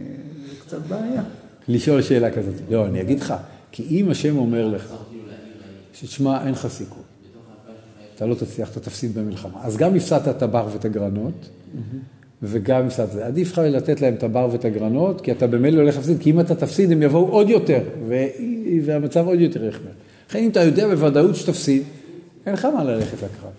קצת 0.69 0.87
בעיה. 0.89 1.23
לשאול 1.69 2.03
שאלה 2.03 2.31
כזאת. 2.31 2.55
לא, 2.71 2.87
אני 2.87 3.01
אגיד 3.01 3.21
לך, 3.21 3.35
כי 3.73 3.83
אם 3.83 4.11
השם 4.11 4.37
אומר 4.37 4.69
לך, 4.69 4.95
שתשמע, 5.95 6.45
אין 6.45 6.53
לך 6.53 6.67
סיכוי. 6.69 7.03
אתה 8.15 8.27
לא 8.27 8.35
תצליח, 8.35 8.71
אתה 8.71 8.81
תפסיד 8.81 9.19
במלחמה. 9.19 9.59
אז 9.63 9.77
גם 9.77 9.97
הפסדת 9.97 10.29
את 10.29 10.43
הבר 10.43 10.69
ואת 10.73 10.85
הגרנות, 10.85 11.49
וגם 12.43 12.87
הפסדת 12.87 13.13
זה. 13.13 13.27
עדיף 13.27 13.53
לך 13.53 13.59
לתת 13.59 14.01
להם 14.01 14.15
את 14.15 14.23
הבר 14.23 14.49
ואת 14.53 14.65
הגרנות, 14.65 15.21
כי 15.21 15.33
אתה 15.33 15.47
במילא 15.47 15.81
הולך 15.81 15.97
להפסיד, 15.97 16.21
כי 16.21 16.31
אם 16.31 16.41
אתה 16.41 16.55
תפסיד, 16.55 16.93
הם 16.93 17.03
יבואו 17.03 17.29
עוד 17.29 17.49
יותר, 17.49 17.81
והמצב 18.85 19.27
עוד 19.27 19.41
יותר 19.41 19.65
יחמר. 19.65 19.91
לכן 20.29 20.39
אם 20.39 20.51
אתה 20.51 20.63
יודע 20.63 20.89
בוודאות 20.89 21.37
שתפסיד, 21.37 21.83
אין 22.47 22.55
לך 22.55 22.65
מה 22.65 22.85
ללכת 22.85 23.17
לקרב. 23.17 23.53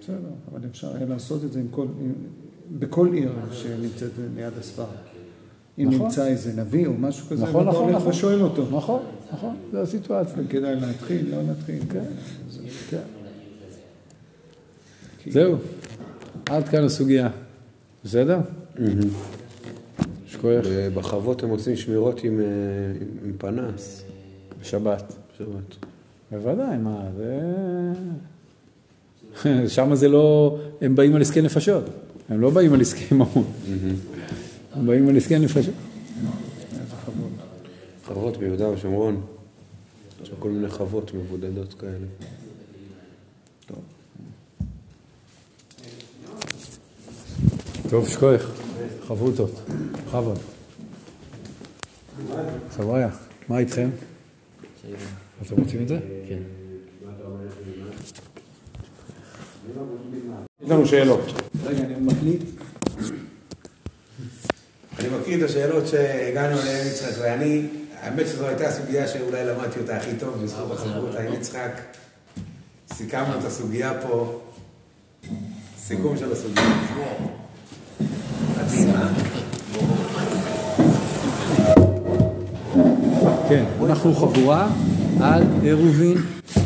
בסדר, 0.00 0.16
אבל 0.52 0.60
אפשר 0.70 0.92
לעשות 1.08 1.44
את 1.44 1.52
זה 1.52 1.62
בכל 2.78 3.08
עיר 3.12 3.32
שנמצאת 3.52 4.10
ליד 4.36 4.52
הספר. 4.60 4.84
אם 5.78 5.88
נכון. 5.88 6.06
נמצא 6.06 6.26
איזה 6.26 6.62
נביא 6.62 6.86
או 6.86 6.92
משהו 6.92 7.26
כזה, 7.26 7.42
נכון, 7.42 7.66
ואתה 7.66 7.70
נכון, 7.70 7.88
הולך 7.88 7.96
נכון. 7.96 8.10
ושואל 8.10 8.42
אותו. 8.42 8.66
נכון, 8.72 9.02
נכון, 9.32 9.56
זו 9.72 9.78
הסיטואציה. 9.78 10.34
כדאי 10.48 10.76
להתחיל, 10.80 11.30
לא 11.30 11.42
להתחיל. 11.48 11.82
כן, 11.90 12.04
כן. 12.90 13.00
זהו, 15.30 15.56
עד 16.46 16.68
כאן 16.68 16.84
הסוגיה. 16.84 17.28
בסדר? 18.04 18.38
שכוייך. 20.26 20.66
בחוות 20.94 21.42
הם 21.42 21.50
עושים 21.50 21.76
שמירות 21.76 22.24
עם, 22.24 22.40
אה, 22.40 22.44
עם, 23.00 23.28
עם 23.28 23.32
פנס. 23.38 24.04
בשבת. 24.60 25.12
בשבת. 25.34 25.86
בוודאי, 26.30 26.78
מה, 26.78 27.04
זה... 27.16 27.40
שם 29.74 29.94
זה 29.94 30.08
לא... 30.08 30.58
הם 30.80 30.94
באים 30.94 31.14
על 31.14 31.22
עסקי 31.22 31.42
נפשות. 31.42 31.84
הם 32.28 32.40
לא 32.40 32.50
באים 32.50 32.72
על 32.72 32.80
עסקי 32.80 33.14
ממון. 33.14 33.44
הם 34.74 34.86
באים 34.86 35.08
על 35.08 35.16
עסקי 35.16 35.38
נפשות. 35.38 35.74
חוות 38.04 38.36
ביהודה 38.36 38.68
ושומרון. 38.68 39.22
יש 40.22 40.30
כל 40.38 40.50
מיני 40.50 40.68
חוות 40.68 41.14
מבודדות 41.14 41.74
כאלה. 41.74 42.06
טוב, 47.90 48.08
שכוייך. 48.08 48.50
חברותות. 49.08 49.50
בכבוד. 50.06 50.38
סבבה. 52.70 53.08
מה 53.48 53.58
איתכם? 53.58 53.90
אתם 55.42 55.56
רוצים 55.62 55.82
את 55.82 55.88
זה? 55.88 55.98
כן. 56.28 56.42
יש 60.64 60.70
לנו 60.70 60.86
שאלות. 60.86 61.20
רגע, 61.64 61.84
אני 61.84 61.94
מקליט. 62.00 62.53
את 65.20 65.42
השאלות 65.42 65.86
שהגענו 65.86 66.60
אליהן 66.60 66.86
יצחק 66.86 67.12
ואני, 67.20 67.66
האמת 68.02 68.26
שזו 68.26 68.46
הייתה 68.46 68.68
הסוגיה 68.68 69.08
שאולי 69.08 69.44
למדתי 69.44 69.80
אותה 69.80 69.96
הכי 69.96 70.10
טוב 70.18 70.42
בזכות 70.42 70.72
החברות 70.72 71.14
עם 71.14 71.34
יצחק. 71.34 71.80
סיכמנו 72.92 73.38
את 73.38 73.44
הסוגיה 73.44 73.92
פה, 74.02 74.40
סיכום 75.78 76.16
של 76.16 76.32
הסוגיה. 76.32 76.64
אה? 78.94 79.08
כן, 83.48 83.64
אנחנו 83.84 84.14
חבורה 84.14 84.68
על 85.20 85.42
עירובין, 85.62 86.16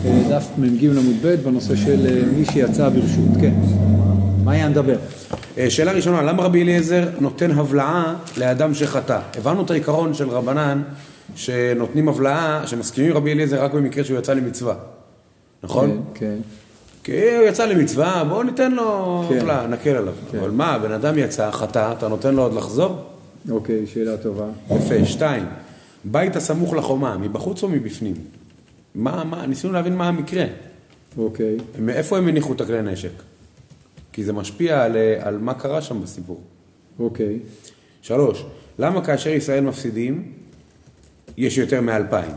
אה, 0.05 0.23
דף 0.31 0.47
מ"ג 0.59 0.85
עמוד 0.85 1.17
ב' 1.23 1.35
בנושא 1.35 1.77
של 1.77 2.07
אה, 2.07 2.33
מי 2.37 2.45
שיצא 2.45 2.89
ברשות. 2.89 3.29
כן. 3.41 3.55
מעיין, 4.49 4.73
דבר. 4.73 4.97
אה, 5.59 5.71
שאלה 5.71 5.93
ראשונה, 5.93 6.23
למה 6.23 6.43
רבי 6.43 6.63
אליעזר 6.63 7.09
נותן 7.21 7.51
הבלעה 7.51 8.15
לאדם 8.37 8.75
שחטא? 8.75 9.21
הבנו 9.39 9.63
את 9.63 9.71
העיקרון 9.71 10.15
של 10.15 10.29
רבנן 10.29 10.83
שנותנים 11.35 12.09
הבלעה, 12.09 12.67
שמסכימים 12.67 13.13
רבי 13.13 13.33
אליעזר 13.33 13.65
רק 13.65 13.73
במקרה 13.73 14.05
שהוא 14.05 14.19
יצא 14.19 14.33
למצווה, 14.33 14.75
נכון? 15.63 16.03
כן, 16.15 16.21
כן. 16.25 16.37
כי 17.05 17.37
הוא 17.37 17.47
יצא 17.49 17.67
למצווה, 17.67 18.25
בואו 18.29 18.43
ניתן 18.43 18.73
לו 18.73 19.25
כן. 19.29 19.39
הבלעה, 19.39 19.67
נקל 19.67 19.97
עליו. 19.97 20.15
אבל 20.41 20.51
מה, 20.51 20.79
בן 20.79 20.93
אדם 20.93 21.19
יצא, 21.19 21.51
חטא, 21.51 21.93
אתה 21.99 22.09
נותן 22.09 22.35
לו 22.35 22.43
עוד 22.43 22.55
לחזור? 22.55 23.03
אוקיי, 23.51 23.87
שאלה 23.87 24.17
טובה. 24.17 24.47
יפה, 24.71 25.05
שתיים, 25.05 25.47
בית 26.05 26.37
הסמוך 26.37 26.75
לחומה, 26.75 27.17
מבחוץ 27.19 27.63
או 27.63 27.69
מבפנים? 27.69 28.15
מה, 28.95 29.25
מה, 29.25 29.47
ניסינו 29.47 29.73
להבין 29.73 29.97
מה 29.97 30.09
המקרה. 30.09 30.45
אוקיי. 31.19 31.57
מאיפה 31.79 32.19
הם 32.19 32.29
הניחו 32.29 32.53
את 32.53 32.61
הכלי 32.61 32.83
נשק? 32.83 33.13
כי 34.19 34.25
זה 34.25 34.33
משפיע 34.33 34.85
על, 34.85 34.97
אה, 34.97 35.19
על 35.21 35.39
מה 35.39 35.55
קרה 35.55 35.83
שם 35.83 36.03
בסיפור. 36.03 36.41
אוקיי. 36.99 37.39
שלוש, 38.03 38.45
למה 38.79 39.05
כאשר 39.05 39.31
ישראל 39.31 39.65
מפסידים, 39.65 40.33
יש 41.37 41.59
יותר 41.59 41.81
מאלפיים? 41.81 42.31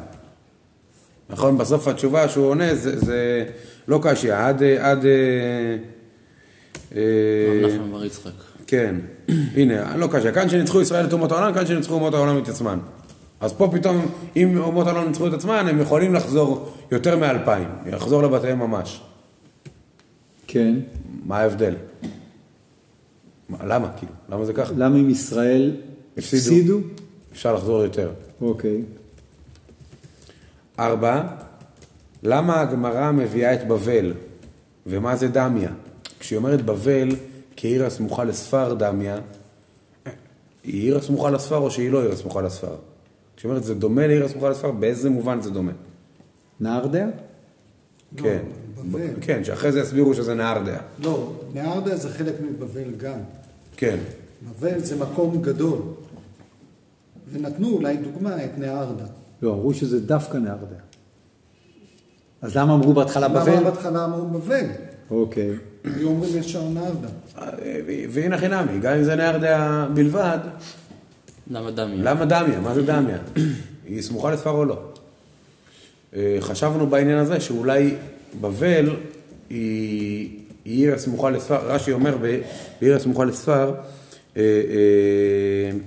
נכון, 1.29 1.57
בסוף 1.57 1.87
התשובה 1.87 2.29
שהוא 2.29 2.45
עונה 2.45 2.75
זה, 2.75 2.99
זה 2.99 3.45
לא 3.87 3.99
קשיא, 4.03 4.35
עד... 4.35 4.63
אה, 4.63 4.91
עד 4.91 5.05
אה, 5.05 5.11
אה, 6.95 7.67
נחמן 7.67 7.91
בר 7.91 8.05
יצחק. 8.05 8.31
כן, 8.67 8.95
הנה, 9.57 9.97
לא 9.97 10.07
קשיא, 10.11 10.31
כאן 10.31 10.49
שניצחו 10.49 10.81
ישראל 10.81 11.05
את 11.05 11.13
אומות 11.13 11.31
העולם, 11.31 11.53
כאן 11.53 11.65
שניצחו 11.65 11.93
אומות 11.93 12.13
העולם 12.13 12.37
את 12.37 12.49
עצמן. 12.49 12.79
אז 13.39 13.53
פה 13.53 13.69
פתאום, 13.71 14.05
אם 14.35 14.57
אומות 14.57 14.87
העולם 14.87 15.07
ניצחו 15.07 15.27
את 15.27 15.33
עצמן, 15.33 15.67
הם 15.67 15.81
יכולים 15.81 16.13
לחזור 16.13 16.69
יותר 16.91 17.17
מאלפיים, 17.17 17.67
לחזור 17.85 18.23
לבתיהם 18.23 18.59
ממש. 18.59 19.01
כן. 20.47 20.75
מה 21.25 21.39
ההבדל? 21.39 21.75
מה, 23.49 23.57
למה, 23.65 23.91
כאילו? 23.97 24.13
למה 24.29 24.45
זה 24.45 24.53
ככה? 24.53 24.73
למה 24.77 24.97
אם 24.97 25.09
ישראל 25.09 25.75
הפסידו? 26.17 26.41
הפסידו? 26.41 26.79
אפשר 27.33 27.55
לחזור 27.55 27.83
יותר. 27.83 28.11
אוקיי. 28.41 28.81
ארבע, 30.79 31.23
למה 32.23 32.61
הגמרא 32.61 33.11
מביאה 33.11 33.53
את 33.53 33.67
בבל? 33.67 34.13
ומה 34.87 35.15
זה 35.15 35.27
דמיה? 35.27 35.69
כשהיא 36.19 36.37
אומרת 36.37 36.61
בבל 36.61 37.09
כעיר 37.55 37.85
הסמוכה 37.85 38.23
לספר 38.23 38.73
דמיה, 38.73 39.19
היא 40.63 40.81
עיר 40.81 40.97
הסמוכה 40.97 41.29
לספר 41.29 41.57
או 41.57 41.71
שהיא 41.71 41.91
לא 41.91 42.01
עיר 42.01 42.11
הסמוכה 42.11 42.41
לספר? 42.41 42.75
כשהיא 43.37 43.49
אומרת 43.49 43.63
זה 43.63 43.75
דומה 43.75 44.07
לעיר 44.07 44.25
הסמוכה 44.25 44.49
לספר, 44.49 44.71
באיזה 44.71 45.09
מובן 45.09 45.41
זה 45.41 45.49
דומה? 45.49 45.71
נהרדע? 46.59 47.07
כן. 48.17 48.39
בבל. 48.77 49.07
כן, 49.21 49.43
שאחרי 49.43 49.71
זה 49.71 49.79
יסבירו 49.79 50.13
שזה 50.13 50.33
נהרדע. 50.33 50.77
לא, 50.99 51.33
נהרדה 51.53 51.95
זה 51.95 52.09
חלק 52.09 52.33
מבבל 52.41 52.91
גם. 52.97 53.17
כן. 53.77 53.97
בבל 54.49 54.79
זה 54.79 54.95
מקום 54.95 55.41
גדול. 55.41 55.79
ונתנו 57.31 57.69
אולי 57.69 57.97
דוגמה 57.97 58.45
את 58.45 58.57
נהרדה. 58.57 59.05
לא, 59.41 59.53
אמרו 59.53 59.73
שזה 59.73 59.99
דווקא 59.99 60.37
נהרדע. 60.37 60.75
אז 62.41 62.57
למה 62.57 62.73
אמרו 62.73 62.93
בהתחלה 62.93 63.27
למה 63.27 63.39
בבל? 63.39 63.63
בהתחלה 63.63 64.05
אמרו 64.05 64.25
בבל? 64.25 64.65
אוקיי. 65.11 65.49
היו 65.83 66.07
אומרים 66.07 66.37
ישר 66.37 66.69
נהרדה. 66.69 67.07
והנה 68.09 68.37
חינמי, 68.37 68.79
גם 68.79 68.93
אם 68.93 69.03
זה 69.03 69.15
נהרדע 69.15 69.87
בלבד, 69.93 70.39
למה 71.51 71.71
דמי? 71.71 71.97
למה 71.97 72.25
דמיה? 72.25 72.59
מה 72.59 72.73
זה 72.73 72.81
דמיה? 72.83 73.17
היא 73.85 74.01
סמוכה 74.01 74.31
לספר 74.31 74.49
או 74.49 74.65
לא? 74.65 74.90
אה, 76.15 76.37
חשבנו 76.39 76.87
בעניין 76.87 77.17
הזה 77.17 77.39
שאולי 77.39 77.95
בבל 78.41 78.95
היא 79.49 80.41
היא 80.65 80.85
עיר 80.85 80.93
הסמוכה 80.93 81.29
לספר, 81.29 81.67
רש"י 81.67 81.91
אומר 81.91 82.17
בעיר 82.81 82.95
הסמוכה 82.95 83.25
לספר, 83.25 83.73
אה, 84.37 84.41
אה, 84.41 85.77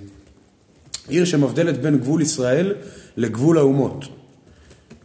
עיר 1.09 1.25
שמבדלת 1.25 1.81
בין 1.83 1.99
גבול 1.99 2.23
ישראל 2.23 2.75
לגבול 3.17 3.59
האומות. 3.59 4.05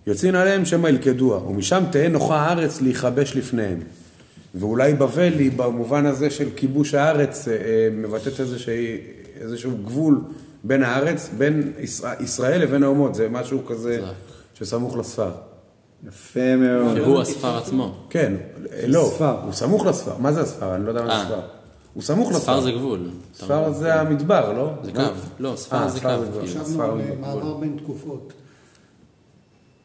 יוצאים 0.07 0.35
עליהם 0.35 0.65
שמא 0.65 0.87
ילכדוה, 0.87 1.43
ומשם 1.43 1.83
תהא 1.91 2.07
נוחה 2.07 2.35
הארץ 2.35 2.81
להיכבש 2.81 3.35
לפניהם. 3.35 3.79
ואולי 4.55 4.93
בבל 4.93 5.33
היא 5.39 5.51
במובן 5.55 6.05
הזה 6.05 6.29
של 6.29 6.49
כיבוש 6.55 6.93
הארץ 6.93 7.47
מבטאת 7.91 8.39
איזשהו, 8.39 8.73
איזשהו 9.41 9.71
גבול 9.85 10.21
בין 10.63 10.83
הארץ, 10.83 11.29
בין 11.37 11.71
ישראל 12.19 12.61
לבין 12.61 12.83
האומות, 12.83 13.15
זה 13.15 13.29
משהו 13.29 13.65
כזה 13.65 14.01
שסמוך 14.59 14.97
לספר. 14.97 15.31
יפה 16.07 16.55
מאוד. 16.55 16.97
שהוא 16.97 17.21
הספר 17.21 17.57
עצמו. 17.57 17.95
כן, 18.09 18.33
אה, 18.71 18.87
לא. 18.87 19.11
הוא 19.43 19.53
סמוך 19.53 19.85
לספר, 19.85 20.17
מה 20.17 20.33
זה 20.33 20.41
הספר? 20.41 20.75
אני 20.75 20.83
לא 20.83 20.89
יודע 20.89 21.01
מה 21.01 21.07
זה 21.07 21.13
אה. 21.13 21.25
ספר. 21.25 21.41
הוא 21.93 22.03
סמוך 22.03 22.29
לספר. 22.29 22.41
ספר 22.41 22.61
זה 22.61 22.71
גבול. 22.71 23.09
ספר 23.33 23.73
זה 23.73 24.01
המדבר, 24.01 24.53
לא? 24.53 24.71
זה 24.83 24.91
קו. 24.91 25.01
לא, 25.39 25.53
ספר 25.55 25.77
אה, 25.77 25.89
זה 25.89 25.99
קו. 25.99 26.07
כאילו. 26.07 26.41
חשבנו 26.47 26.83
על 26.83 27.01
זה 27.01 27.15
מעבר 27.21 27.53
בין 27.53 27.77
תקופות. 27.83 28.33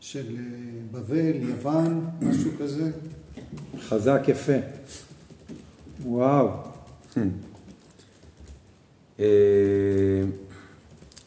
של 0.01 0.37
אה, 0.37 0.43
בבל, 0.93 1.37
יוון, 1.49 2.07
משהו 2.21 2.51
כזה. 2.59 2.91
חזק, 3.89 4.23
יפה. 4.29 4.53
וואו. 6.05 6.49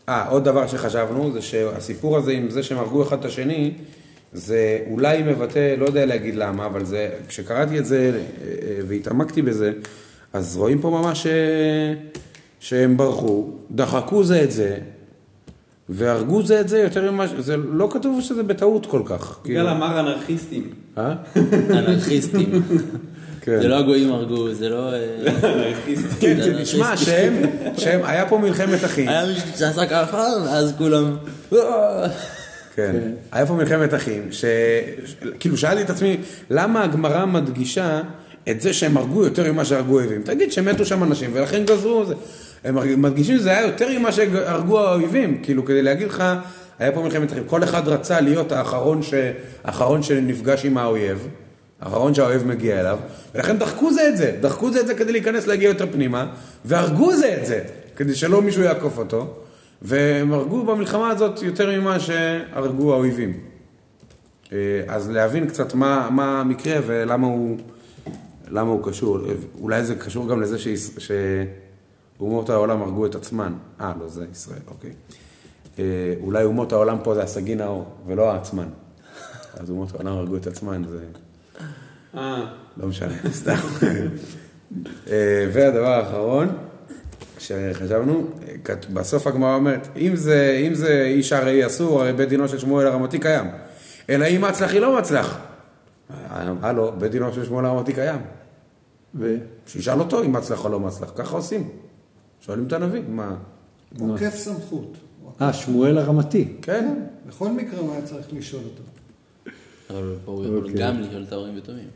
אה, 0.10 0.28
עוד 0.28 0.44
דבר 0.46 0.68
שחשבנו, 0.68 1.32
זה 1.32 1.42
שהסיפור 1.42 2.18
הזה 2.18 2.32
עם 2.32 2.50
זה 2.50 2.64
שהם 2.64 2.78
הרגו 2.78 3.04
אחד 3.04 3.20
את 3.20 3.26
השני, 3.26 3.72
זה 4.34 4.80
אולי 4.92 5.24
מבטא, 5.24 5.76
לא 5.78 5.86
יודע 5.86 6.06
להגיד 6.06 6.36
למה, 6.36 6.66
אבל 6.66 6.86
זה, 6.86 7.10
כשקראתי 7.28 7.80
את 7.80 7.86
זה 7.86 8.12
אה, 8.16 8.20
אה, 8.48 8.80
והתעמקתי 8.88 9.42
בזה, 9.42 9.72
אז 10.34 10.58
רואים 10.58 10.82
פה 10.82 10.90
ממש 10.90 11.28
אה, 11.28 11.94
שהם 12.60 12.98
ברחו, 12.98 13.50
דחקו 13.72 14.24
זה 14.24 14.44
את 14.44 14.52
זה, 14.52 14.78
והרגו 15.90 16.44
זה 16.44 16.62
את 16.62 16.70
זה 16.70 16.80
יותר 16.80 17.12
ממה, 17.12 17.28
ש- 17.28 17.32
זה 17.40 17.58
לא 17.58 17.90
כתוב 17.94 18.22
שזה 18.22 18.44
בטעות 18.44 18.86
כל 18.86 19.02
כך. 19.06 19.40
כאילו. 19.44 19.60
יגאל 19.60 19.70
אמר 19.74 20.00
אנרכיסטים. 20.00 20.70
אה? 20.98 21.14
אנרכיסטים. 21.80 22.62
כן. 23.48 23.62
זה 23.62 23.68
לא 23.68 23.78
הגויים 23.78 24.12
הרגו, 24.12 24.54
זה 24.54 24.70
לא... 24.70 24.94
אה. 24.94 25.74
כן, 26.20 26.42
זה 26.42 26.54
נשמע 26.54 26.98
שהם, 26.98 27.34
שהם, 27.78 28.00
היה 28.04 28.26
פה 28.26 28.38
מלחמת 28.38 28.86
אחים. 28.86 29.10
היה 29.10 29.26
מישהו 29.26 29.48
שעשה 29.58 29.86
ככה, 29.86 30.28
ואז 30.46 30.74
כולם... 30.78 31.18
"אה". 31.54 32.08
כן. 32.76 32.96
היה 33.32 33.46
פה 33.46 33.54
מלחמת 33.54 33.94
אחים, 33.94 34.28
ש... 34.32 34.46
כאילו 35.40 35.58
שאלתי 35.58 35.82
את 35.82 35.90
עצמי, 35.90 36.18
למה 36.50 36.84
הגמרא 36.84 37.26
מדגישה 37.26 38.02
את 38.50 38.62
זה 38.62 38.74
שהם 38.74 38.98
הרגו 38.98 39.24
יותר 39.24 39.52
ממה 39.52 39.66
שהרגו 39.66 39.94
אויבים? 39.94 40.22
תגיד 40.22 40.52
שמתו 40.52 40.86
שם 40.86 41.04
אנשים 41.04 41.32
ולכן 41.34 41.66
גזרו 41.66 42.02
את 42.02 42.08
זה. 42.08 42.14
הם 42.64 43.02
מדגישים 43.02 43.38
שזה 43.38 43.50
היה 43.50 43.62
יותר 43.62 44.00
ממה 44.00 44.12
שהרגו 44.12 44.80
האויבים, 44.80 45.40
כאילו 45.44 45.66
כדי 45.66 45.82
להגיד 45.82 46.08
לך, 46.08 46.24
היה 46.80 46.92
פה 46.92 47.02
מלחמת 47.02 47.32
אחים. 47.32 47.44
כל 47.48 47.64
אחד 47.64 47.88
רצה 47.88 48.22
להיות 48.22 48.52
האחרון, 48.52 49.04
ש... 49.04 49.14
האחרון 49.64 50.04
שנפגש 50.04 50.66
עם 50.66 50.78
האויב, 50.78 51.28
האחרון 51.82 52.14
שהאויב 52.14 52.48
מגיע 52.48 52.80
אליו, 52.80 53.00
ולכן 53.36 53.58
דחקו 53.58 53.94
זה 53.94 54.10
את 54.10 54.18
זה, 54.18 54.38
דחקו 54.42 54.72
זה 54.72 54.80
את 54.80 54.88
זה 54.88 54.94
כדי 54.94 55.12
להיכנס 55.12 55.48
להגיע 55.48 55.70
יותר 55.70 55.86
פנימה, 55.92 56.32
והרגו 56.66 57.16
זה 57.16 57.38
את 57.42 57.46
זה, 57.46 57.64
כדי 57.96 58.16
שלא 58.16 58.42
מישהו 58.42 58.64
יעקוף 58.64 58.98
אותו, 58.98 59.34
והם 59.82 60.34
הרגו 60.34 60.64
במלחמה 60.64 61.10
הזאת 61.10 61.42
יותר 61.42 61.80
ממה 61.80 62.00
שהרגו 62.00 62.94
האויבים. 62.94 63.40
אה, 64.52 64.58
אז 64.88 65.10
להבין 65.10 65.48
קצת 65.48 65.74
מה, 65.74 66.10
מה 66.12 66.42
המקרה 66.42 66.80
ולמה 66.86 67.28
הוא, 67.28 67.58
למה 68.48 68.72
הוא 68.72 68.84
קשור. 68.84 69.20
אולי 69.62 69.84
זה 69.84 69.96
קשור 69.96 70.28
גם 70.28 70.42
לזה 70.42 70.58
שאומות 72.18 72.50
העולם 72.50 72.82
הרגו 72.82 73.06
את 73.06 73.16
עצמן. 73.16 73.54
אה, 73.82 73.94
לא, 74.00 74.08
זה 74.08 74.26
ישראל, 74.32 74.60
אוקיי. 74.68 74.92
אה, 75.80 76.14
אולי 76.22 76.44
אומות 76.44 76.72
העולם 76.72 76.98
פה 77.04 77.16
זה 77.16 77.24
הסגין 77.24 77.62
האור, 77.62 77.86
ולא 78.08 78.32
העצמן. 78.32 78.68
אז 79.54 79.70
אומות 79.70 79.96
העולם 79.96 80.18
הרגו 80.18 80.38
את 80.38 80.48
עצמן, 80.48 80.84
זה... 80.90 81.00
אה, 82.18 82.46
לא 82.78 82.88
משנה, 82.88 83.14
סתם. 83.32 83.56
אה, 85.08 85.50
והדבר 85.54 85.88
האחרון, 85.88 86.48
שחשבנו, 87.40 88.28
בסוף 88.94 89.28
הגמרא 89.28 89.56
אומרת, 89.56 89.88
אם 89.98 90.16
זה, 90.16 90.64
אם 90.68 90.74
זה 90.74 91.04
איש 91.04 91.34
הרי 91.34 91.66
אסור, 91.66 92.02
הרי 92.02 92.14
בית 92.14 92.30
דינו 92.30 92.48
של 92.48 92.58
שמואל 92.58 92.88
הרמתי 92.88 93.20
קיים. 93.20 93.46
אלא 94.10 94.26
אם 94.26 94.42
מצלח 94.42 94.72
היא 94.72 94.80
לא 94.80 94.98
מצלח. 94.98 95.40
הלו, 96.62 96.92
בית 96.98 97.12
דינו 97.12 97.34
של 97.34 97.46
שמואל 97.46 97.66
הרמתי 97.66 97.94
קיים. 97.94 98.22
ו... 99.16 99.36
שישאל 99.68 100.00
אותו 100.00 100.24
אם 100.24 100.32
מצלח 100.32 100.66
או 100.66 100.70
לא 100.70 100.80
מצלח, 100.80 101.12
ככה 101.16 101.36
עושים. 101.36 101.70
שואלים 102.42 102.68
את 102.68 102.74
הנביא, 102.74 103.02
מה? 103.10 103.36
עוקף 104.00 104.36
סמכות. 104.36 104.98
אה, 105.42 105.54
שמואל 105.54 105.98
הרמתי. 105.98 106.54
כן, 106.62 106.94
בכל 107.28 107.52
מקרה 107.52 107.80
הוא 107.80 107.92
היה 107.94 108.02
צריך 108.02 108.34
לשאול 108.34 108.64
אותו. 108.64 108.84
אבל 109.90 110.16
פה 110.26 110.32
הוא 110.32 110.46
יכול 110.46 110.58
אוקיי. 110.58 110.74
גם 110.74 111.02
לשאול 111.02 111.24
את 111.24 111.32
ההורים 111.32 111.58
ותומים. 111.58 111.88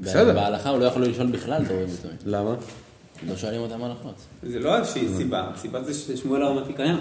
בסדר. 0.00 0.34
בהלכה 0.34 0.70
הוא 0.70 0.78
לא 0.78 0.84
יכול 0.84 1.06
לשאול 1.06 1.30
בכלל 1.30 1.62
את 1.62 1.70
ההורים 1.70 1.88
ותומים. 1.94 2.16
למה? 2.26 2.54
לא 3.26 3.36
שואלים 3.36 3.60
אותם 3.60 3.82
הלכות. 3.82 4.14
זה 4.42 4.58
לא 4.58 4.78
איזושהי 4.78 5.08
סיבה, 5.16 5.50
הסיבה 5.54 5.82
זה 5.82 5.94
ששמואל 5.94 6.42
הרמתי 6.42 6.72
קיים. 6.72 6.98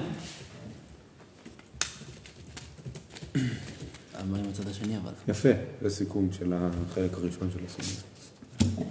עם 4.39 4.49
הצד 4.49 4.67
השני 4.67 4.97
אבל? 4.97 5.11
יפה. 5.28 5.49
זה 5.82 5.89
סיכום 5.89 6.30
של 6.32 6.53
החלק 6.53 7.13
הראשון 7.13 7.49
של 7.53 7.59
הסוגיה. 7.65 8.01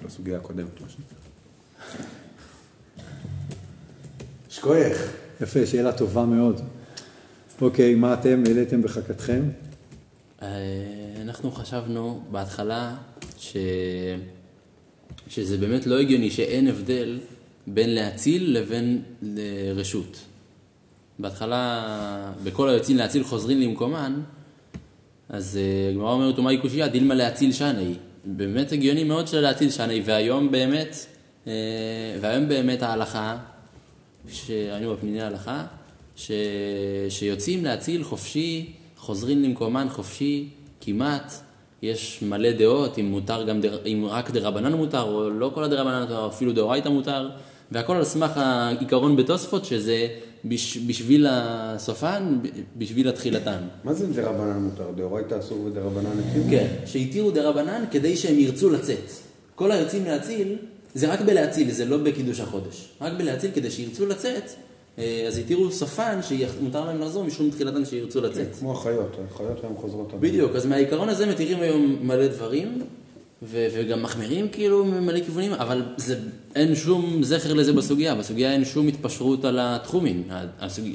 של 0.00 0.06
הסוגיה 0.06 0.36
הקודמת. 0.36 0.66
שכוייך. 4.48 5.12
יפה, 5.40 5.66
שאלה 5.66 5.92
טובה 5.92 6.24
מאוד. 6.24 6.60
אוקיי, 7.60 7.94
מה 7.94 8.14
אתם 8.14 8.42
העליתם 8.46 8.82
בחכתכם? 8.82 9.42
אה, 10.42 10.48
אנחנו 11.22 11.50
חשבנו 11.50 12.22
בהתחלה 12.30 12.96
ש... 13.38 13.56
שזה 15.28 15.58
באמת 15.58 15.86
לא 15.86 15.98
הגיוני 15.98 16.30
שאין 16.30 16.68
הבדל 16.68 17.18
בין 17.66 17.94
להציל 17.94 18.58
לבין 18.58 19.02
רשות. 19.74 20.18
בהתחלה, 21.18 22.32
בכל 22.44 22.68
היוצאים 22.68 22.96
להציל 22.96 23.24
חוזרים 23.24 23.60
למקומן, 23.60 24.20
אז 25.28 25.56
אה, 25.56 25.90
הגמרא 25.90 26.12
אומרת, 26.12 26.38
ומהי 26.38 26.58
קושייה? 26.58 26.88
דילמה 26.88 27.14
להציל 27.14 27.52
שני. 27.52 27.94
באמת 28.24 28.72
הגיוני 28.72 29.04
מאוד 29.04 29.28
של 29.28 29.40
להציל 29.40 29.70
שני, 29.70 30.02
והיום 30.04 30.50
באמת, 30.50 30.96
אה, 31.46 31.52
והיום 32.20 32.48
באמת 32.48 32.82
ההלכה, 32.82 33.38
שהיינו 34.28 34.94
בפניני 34.94 35.20
ההלכה, 35.20 35.64
ש... 36.16 36.30
שיוצאים 37.08 37.64
להציל 37.64 38.04
חופשי, 38.04 38.72
חוזרים 39.00 39.42
למקומן 39.42 39.86
חופשי, 39.90 40.48
כמעט. 40.80 41.32
יש 41.82 42.22
מלא 42.22 42.52
דעות, 42.52 42.98
אם 42.98 43.04
מותר 43.04 43.42
גם, 43.42 43.60
דר... 43.60 43.78
אם 43.86 44.06
רק 44.08 44.30
דרבנן 44.30 44.72
מותר, 44.72 45.02
או 45.02 45.30
לא 45.30 45.50
כל 45.54 45.64
הדרבנן 45.64 46.00
מותר, 46.02 46.26
אפילו 46.26 46.52
דאורייתא 46.52 46.88
מותר, 46.88 47.28
והכל 47.72 47.96
על 47.96 48.04
סמך 48.04 48.30
העיקרון 48.36 49.16
בתוספות, 49.16 49.64
שזה 49.64 50.08
בש... 50.44 50.78
בשביל 50.78 51.26
הסופן, 51.30 52.38
בשביל 52.76 53.08
התחילתן. 53.08 53.58
מה 53.84 53.94
זה 53.94 54.06
דרבנן 54.06 54.62
מותר? 54.62 54.90
דאורייתא 54.96 55.38
אסור 55.38 55.60
ודרבנן 55.64 56.18
התיר? 56.18 56.42
כן, 56.50 56.66
שהתירו 56.86 57.30
דרבנן 57.30 57.84
כדי 57.90 58.16
שהם 58.16 58.38
ירצו 58.38 58.70
לצאת. 58.70 59.10
כל 59.54 59.72
היוצאים 59.72 60.04
להציל, 60.04 60.56
זה 60.94 61.12
רק 61.12 61.20
בלהציל, 61.20 61.70
זה 61.70 61.84
לא 61.84 61.96
בקידוש 61.96 62.40
החודש. 62.40 62.88
רק 63.00 63.12
בלהציל 63.12 63.50
כדי 63.54 63.70
שירצו 63.70 64.06
לצאת, 64.06 64.50
אז 64.98 65.38
התירו 65.38 65.70
סופן 65.70 66.18
שמותר 66.22 66.84
להם 66.84 67.00
לחזור 67.00 67.24
משום 67.24 67.50
תחילתן 67.50 67.84
שירצו 67.84 68.20
לצאת. 68.20 68.46
כמו 68.58 68.72
החיות, 68.72 69.16
החיות 69.30 69.64
היום 69.64 69.76
חוזרות. 69.76 70.12
בדיוק, 70.20 70.56
אז 70.56 70.66
מהעיקרון 70.66 71.08
הזה 71.08 71.26
מתירים 71.26 71.60
היום 71.60 71.96
מלא 72.02 72.26
דברים, 72.26 72.82
ו- 73.42 73.68
וגם 73.74 74.02
מחמירים 74.02 74.48
כאילו 74.48 74.84
ממלא 74.84 75.20
כיוונים, 75.20 75.52
אבל 75.52 75.82
זה, 75.96 76.18
אין 76.54 76.74
שום 76.74 77.22
זכר 77.22 77.54
לזה 77.54 77.72
בסוגיה, 77.72 78.14
בסוגיה 78.14 78.52
אין 78.52 78.64
שום 78.64 78.88
התפשרות 78.88 79.44
על 79.44 79.58
התחומים. 79.60 80.22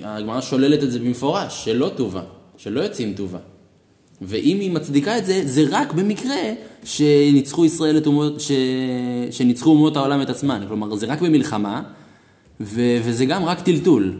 הגמרא 0.03 0.41
שוללת 0.41 0.83
את 0.83 0.91
זה 0.91 0.99
במפורש, 0.99 1.65
שלא 1.65 1.91
טובה, 1.95 2.21
שלא 2.57 2.81
יוצאים 2.81 3.13
טובה. 3.13 3.39
ואם 4.21 4.59
היא 4.59 4.71
מצדיקה 4.71 5.17
את 5.17 5.25
זה, 5.25 5.41
זה 5.45 5.63
רק 5.69 5.93
במקרה 5.93 6.35
שניצחו 6.83 7.65
ישראל 7.65 7.97
את 7.97 8.07
אומות, 8.07 8.41
ש... 8.41 8.51
שניצחו 9.31 9.69
אומות 9.69 9.97
העולם 9.97 10.21
את 10.21 10.29
עצמן. 10.29 10.65
כלומר, 10.67 10.95
זה 10.95 11.05
רק 11.05 11.21
במלחמה, 11.21 11.83
ו... 12.61 12.81
וזה 13.03 13.25
גם 13.25 13.45
רק 13.45 13.61
טלטול. 13.61 14.13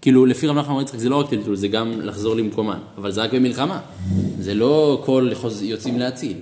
כאילו, 0.00 0.26
לפי 0.26 0.46
רב 0.46 0.56
נחמן 0.58 0.82
יצחק 0.82 0.98
זה 0.98 1.08
לא 1.08 1.16
רק 1.16 1.30
טלטול, 1.30 1.56
זה 1.56 1.68
גם 1.68 2.00
לחזור 2.00 2.36
למקומן. 2.36 2.78
אבל 2.98 3.12
זה 3.12 3.22
רק 3.22 3.34
במלחמה. 3.34 3.80
זה 4.40 4.54
לא 4.54 5.02
כל 5.04 5.30
חוז... 5.34 5.62
יוצאים 5.62 5.98
להציל. 5.98 6.36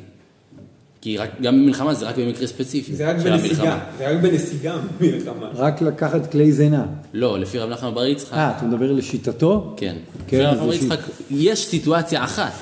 כי 1.01 1.19
רק, 1.19 1.31
גם 1.41 1.57
במלחמה 1.57 1.95
זה 1.95 2.09
רק 2.09 2.19
במקרה 2.19 2.47
ספציפי. 2.47 2.95
זה 2.95 3.11
רק 3.11 3.17
בנסיגה, 3.17 3.63
המלחמה. 3.63 3.79
זה 3.99 4.11
רק 4.11 4.23
בנסיגה 4.23 4.79
מלחמה. 5.01 5.49
רק 5.55 5.83
לקחת 5.83 6.33
כלי 6.33 6.53
זינה. 6.53 6.87
לא, 7.15 7.39
לפי 7.39 7.59
רב 7.59 7.71
נחמן 7.71 7.95
בר 7.95 8.07
יצחק. 8.07 8.33
אה, 8.33 8.57
אתה 8.59 8.67
מדבר 8.67 8.93
לשיטתו? 8.93 9.75
כן. 9.77 9.97
כן, 10.27 10.37
לפי 10.37 10.47
רב 10.47 10.55
נחמן 10.55 10.67
בר 10.67 10.75
יצחק, 10.75 10.99
יש 11.31 11.67
סיטואציה 11.67 12.25
אחת 12.25 12.53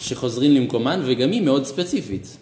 שחוזרים 0.00 0.50
למקומן, 0.50 1.00
וגם 1.06 1.30
היא 1.30 1.42
מאוד 1.42 1.64
ספציפית. 1.64 2.36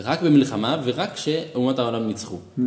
רק 0.00 0.22
במלחמה 0.22 0.82
ורק 0.84 1.14
כשאומות 1.14 1.78
העולם 1.78 2.06
ניצחו. 2.06 2.36
אה, 2.58 2.64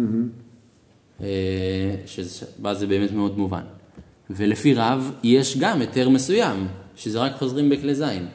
שבה 2.06 2.74
זה 2.74 2.88
באמת 2.88 3.12
מאוד 3.12 3.38
מובן. 3.38 3.64
ולפי 4.30 4.74
רב, 4.74 5.12
יש 5.24 5.58
גם 5.58 5.82
היתר 5.82 6.10
מסוים, 6.10 6.68
שזה 6.96 7.20
רק 7.20 7.36
חוזרים 7.36 7.70
בכלי 7.70 7.96
זין. 7.96 8.28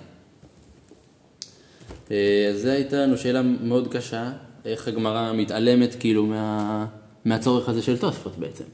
אה, 2.10 2.50
אז 2.50 2.62
זו 2.62 2.68
הייתה 2.68 2.96
לנו 2.96 3.18
שאלה 3.18 3.42
מאוד 3.42 3.88
קשה, 3.88 4.32
איך 4.64 4.88
הגמרא 4.88 5.32
מתעלמת 5.32 5.96
כאילו 6.00 6.26
מה, 6.26 6.86
מהצורך 7.24 7.68
הזה 7.68 7.82
של 7.82 7.98
תוספות 7.98 8.38
בעצם. 8.38 8.64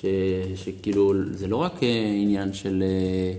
ש, 0.00 0.04
שכאילו, 0.56 1.12
זה 1.30 1.48
לא 1.48 1.56
רק 1.56 1.82
אה, 1.82 2.12
עניין 2.22 2.52
של... 2.52 2.82
אה, 2.82 3.32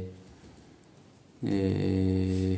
אה, 1.50 2.56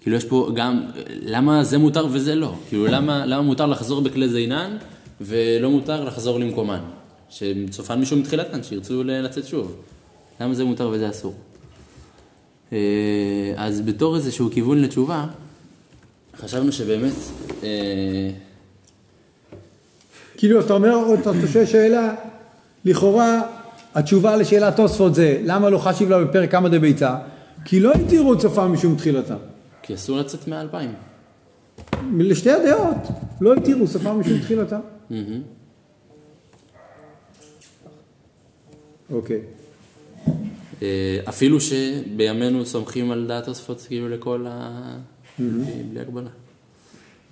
כאילו 0.00 0.16
יש 0.16 0.24
פה 0.24 0.50
גם, 0.54 0.80
למה 1.22 1.64
זה 1.64 1.78
מותר 1.78 2.06
וזה 2.10 2.34
לא? 2.34 2.54
כאילו 2.68 2.86
למה, 2.86 3.26
למה 3.26 3.42
מותר 3.42 3.66
לחזור 3.66 4.00
בכלי 4.00 4.28
זינן 4.28 4.76
ולא 5.20 5.70
מותר 5.70 6.04
לחזור 6.04 6.40
למקומן? 6.40 6.80
שצופן 7.30 8.00
מישהו 8.00 8.16
מתחילתן, 8.16 8.62
שירצו 8.62 9.02
לצאת 9.04 9.46
שוב. 9.46 9.76
למה 10.40 10.54
זה 10.54 10.64
מותר 10.64 10.88
וזה 10.92 11.10
אסור? 11.10 11.34
אה, 12.72 12.78
אז 13.56 13.80
בתור 13.80 14.16
איזשהו 14.16 14.50
כיוון 14.50 14.82
לתשובה, 14.82 15.26
חשבנו 16.36 16.72
שבאמת, 16.72 17.12
אה, 17.62 18.30
כאילו, 20.36 20.60
אתה 20.60 20.72
אומר, 20.72 21.14
אתה 21.14 21.30
שואל 21.52 21.66
שאלה, 21.66 22.14
לכאורה, 22.84 23.42
התשובה 23.94 24.36
לשאלת 24.36 24.76
תוספות 24.76 25.14
זה, 25.14 25.40
למה 25.44 25.70
לא 25.70 25.78
חשיב 25.78 26.08
לה 26.10 26.24
בפרק 26.24 26.50
כמה 26.50 26.68
דביצה? 26.68 27.16
כי 27.64 27.80
לא 27.80 27.92
התירו 27.92 28.32
את 28.32 28.40
סופה 28.40 28.68
משום 28.68 28.96
תחילתה. 28.96 29.36
כי 29.82 29.94
אסור 29.94 30.18
לצאת 30.18 30.48
מאלפיים. 30.48 30.92
לשתי 32.18 32.50
הדעות, 32.50 32.96
לא 33.40 33.54
התירו 33.54 33.86
סופה 33.86 34.12
משום 34.12 34.38
תחילתה. 34.38 34.78
אוקיי. 39.10 39.40
אפילו 41.28 41.58
שבימינו 41.60 42.66
סומכים 42.66 43.10
על 43.10 43.26
דעת 43.26 43.44
תוספות 43.44 43.84
כאילו 43.86 44.08
לכל 44.08 44.46
ה... 44.48 44.96
בלי 45.38 45.82
בלי 45.90 46.00
הגבלה. 46.00 46.30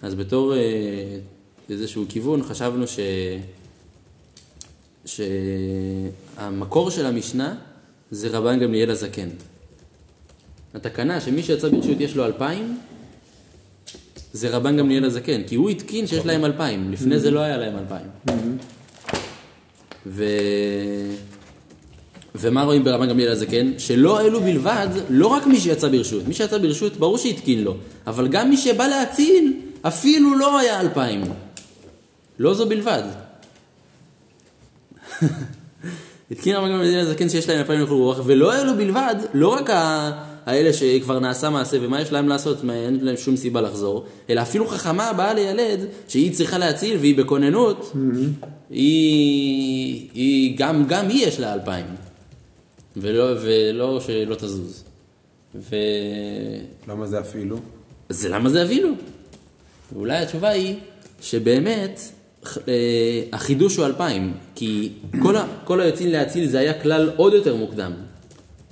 אז 0.02 0.14
בתור 0.14 0.54
אה, 0.54 1.18
איזשהו 1.70 2.04
כיוון 2.08 2.42
חשבנו 2.42 2.84
ש... 2.86 2.98
שהמקור 5.04 6.90
של 6.90 7.06
המשנה 7.06 7.56
זה 8.10 8.28
רבן 8.38 8.60
גמליאל 8.60 8.90
הזקן. 8.90 9.28
התקנה 10.74 11.20
שמי 11.20 11.42
שיצא 11.42 11.68
ברשות 11.68 12.00
יש 12.00 12.16
לו 12.16 12.24
אלפיים, 12.24 12.78
זה 14.36 14.56
רבן 14.56 14.76
גמליאל 14.76 15.04
הזקן, 15.04 15.42
כי 15.42 15.54
הוא 15.54 15.70
התקין 15.70 16.06
שיש 16.06 16.26
להם 16.26 16.44
אלפיים, 16.44 16.92
לפני 16.92 17.18
זה 17.18 17.30
לא 17.30 17.40
היה 17.40 17.56
להם 17.56 17.76
אלפיים. 17.76 18.06
ו... 20.06 20.24
ומה 22.34 22.62
רואים 22.62 22.84
ברבן 22.84 23.08
גמליאל 23.08 23.32
הזקן? 23.32 23.78
שלא 23.78 24.20
אלו 24.20 24.40
בלבד, 24.40 24.88
לא 25.10 25.26
רק 25.26 25.46
מי 25.46 25.60
שיצא 25.60 25.88
ברשות, 25.88 26.28
מי 26.28 26.34
שיצא 26.34 26.58
ברשות 26.58 26.96
ברור 26.96 27.18
שהתקין 27.18 27.64
לו, 27.64 27.76
אבל 28.06 28.28
גם 28.28 28.50
מי 28.50 28.56
שבא 28.56 28.86
להציל, 28.86 29.52
אפילו 29.82 30.38
לא 30.38 30.58
היה 30.58 30.80
אלפיים. 30.80 31.24
לא 32.38 32.54
זו 32.54 32.68
בלבד. 32.68 33.02
התקין 36.30 36.56
רבן 36.56 36.68
גמליאל 36.68 37.00
הזקן 37.00 37.28
שיש 37.28 37.48
להם 37.48 37.58
אלפיים 37.58 37.80
לכל 37.80 37.94
רוח, 37.94 38.20
ולא 38.24 38.60
אלו 38.60 38.76
בלבד, 38.76 39.14
לא 39.34 39.48
רק 39.48 39.70
ה... 39.70 40.10
האלה 40.46 40.72
שכבר 40.72 41.18
נעשה 41.18 41.50
מעשה 41.50 41.76
ומה 41.80 42.00
יש 42.00 42.12
להם 42.12 42.28
לעשות, 42.28 42.64
מה, 42.64 42.74
אין 42.74 42.98
להם 43.02 43.16
שום 43.16 43.36
סיבה 43.36 43.60
לחזור, 43.60 44.04
אלא 44.30 44.42
אפילו 44.42 44.66
חכמה 44.66 45.12
באה 45.12 45.34
לילד 45.34 45.80
שהיא 46.08 46.32
צריכה 46.32 46.58
להציל 46.58 46.98
והיא 46.98 47.18
בכוננות, 47.18 47.92
היא, 48.70 50.08
היא 50.14 50.58
גם, 50.58 50.84
גם 50.88 51.08
היא 51.08 51.26
יש 51.26 51.40
לה 51.40 51.54
אלפיים, 51.54 51.86
ולא, 52.96 53.24
ולא 53.42 54.00
שלא 54.00 54.34
תזוז. 54.34 54.84
ו... 55.54 55.76
למה 56.88 57.06
זה 57.06 57.20
אפילו? 57.20 57.58
זה 58.08 58.28
למה 58.28 58.48
זה 58.48 58.62
אבינו? 58.62 58.88
ואולי 59.92 60.16
התשובה 60.16 60.48
היא 60.48 60.74
שבאמת 61.20 62.00
אה, 62.68 63.22
החידוש 63.32 63.76
הוא 63.76 63.86
אלפיים, 63.86 64.34
כי 64.54 64.92
כל, 65.22 65.36
ה, 65.36 65.46
כל 65.64 65.80
היוצאים 65.80 66.12
להציל 66.12 66.48
זה 66.48 66.58
היה 66.58 66.82
כלל 66.82 67.10
עוד 67.16 67.32
יותר 67.32 67.56
מוקדם. 67.56 67.92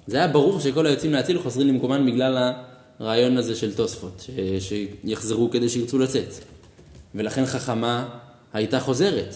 זה 0.06 0.16
היה 0.16 0.28
ברור 0.28 0.60
שכל 0.60 0.86
היוצאים 0.86 1.12
להציל 1.12 1.38
חוזרים 1.38 1.68
למקומן 1.68 2.06
בגלל 2.06 2.52
הרעיון 2.98 3.36
הזה 3.36 3.54
של 3.54 3.74
תוספות, 3.74 4.26
ש, 4.58 4.72
שיחזרו 5.04 5.50
כדי 5.50 5.68
שירצו 5.68 5.98
לצאת. 5.98 6.34
ולכן 7.14 7.46
חכמה 7.46 8.08
הייתה 8.52 8.80
חוזרת, 8.80 9.34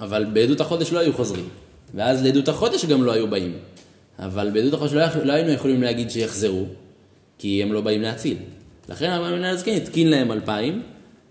אבל 0.00 0.24
בעדות 0.32 0.60
החודש 0.60 0.92
לא 0.92 0.98
היו 0.98 1.12
חוזרים. 1.12 1.48
ואז 1.94 2.24
לעדות 2.24 2.48
החודש 2.48 2.84
גם 2.84 3.02
לא 3.02 3.12
היו 3.12 3.30
באים. 3.30 3.58
אבל 4.18 4.50
בעדות 4.50 4.74
החודש 4.74 4.92
לא, 4.92 5.24
לא 5.24 5.32
היינו 5.32 5.50
יכולים 5.50 5.82
להגיד 5.82 6.10
שיחזרו, 6.10 6.64
כי 7.38 7.62
הם 7.62 7.72
לא 7.72 7.80
באים 7.80 8.02
להציל. 8.02 8.36
לכן 8.88 9.10
הרב 9.10 9.34
מנהל 9.34 9.54
הזקן 9.54 9.72
התקין 9.72 10.10
להם 10.10 10.32
אלפיים, 10.32 10.82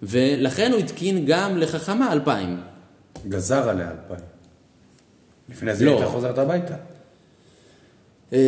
ולכן 0.03 0.71
הוא 0.71 0.79
התקין 0.79 1.25
גם 1.25 1.57
לחכמה 1.57 2.13
אלפיים. 2.13 2.57
גזר 3.27 3.69
עליה 3.69 3.91
אלפיים. 3.91 4.27
לפני 5.49 5.75
זה 5.75 5.85
לא. 5.85 5.91
היא 5.91 5.99
הייתה 5.99 6.11
חוזרת 6.11 6.37
הביתה. 6.37 6.75
אה, 8.33 8.39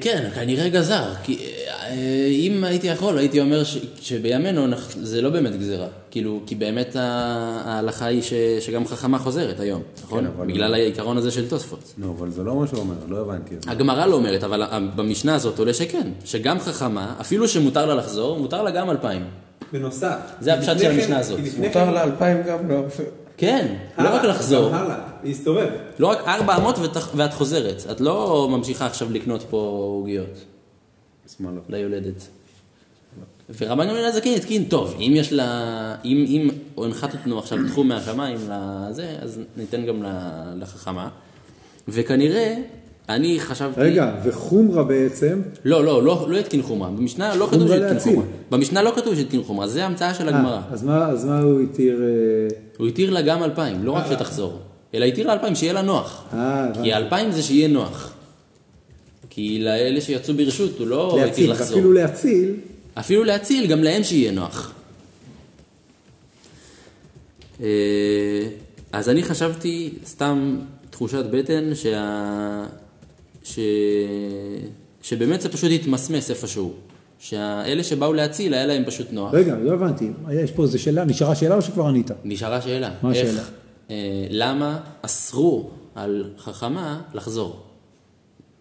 כן, 0.00 0.28
כנראה 0.34 0.68
גזר, 0.68 1.02
כי 1.22 1.38
אה, 1.68 1.94
אם 2.30 2.64
הייתי 2.64 2.86
יכול, 2.86 3.18
הייתי 3.18 3.40
אומר 3.40 3.64
ש, 3.64 3.78
שבימינו 4.00 4.64
אנחנו- 4.64 5.04
זה 5.06 5.22
לא 5.22 5.30
באמת 5.30 5.56
גזירה. 5.58 5.86
כאילו, 6.10 6.40
כי 6.46 6.54
באמת 6.54 6.96
ההלכה 6.98 8.06
היא 8.06 8.22
ש, 8.22 8.32
שגם 8.60 8.86
חכמה 8.86 9.18
חוזרת 9.18 9.60
היום, 9.60 9.82
נכון? 10.04 10.24
כן, 10.24 10.30
אבל- 10.36 10.46
בגלל 10.46 10.74
העיקרון 10.74 11.16
הזה 11.16 11.30
של 11.30 11.48
תוספות. 11.48 11.94
נו, 11.98 12.14
אבל 12.18 12.30
זה 12.30 12.42
לא 12.42 12.54
מה 12.54 12.66
שהוא 12.66 12.80
אומר, 12.80 12.94
לא 13.08 13.18
הבנתי 13.20 13.54
את 13.54 13.62
זה. 13.62 13.70
הגמרא 13.70 14.06
לא 14.06 14.14
אומרת, 14.14 14.44
אבל 14.44 14.62
במשנה 14.96 15.34
הזאת 15.34 15.58
עולה 15.58 15.74
שכן, 15.74 16.08
שגם 16.24 16.60
חכמה, 16.60 17.14
אפילו 17.20 17.48
שמותר 17.48 17.86
לה 17.86 17.94
לחזור, 17.94 18.38
מותר 18.38 18.62
לה 18.62 18.70
גם 18.70 18.90
אלפיים. 18.90 19.24
בנוסף. 19.72 20.16
זה 20.40 20.54
הפשט 20.54 20.78
של 20.78 20.84
כן- 20.84 20.90
המשנה 20.90 21.18
הזאת. 21.18 21.38
מותר 21.58 21.72
כן- 21.86 21.92
לה 21.94 22.04
אלפיים 22.04 22.42
גם 22.42 22.68
לא... 22.70 22.82
כן, 23.36 23.74
לא 23.98 24.14
רק 24.14 24.24
לחזור, 24.24 24.74
הלאה, 24.74 24.98
להסתובב. 25.24 25.66
לא 25.98 26.06
רק 26.06 26.18
ארבע 26.28 26.56
אמות 26.56 26.78
ואת- 26.78 26.96
ואת 27.16 27.32
חוזרת. 27.34 27.82
את 27.90 28.00
לא 28.00 28.48
ממשיכה 28.50 28.86
עכשיו 28.86 29.12
לקנות 29.12 29.42
פה 29.50 29.56
עוגיות. 29.98 30.44
שמאלה. 31.38 31.60
ליולדת. 31.68 32.28
ורבן 33.58 33.88
גמליאל 33.88 34.04
הזקן 34.04 34.30
התקין, 34.36 34.64
טוב, 34.64 34.94
אם 34.98 35.12
יש 35.16 35.32
לה, 35.32 35.50
אם, 36.04 36.24
אם 36.28 36.48
הנחת 36.84 37.14
אותנו 37.14 37.38
עכשיו 37.38 37.58
תחום 37.68 37.88
מהשמיים 37.88 38.36
לזה, 38.50 39.16
אז 39.22 39.40
ניתן 39.56 39.86
גם 39.86 40.02
לחכמה. 40.56 41.08
וכנראה, 41.88 42.56
אני 43.08 43.40
חשבתי... 43.40 43.80
רגע, 43.80 44.14
וחומרה 44.24 44.84
בעצם, 44.84 45.42
לא, 45.64 45.84
לא, 45.84 46.02
לא, 46.02 46.26
לא 46.28 46.36
התקין 46.36 46.62
חומרה. 46.62 46.88
במשנה 46.90 47.36
לא 47.36 47.48
כתוב 47.50 47.68
שהתקין. 47.68 47.98
חומרה. 47.98 48.24
במשנה 48.50 48.82
לא 48.82 48.92
כתוב 48.96 49.14
שהתקין 49.14 49.42
חומרה, 49.42 49.66
זה 49.66 49.84
המצאה 49.84 50.14
של 50.14 50.28
הגמרא. 50.28 50.56
אה, 50.56 50.62
אז 50.70 50.82
מה, 50.84 51.08
אז 51.08 51.24
מה 51.24 51.40
הוא 51.40 51.60
התיר... 51.60 52.02
אה, 52.02 52.56
הוא 52.78 52.88
התיר 52.88 53.10
לה 53.10 53.22
גם 53.22 53.42
אלפיים, 53.42 53.84
לא 53.84 53.92
רק 53.92 54.04
שתחזור. 54.10 54.58
אלא 54.94 55.04
התיר 55.04 55.26
לה 55.26 55.32
אלפיים, 55.32 55.54
שיהיה 55.54 55.72
לה 55.72 55.82
נוח. 55.82 56.24
אה. 56.32 56.66
כי 56.82 56.94
אלפיים 56.94 57.32
זה 57.32 57.42
שיהיה 57.42 57.68
נוח. 57.68 58.12
כי 59.30 59.58
לאלה 59.62 60.00
שיצאו 60.00 60.34
ברשות, 60.34 60.78
הוא 60.78 60.86
לא 60.86 61.24
התיר 61.24 61.50
לחזור. 61.50 61.78
אפילו 61.78 61.92
להציל, 61.92 62.54
אפילו 62.94 63.24
להציל, 63.24 63.66
גם 63.66 63.82
להם 63.82 64.04
שיהיה 64.04 64.32
נוח. 64.32 64.72
אה, 67.60 67.66
אז 68.92 69.08
אני 69.08 69.22
חשבתי, 69.22 69.94
סתם 70.06 70.56
תחושת 70.90 71.24
בטן, 71.30 71.74
שה... 71.74 72.64
ש... 73.44 73.58
שבאמת 75.02 75.40
זה 75.40 75.48
פשוט 75.48 75.70
התמסמס 75.74 76.30
איפשהו. 76.30 76.72
שאלה 77.18 77.82
שבאו 77.82 78.12
להציל, 78.12 78.54
היה 78.54 78.66
להם 78.66 78.82
פשוט 78.86 79.12
נוח. 79.12 79.34
רגע, 79.34 79.56
לא 79.56 79.72
הבנתי, 79.72 80.10
יש 80.32 80.50
פה 80.50 80.62
איזה 80.62 80.78
שאלה, 80.78 81.04
נשארה 81.04 81.34
שאלה 81.34 81.54
או 81.54 81.62
שכבר 81.62 81.86
ענית? 81.86 82.10
נשארה 82.24 82.60
שאלה. 82.60 82.90
מה 83.02 83.12
איך, 83.12 83.28
השאלה? 83.28 83.42
אה, 83.90 84.26
למה 84.30 84.78
אסרו 85.02 85.70
על 85.94 86.24
חכמה 86.38 87.00
לחזור? 87.14 87.62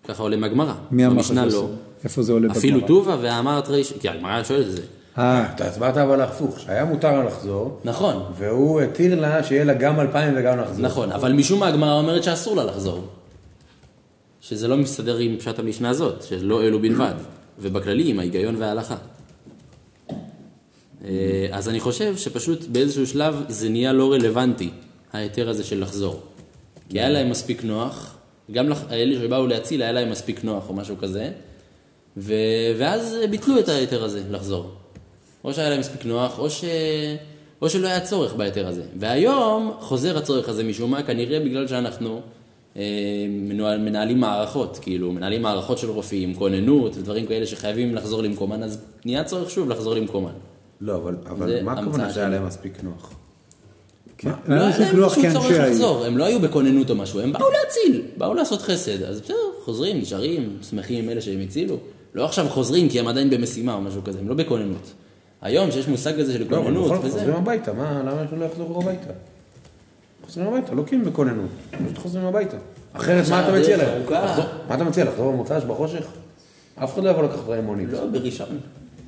ככה 0.07 0.23
עולה 0.23 0.37
מהגמרא. 0.37 0.73
מי 0.91 1.05
אמר 1.05 1.19
לך 1.19 1.23
שזה 1.23 1.45
לא. 1.45 1.69
איפה 2.03 2.23
זה 2.23 2.33
עולה 2.33 2.51
אפילו 2.51 2.75
בגמרא? 2.75 2.87
טובה 2.87 3.17
ואמרת 3.21 3.67
ריש... 3.67 3.93
כי 3.93 4.09
הגמרא 4.09 4.43
שואלת 4.43 4.67
את 4.67 4.71
זה. 4.71 4.81
אה, 5.17 5.53
אתה 5.55 5.65
הסברת 5.65 5.97
אבל 5.97 6.21
הפוך, 6.21 6.59
שהיה 6.59 6.85
מותר 6.85 7.11
לה 7.11 7.23
לחזור, 7.23 7.79
נכון. 7.83 8.23
והוא 8.37 8.81
התיר 8.81 9.21
לה 9.21 9.43
שיהיה 9.43 9.63
לה 9.63 9.73
גם 9.73 9.99
אלפיים 9.99 10.33
וגם 10.37 10.59
לחזור. 10.59 10.85
נכון, 10.85 11.11
אבל 11.11 11.33
משום 11.33 11.59
מה 11.59 11.67
הגמרא 11.67 11.93
אומרת 11.93 12.23
שאסור 12.23 12.55
לה 12.55 12.63
לחזור. 12.63 13.07
שזה 14.47 14.67
לא 14.67 14.77
מסתדר 14.77 15.17
עם 15.17 15.37
פשט 15.37 15.59
המשנה 15.59 15.89
הזאת, 15.89 16.23
שלא 16.23 16.63
אלו 16.63 16.79
בלבד, 16.79 17.13
ובכללי 17.59 18.09
עם 18.09 18.19
ההיגיון 18.19 18.55
וההלכה. 18.55 18.95
אה, 21.05 21.47
אז 21.51 21.69
אני 21.69 21.79
חושב 21.79 22.17
שפשוט 22.17 22.63
באיזשהו 22.67 23.07
שלב 23.07 23.43
זה 23.49 23.69
נהיה 23.69 23.93
לא 23.93 24.13
רלוונטי, 24.13 24.69
ההיתר 25.13 25.49
הזה 25.49 25.63
של 25.63 25.81
לחזור. 25.81 26.21
כי 26.89 26.99
היה 26.99 27.09
להם 27.09 27.29
מספיק 27.29 27.63
נוח, 27.63 28.15
גם 28.51 28.69
לח- 28.69 28.91
אלה 28.91 29.15
שבאו 29.21 29.47
להציל 29.47 29.81
היה 29.81 29.91
להם 29.91 30.11
מספיק 30.11 30.43
נוח 30.43 30.69
או 30.69 30.73
משהו 30.73 30.97
כזה, 30.97 31.31
ו... 32.17 32.33
ואז 32.77 33.15
ביטלו 33.29 33.59
את 33.59 33.69
ההיתר 33.69 34.03
הזה 34.03 34.23
לחזור. 34.31 34.71
או 35.43 35.53
שהיה 35.53 35.69
להם 35.69 35.79
מספיק 35.79 36.05
נוח, 36.05 36.39
או, 36.39 36.49
ש... 36.49 36.63
או 37.61 37.69
שלא 37.69 37.87
היה 37.87 37.99
צורך 38.01 38.33
בהיתר 38.33 38.67
הזה. 38.67 38.83
והיום 38.99 39.73
חוזר 39.79 40.17
הצורך 40.17 40.49
הזה 40.49 40.63
משום 40.63 40.91
מה, 40.91 41.03
כנראה 41.03 41.39
בגלל 41.39 41.67
שאנחנו 41.67 42.21
אה, 42.77 43.25
מנהלים 43.79 44.19
מערכות, 44.19 44.79
כאילו, 44.81 45.11
מנהלים 45.11 45.41
מערכות 45.41 45.77
של 45.77 45.89
רופאים, 45.89 46.33
כוננות 46.33 46.97
ודברים 46.97 47.25
כאלה 47.25 47.45
שחייבים 47.45 47.95
לחזור 47.95 48.23
למקומן, 48.23 48.63
אז 48.63 48.81
נהיה 49.05 49.23
צורך 49.23 49.49
שוב 49.49 49.69
לחזור 49.69 49.95
למקומן. 49.95 50.31
לא, 50.81 50.95
אבל, 50.95 51.15
אבל 51.29 51.63
מה 51.63 51.73
הכוונה 51.73 52.13
שהיה. 52.13 52.29
להם 52.29 52.47
מספיק 52.47 52.83
נוח? 52.83 53.13
כן. 54.17 54.29
לא 54.47 54.55
היה 54.55 54.67
היה 54.67 54.69
מספיק 54.69 54.93
להם 54.93 55.09
שום 55.09 55.23
כאנשי 55.23 55.33
צורך. 55.33 55.51
לחזור, 55.51 56.05
הם 56.05 56.17
לא 56.17 56.23
היו 56.23 56.39
בכוננות 56.39 56.89
או 56.89 56.95
משהו, 56.95 57.19
הם 57.19 57.33
באו 57.33 57.47
להציל, 57.51 58.01
באו 58.17 58.33
לעשות 58.33 58.61
חסד, 58.61 59.03
אז 59.03 59.21
בסדר, 59.21 59.35
חוזרים, 59.63 59.97
נשארים, 59.97 60.57
שמחים 60.69 61.03
עם 61.03 61.09
אלה 61.09 61.21
שהם 61.21 61.41
הצילו. 61.41 61.77
לא 62.13 62.25
עכשיו 62.25 62.45
חוזרים 62.49 62.89
כי 62.89 62.99
הם 62.99 63.07
עדיין 63.07 63.29
במשימה 63.29 63.73
או 63.73 63.81
משהו 63.81 64.03
כזה, 64.03 64.19
הם 64.19 64.29
לא 64.29 64.35
בכוננות. 64.35 64.93
היום 65.41 65.71
שיש 65.71 65.87
מושג 65.87 66.19
כזה 66.19 66.33
של 66.33 66.39
לא, 66.49 66.57
אבל 66.57 66.65
כוננות 66.65 66.85
בכל 66.85 66.95
זאת 66.95 67.05
וזה, 67.05 67.19
חוזרים 67.19 67.35
הביתה, 67.35 67.73
מה, 67.73 68.01
למה 68.05 68.23
שהם 68.29 68.39
לא 68.39 68.45
יחזרו 68.45 68.81
הביתה? 68.81 69.13
חוזרים 70.25 70.47
הביתה, 70.47 70.73
לא 70.73 70.83
הם 70.91 71.05
בכוננות, 71.05 71.49
פשוט 71.71 71.97
חוזרים 71.97 72.25
הביתה. 72.25 72.57
אחרת 72.93 73.29
מה 73.29 73.43
אתה 73.43 73.59
מציע 73.59 73.77
להם? 73.77 74.01
מה 74.69 74.75
אתה 74.75 74.83
מציע, 74.83 75.05
לחזור 75.05 75.31
במוצ"ש 75.31 75.63
בחושך? 75.63 76.05
אף 76.75 76.93
אחד 76.93 77.03
לא 77.03 77.09
יבוא 77.09 77.23
לקחת 77.23 77.49
להם 77.49 77.65
מונית. 77.65 77.89
לא, 77.91 78.05
בראשון. 78.05 78.59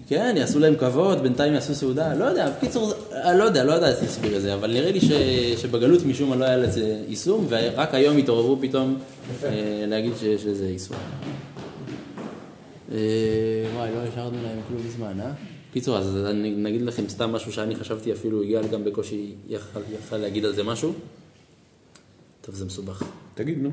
כן, 0.07 0.35
יעשו 0.37 0.59
להם 0.59 0.75
כבוד, 0.75 1.21
בינתיים 1.21 1.53
יעשו 1.53 1.75
סעודה, 1.75 2.13
לא 2.13 2.25
יודע, 2.25 2.49
בקיצור, 2.49 2.93
אני 3.11 3.39
לא 3.39 3.43
יודע, 3.43 3.63
לא 3.63 3.73
יודע 3.73 3.89
איך 3.89 4.01
להסביר 4.01 4.37
את 4.37 4.41
זה, 4.41 4.53
אבל 4.53 4.71
נראה 4.73 4.91
לי 4.91 5.01
ש, 5.01 5.11
שבגלות 5.61 6.05
משום 6.05 6.29
מה 6.29 6.35
לא 6.35 6.45
היה 6.45 6.57
לזה 6.57 6.99
יישום, 7.07 7.45
ורק 7.49 7.93
היום 7.93 8.17
התעוררו 8.17 8.57
פתאום 8.61 8.97
אה, 9.43 9.83
להגיד 9.87 10.13
שיש 10.19 10.45
לזה 10.45 10.67
יישום. 10.67 10.97
אה, 12.91 12.97
וואי, 13.75 13.89
לא 13.95 13.99
השארנו 14.11 14.37
להם 14.43 14.59
כלום 14.67 14.81
זמן, 14.97 15.19
אה? 15.19 15.54
קיצור, 15.75 15.97
אז 15.97 16.17
אני 16.25 16.55
נגיד 16.55 16.81
לכם 16.81 17.09
סתם 17.09 17.31
משהו 17.31 17.53
שאני 17.53 17.75
חשבתי 17.75 18.13
אפילו, 18.13 18.43
יגאל 18.43 18.67
גם 18.67 18.83
בקושי 18.83 19.35
יכל, 19.47 19.79
יכל 19.93 20.17
להגיד 20.17 20.45
על 20.45 20.53
זה 20.53 20.63
משהו. 20.63 20.93
טוב, 22.41 22.55
זה 22.55 22.65
מסובך. 22.65 23.03
תגיד, 23.33 23.57
נו. 23.61 23.69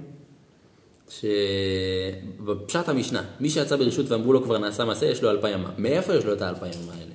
שבפשט 1.09 2.89
המשנה, 2.89 3.25
מי 3.41 3.51
שיצא 3.51 3.77
ברשות 3.77 4.11
ואמרו 4.11 4.33
לו 4.33 4.43
כבר 4.43 4.59
נעשה 4.59 4.85
מעשה, 4.85 5.07
יש 5.07 5.23
לו 5.23 5.31
אלפיים 5.31 5.55
אמה. 5.55 5.71
מאיפה 5.79 6.15
יש 6.15 6.25
לו 6.25 6.33
את 6.33 6.43
האלפיים 6.43 6.75
אמה 6.85 6.93
האלה? 6.93 7.15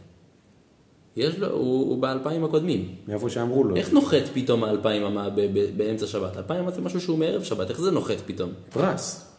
יש 1.15 1.38
לו, 1.38 1.47
הוא, 1.47 1.89
הוא 1.89 1.97
באלפיים 2.01 2.43
הקודמים. 2.43 2.95
מאיפה 3.07 3.29
שאמרו 3.29 3.63
לו. 3.63 3.75
איך 3.75 3.93
נוחת 3.93 4.23
פתאום 4.33 4.63
האלפיים 4.63 5.03
אמה 5.03 5.29
באמצע 5.77 6.07
שבת? 6.07 6.38
אלפיים 6.38 6.59
אמה 6.59 6.71
זה 6.71 6.81
משהו 6.81 7.01
שהוא 7.01 7.17
מערב 7.17 7.43
שבת, 7.43 7.69
איך 7.69 7.81
זה 7.81 7.91
נוחת 7.91 8.17
פתאום? 8.25 8.51
פרס. 8.69 9.31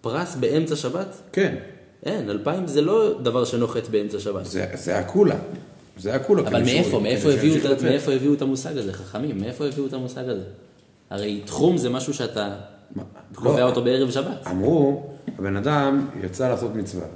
פרס 0.00 0.36
באמצע 0.36 0.76
שבת? 0.76 1.20
כן. 1.32 1.79
אין, 2.06 2.30
אלפיים 2.30 2.66
זה 2.66 2.80
לא 2.80 3.20
דבר 3.22 3.44
שנוחת 3.44 3.88
באמצע 3.88 4.18
שבת. 4.18 4.44
זה, 4.46 4.66
זה 4.74 4.98
הקולה. 4.98 5.36
זה 5.98 6.14
הקולה. 6.14 6.48
אבל 6.48 6.62
מאיפה, 6.62 7.00
מאיפה 7.00 7.32
הביאו, 7.32 7.72
את. 7.72 7.82
מאיפה 7.82 8.12
הביאו 8.12 8.34
את 8.34 8.42
המושג 8.42 8.78
הזה, 8.78 8.92
חכמים? 8.92 9.40
מאיפה 9.40 9.66
הביאו 9.66 9.86
את 9.86 9.92
המושג 9.92 10.28
הזה? 10.28 10.44
הרי 11.10 11.40
תחום 11.44 11.76
זה 11.76 11.90
משהו 11.90 12.14
שאתה? 12.14 12.54
קובע 13.34 13.60
לא. 13.60 13.68
אותו 13.68 13.82
בערב 13.82 14.10
שבת. 14.10 14.46
אמרו, 14.50 15.06
הבן 15.38 15.56
אדם 15.56 16.08
יצא 16.24 16.48
לעשות 16.48 16.74
מצווה. 16.74 17.06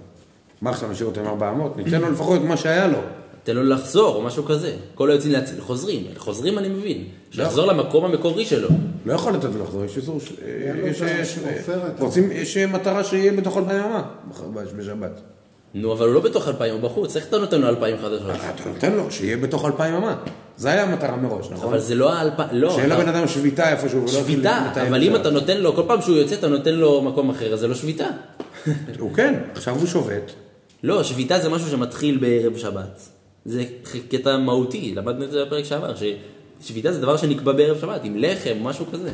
מה 0.62 0.70
עכשיו 0.70 0.90
נשאיר 0.90 1.08
אותו 1.08 1.20
עם 1.20 1.26
400? 1.26 1.76
ניתן 1.76 2.00
לו 2.00 2.10
לפחות 2.10 2.42
מה 2.42 2.56
שהיה 2.56 2.86
לו. 2.88 2.98
תן 3.44 3.56
לו 3.56 3.62
לחזור 3.62 4.16
או 4.16 4.22
משהו 4.22 4.44
כזה. 4.44 4.72
כל 4.94 5.10
היוצאים 5.10 5.32
להציל, 5.32 5.60
חוזרים. 5.60 6.06
חוזרים 6.16 6.58
אני 6.58 6.68
מבין. 6.68 7.04
שיחזור 7.30 7.66
למקום 7.66 8.04
המקורי 8.04 8.44
שלו. 8.46 8.68
לא 9.06 9.12
יכול 9.12 9.32
לתת 9.32 9.44
לו 9.54 9.62
לחזור, 9.64 9.84
יש 9.84 9.96
איסור, 9.96 10.16
יש- 10.16 10.32
את 11.02 11.08
יש- 11.20 11.38
העופרת. 11.44 12.00
רוצים, 12.00 12.28
יש 12.32 12.56
מטרה 12.56 13.04
שיהיה 13.04 13.32
בתוך 13.32 13.56
אלפיים 13.56 13.80
אמה 13.84 14.02
בשבת. 14.78 15.20
נו, 15.74 15.92
אבל 15.92 16.06
הוא 16.06 16.14
לא 16.14 16.20
בתוך 16.20 16.48
אלפיים, 16.48 16.74
הוא 16.74 16.80
בחוץ. 16.82 17.16
איך 17.16 17.26
אתה 17.28 17.38
נותן 17.38 17.60
לו 17.60 17.68
אלפיים 17.68 17.96
חדשות? 18.02 18.30
אתה 18.30 18.68
נותן 18.68 18.92
לו, 18.92 19.10
שיהיה 19.10 19.36
בתוך 19.36 19.64
אלפיים 19.64 19.94
אמה. 19.94 20.16
זה 20.56 20.68
היה 20.68 20.82
המטרה 20.82 21.16
מראש, 21.16 21.50
נכון? 21.50 21.68
אבל 21.68 21.78
זה 21.78 21.94
לא 21.94 22.12
האלפיים, 22.12 22.48
לא. 22.52 22.70
שאין 22.76 22.90
לבן 22.90 23.08
אדם 23.08 23.28
שביתה 23.28 23.70
איפשהו, 23.72 23.98
ולא 24.02 24.18
יתחיל 24.18 24.22
שביתה, 24.34 24.86
אבל 24.88 25.02
אם. 25.02 25.16
אתה 25.16 25.30
נותן 25.30 25.60
לו, 25.60 25.74
כל 25.76 25.82
פעם 25.86 26.02
שהוא 26.02 26.16
יוצא 26.16 26.34
אתה 26.34 26.48
נותן 26.48 26.74
לו 26.74 27.02
מקום 27.02 27.30
אחר, 27.30 27.52
אז 27.54 27.60
זה 27.60 27.68
לא 27.68 27.74
שביתה. 27.74 28.06
הוא 28.98 29.14
כן, 29.14 29.34
עכשיו 29.54 29.76
הוא 29.76 29.86
שובת. 29.86 30.30
לא, 30.82 31.02
שביתה 31.02 31.38
זה 31.38 31.48
משהו 31.48 31.70
שמתחיל 31.70 32.18
בערב 32.18 32.56
שבת. 32.56 33.08
זה 33.44 33.64
קטע 34.08 34.36
מהותי, 34.36 34.94
למדנו 34.96 35.24
את 35.24 35.30
זה 35.30 35.44
בפרק 35.44 35.64
שעבר, 35.64 35.92
ששביתה 36.62 36.92
זה 36.92 37.00
דבר 37.00 37.16
שנקבע 37.16 37.52
בערב 37.52 37.80
שבת, 37.80 38.04
עם 38.04 38.16
לחם, 38.16 38.54
משהו 38.62 38.86
כזה. 38.92 39.10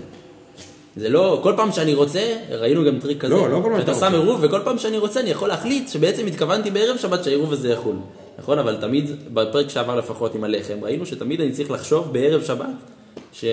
זה 0.96 1.08
לא, 1.08 1.40
כל 1.42 1.52
פעם 1.56 1.72
שאני 1.72 1.94
רוצה, 1.94 2.36
ראינו 2.50 2.84
גם 2.84 3.00
טריק 3.00 3.20
כזה. 3.20 3.34
לא, 3.34 3.50
לא 3.50 3.60
כל 3.62 3.70
פעם 3.70 3.80
שאתה 3.80 3.94
שם. 3.94 4.12
עירוב, 4.12 4.40
וכל 4.42 4.60
פעם 4.64 4.78
שאני 4.78 4.98
רוצה 4.98 5.20
אני 5.20 5.30
יכול 5.30 5.48
להחליט 5.48 5.88
שבעצם 5.88 6.26
התכוונתי 6.26 6.70
בערב 6.70 6.96
שבת 6.96 7.24
שהעירוב 7.24 7.52
הזה 7.52 7.72
יחול. 7.72 7.96
נכון? 8.38 8.58
אבל 8.58 8.76
תמיד, 8.80 9.10
בפרק 9.34 9.68
שעבר 9.68 9.96
לפחות 9.96 10.34
עם 10.34 10.44
הלחם, 10.44 10.78
ראינו 10.82 11.06
שתמיד 11.06 11.40
אני 11.40 11.52
צריך 11.52 11.70
לחשוב 11.70 12.12
בערב 12.12 12.44
שבת, 12.44 12.66
ש... 13.32 13.44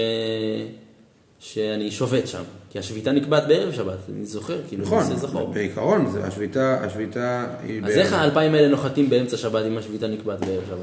שאני 1.39 1.91
שובת 1.91 2.27
שם. 2.27 2.43
כי 2.69 2.79
השביתה 2.79 3.11
נקבעת 3.11 3.47
בערב 3.47 3.73
שבת, 3.73 3.97
אני 4.15 4.25
זוכר, 4.25 4.57
כאילו, 4.67 4.85
נכון, 4.85 5.03
זה 5.03 5.15
זכור. 5.15 5.53
בעיקרון, 5.53 6.09
זה 6.11 6.23
השביתה, 6.23 6.83
השביתה 6.83 7.45
היא... 7.63 7.77
אז 7.81 7.83
בערב. 7.85 7.97
איך 7.99 8.13
האלפיים 8.13 8.53
האלה 8.53 8.67
נוחתים 8.67 9.09
באמצע 9.09 9.37
שבת 9.37 9.65
אם 9.65 9.77
השביתה 9.77 10.07
נקבעת 10.07 10.39
בערב 10.39 10.63
שבת? 10.67 10.77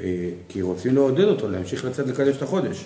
אה, 0.00 0.06
כי 0.48 0.62
רוצים 0.62 0.94
לעודד 0.94 1.24
אותו 1.24 1.48
להמשיך 1.48 1.84
לצאת 1.84 2.06
לקדש 2.06 2.36
את 2.36 2.42
החודש. 2.42 2.84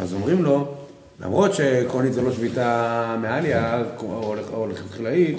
אז 0.00 0.14
אומרים 0.14 0.44
לו, 0.44 0.74
למרות 1.20 1.54
שעקרונית 1.54 2.12
זה 2.12 2.22
לא 2.22 2.32
שביתה 2.32 3.16
מעליה, 3.22 3.82
או 4.02 4.34
או 4.52 4.66
לכתחילאית, 4.66 5.38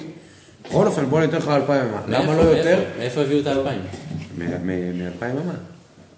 בכל 0.68 0.86
אופן 0.86 1.04
בוא 1.06 1.20
ניתן 1.20 1.36
לך 1.36 1.48
אלפיים 1.48 1.86
אמה. 1.88 2.02
למה 2.08 2.36
לא 2.36 2.42
יותר? 2.42 2.82
מאיפה- 2.98 3.20
הביאו 3.20 3.40
את 3.40 3.46
האלפיים? 3.46 3.80
מאלפיים 4.38 5.36
אמה. 5.36 5.54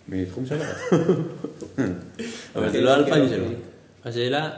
מתחום 0.08 0.46
שבת. 0.46 0.66
אבל 2.56 2.70
זה 2.72 2.80
לא 2.80 2.90
האלפיים 2.90 3.28
שלו. 3.28 3.44
השאלה, 4.04 4.50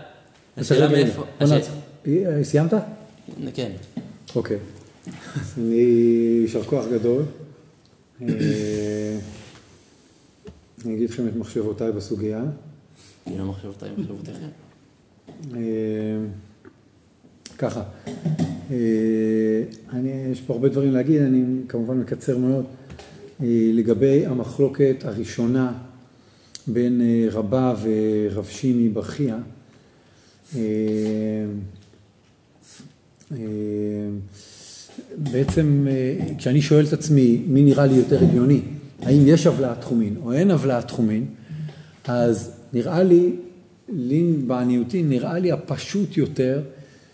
השאלה 0.56 0.88
מאיפה... 0.88 1.22
אה, 2.06 2.44
סיימת? 2.44 2.72
כן. 3.54 3.72
אוקיי. 4.36 4.58
אני, 5.58 5.74
יישר 6.42 6.62
כוח 6.62 6.84
גדול. 6.92 7.22
אה, 8.22 9.18
אני 10.84 10.94
אגיד 10.94 11.10
לכם 11.10 11.28
את 11.28 11.36
מחשבותיי 11.36 11.92
בסוגיה. 11.92 12.44
אני 13.26 13.38
לא 13.38 13.44
מחשבותיי, 13.44 13.90
מחשבותיכם. 13.98 14.48
אה, 15.56 15.60
ככה, 17.58 17.82
אני, 19.92 20.10
יש 20.32 20.40
פה 20.40 20.54
הרבה 20.54 20.68
דברים 20.68 20.92
להגיד, 20.92 21.22
אני 21.22 21.44
כמובן 21.68 21.96
מקצר 21.96 22.38
מאוד. 22.38 22.64
לגבי 23.72 24.26
המחלוקת 24.26 24.96
הראשונה 25.04 25.72
בין 26.66 27.00
אה, 27.00 27.26
רבה 27.32 27.74
ורב 27.82 28.46
שימי 28.48 28.88
ברכיה, 28.88 29.38
אה, 30.56 30.60
אה, 33.32 33.38
בעצם 35.16 35.86
כשאני 36.38 36.62
שואל 36.62 36.84
את 36.86 36.92
עצמי 36.92 37.42
מי 37.46 37.62
נראה 37.62 37.86
לי 37.86 37.94
יותר 37.94 38.24
הגיוני, 38.24 38.60
האם 39.02 39.22
יש 39.26 39.46
הבלעת 39.46 39.80
תחומין 39.80 40.16
או 40.22 40.32
אין 40.32 40.50
הבלעת 40.50 40.88
תחומין, 40.88 41.26
אז 42.04 42.50
נראה 42.72 43.02
לי, 43.02 43.32
לי 43.88 44.32
בעניותי 44.46 45.02
נראה 45.02 45.38
לי 45.38 45.52
הפשוט 45.52 46.16
יותר 46.16 46.62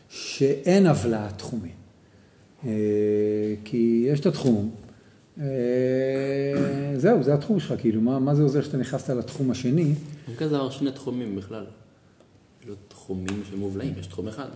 שאין 0.08 0.86
הבלעת 0.86 1.38
תחומין. 1.38 1.72
כי 3.64 4.04
יש 4.06 4.20
את 4.20 4.26
התחום, 4.26 4.70
זהו, 6.96 7.22
זה 7.22 7.34
התחום 7.34 7.60
שלך, 7.60 7.74
כאילו, 7.78 8.00
מה, 8.00 8.18
מה 8.18 8.34
זה 8.34 8.42
עוזר 8.42 8.62
שאתה 8.62 8.76
נכנסת 8.76 9.10
לתחום 9.10 9.50
השני? 9.50 9.94
אין 10.28 10.36
כזה 10.36 10.54
דבר 10.54 10.70
שני 10.70 10.92
תחומים 10.92 11.36
בכלל. 11.36 11.64
לא 12.68 12.74
תחומים 12.88 13.42
שמובלעים, 13.50 13.92
יש 14.00 14.06
תחום 14.06 14.28
אחד. 14.28 14.48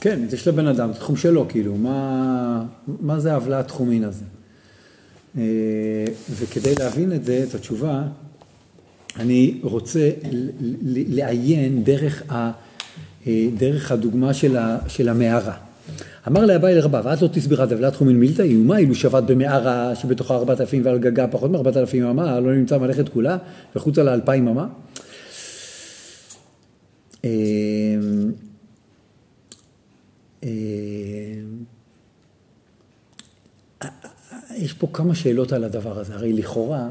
כן, 0.00 0.20
יש 0.32 0.48
לבן 0.48 0.66
אדם, 0.66 0.92
זה 0.92 0.98
תחום 0.98 1.16
שלו, 1.16 1.48
כאילו, 1.48 1.76
מה, 1.76 2.64
מה 3.00 3.20
זה 3.20 3.32
ההבלעת 3.32 3.68
תחומין 3.68 4.04
הזה? 4.04 4.24
אה, 5.38 5.42
וכדי 6.30 6.74
להבין 6.78 7.12
את 7.12 7.24
זה, 7.24 7.44
את 7.48 7.54
התשובה, 7.54 8.02
אני 9.16 9.60
רוצה 9.62 10.10
לעיין 11.08 11.84
דרך, 11.84 12.22
ה, 12.32 12.50
אה, 13.26 13.48
דרך 13.56 13.92
הדוגמה 13.92 14.34
של 14.88 15.08
המערה. 15.08 15.56
אמר 16.28 16.46
לאביי 16.46 16.74
לרבה, 16.74 17.00
ואת 17.04 17.22
לא 17.22 17.28
תסבירה 17.32 17.66
דבלת 17.66 17.92
תחומין 17.92 18.20
מילתא 18.20 18.42
איומה, 18.42 18.78
אילו 18.78 18.94
שבת 18.94 19.22
במערה 19.22 19.94
שבתוכה 19.94 20.34
ארבעת 20.34 20.60
אלפים 20.60 20.84
ועל 20.84 20.98
גגה 20.98 21.26
פחות 21.28 21.50
מארבעת 21.50 21.76
אלפים 21.76 22.04
אמה, 22.04 22.40
לא 22.40 22.54
נמצא 22.54 22.78
מלאכת 22.78 23.08
כולה, 23.08 23.36
וחוצה 23.76 24.02
לה 24.02 24.14
אלפיים 24.14 24.48
אמה. 24.48 24.66
אה, 27.24 27.30
אה, 30.44 30.48
יש 34.56 34.72
פה 34.72 34.88
כמה 34.92 35.14
שאלות 35.14 35.52
על 35.52 35.64
הדבר 35.64 35.98
הזה, 35.98 36.14
הרי 36.14 36.32
לכאורה 36.32 36.88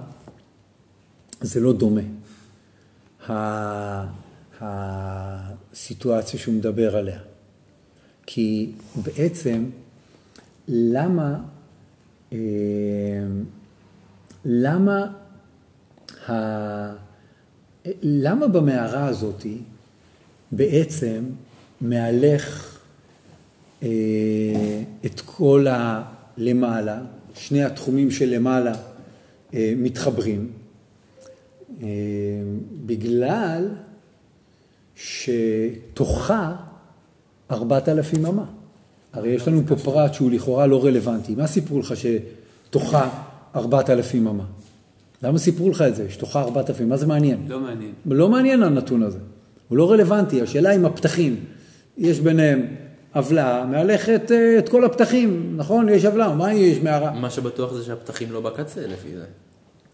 זה 1.41 1.59
לא 1.59 1.73
דומה. 1.73 2.01
הסיטואציה 5.73 6.39
שהוא 6.39 6.55
מדבר 6.55 6.97
עליה. 6.97 7.19
כי 8.25 8.71
בעצם, 8.95 9.65
למה, 10.67 11.39
אה, 12.33 12.37
למה, 14.45 15.11
ה, 16.29 16.33
למה 18.01 18.47
במערה 18.47 19.05
הזאתי 19.05 19.57
בעצם 20.51 21.23
מהלך 21.81 22.77
אה, 23.83 23.89
את 25.05 25.21
כל 25.25 25.65
הלמעלה, 25.69 27.01
שני 27.33 27.63
התחומים 27.63 28.11
שלמעלה 28.11 28.73
אה, 29.53 29.73
מתחברים, 29.77 30.51
בגלל 32.85 33.69
שתוכה 34.95 36.55
ארבעת 37.51 37.89
אלפים 37.89 38.25
אמה. 38.25 38.43
הרי 39.13 39.29
יש 39.29 39.47
לנו 39.47 39.61
פה 39.67 39.75
פרט 39.75 40.13
שהוא 40.13 40.31
לכאורה 40.31 40.67
לא 40.67 40.85
רלוונטי. 40.85 41.35
מה 41.35 41.47
סיפרו 41.47 41.79
לך 41.79 41.93
שתוכה 41.95 43.09
ארבעת 43.55 43.89
אלפים 43.89 44.27
אמה? 44.27 44.43
למה 45.23 45.37
סיפרו 45.37 45.69
לך 45.69 45.81
את 45.81 45.95
זה, 45.95 46.09
שתוכה 46.09 46.41
ארבעת 46.41 46.69
אלפים? 46.69 46.89
מה 46.89 46.97
זה 46.97 47.07
מעניין? 47.07 47.45
לא 47.47 47.59
מעניין. 47.59 47.91
לא 48.05 48.29
מעניין 48.29 48.63
הנתון 48.63 49.03
הזה. 49.03 49.19
הוא 49.67 49.77
לא 49.77 49.91
רלוונטי. 49.91 50.41
השאלה 50.41 50.75
אם 50.75 50.85
הפתחים, 50.85 51.35
יש 51.97 52.19
ביניהם 52.19 52.65
עוולה, 53.13 53.65
מהלכת 53.71 54.31
אה, 54.31 54.59
את 54.59 54.69
כל 54.69 54.85
הפתחים, 54.85 55.53
נכון? 55.57 55.89
יש 55.89 56.05
עוולה, 56.05 56.35
מה 56.35 56.53
יש 56.53 56.77
מערה? 56.77 57.11
מה 57.11 57.29
שבטוח 57.29 57.73
זה 57.73 57.83
שהפתחים 57.83 58.31
לא 58.31 58.41
בקצה 58.41 58.87
לפי 58.87 59.09
זה. 59.17 59.25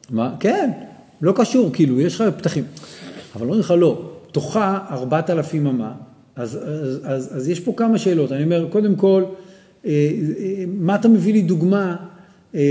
מה? 0.10 0.36
כן, 0.40 0.72
לא 1.22 1.34
קשור, 1.36 1.70
כאילו, 1.74 2.00
יש 2.00 2.16
לך 2.16 2.24
פתחים. 2.38 2.64
אבל 3.36 3.44
אומרים 3.46 3.60
לך, 3.60 3.74
לא, 3.78 4.02
תוכה 4.32 4.80
ארבעת 4.90 5.30
אלפים 5.30 5.68
אמה, 5.68 5.92
אז, 6.38 6.56
אז, 6.56 7.00
אז, 7.04 7.38
אז 7.38 7.50
יש 7.50 7.60
פה 7.60 7.74
כמה 7.78 7.98
שאלות. 7.98 8.32
אני 8.32 8.44
אומר, 8.44 8.68
קודם 8.70 8.96
כל, 8.96 9.24
אה, 9.86 9.92
אה, 10.40 10.64
מה 10.68 10.96
אתה 10.96 11.08
מביא 11.08 11.34
לי 11.34 11.42
דוגמה, 11.42 11.96
אה, 12.56 12.62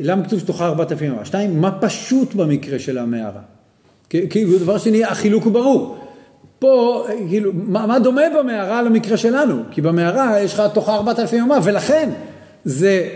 למה 0.00 0.24
כתוב 0.24 0.40
שתוכה 0.40 0.74
אלפים 0.90 1.12
אמה? 1.12 1.24
שתיים, 1.24 1.60
מה 1.60 1.78
פשוט 1.80 2.34
במקרה 2.34 2.78
של 2.78 2.98
המערה? 2.98 3.40
כאילו, 4.10 4.58
דבר 4.58 4.78
שני, 4.78 5.04
החילוק 5.04 5.44
הוא 5.44 5.52
ברור. 5.52 5.98
פה, 6.58 7.06
כאילו, 7.28 7.50
מה, 7.54 7.86
מה 7.86 7.98
דומה 7.98 8.22
במערה 8.38 8.82
למקרה 8.82 9.16
שלנו? 9.16 9.62
כי 9.70 9.80
במערה 9.80 10.40
יש 10.40 10.54
לך 10.54 10.62
תוך 10.74 10.88
4,000 10.88 11.38
ימה, 11.38 11.58
ולכן 11.64 12.10
זה 12.64 13.08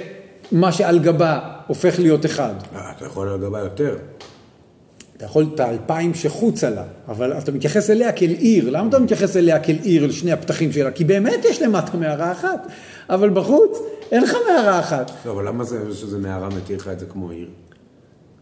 מה 0.52 0.72
שעל 0.72 0.98
גבה 0.98 1.40
הופך 1.66 1.98
להיות 1.98 2.26
אחד. 2.26 2.54
אתה 2.96 3.04
יכול 3.06 3.28
על 3.28 3.40
גבה 3.40 3.58
יותר. 3.58 3.96
אתה 5.18 5.26
יכול 5.26 5.46
את 5.54 5.60
האלפיים 5.60 6.14
שחוצה 6.14 6.70
לה, 6.70 6.84
אבל 7.08 7.32
אתה 7.32 7.52
מתייחס 7.52 7.90
אליה 7.90 8.12
כאל 8.12 8.30
עיר. 8.30 8.70
למה 8.70 8.88
אתה 8.88 8.98
מתייחס 8.98 9.36
אליה 9.36 9.60
כאל 9.60 9.76
עיר, 9.82 10.04
אל 10.04 10.10
שני 10.10 10.32
הפתחים 10.32 10.72
שלה? 10.72 10.90
כי 10.90 11.04
באמת 11.04 11.44
יש 11.44 11.62
למטה 11.62 11.96
מערה 11.96 12.32
אחת, 12.32 12.66
אבל 13.10 13.30
בחוץ 13.30 13.78
אין 14.12 14.22
לך 14.22 14.36
מערה 14.48 14.80
אחת. 14.80 15.10
לא, 15.26 15.30
אבל 15.30 15.48
למה 15.48 15.64
זה 15.64 15.94
שזה 15.94 16.18
מערה 16.18 16.48
מתיר 16.48 16.76
לך 16.76 16.88
את 16.88 17.00
זה 17.00 17.06
כמו 17.06 17.30
עיר? 17.30 17.48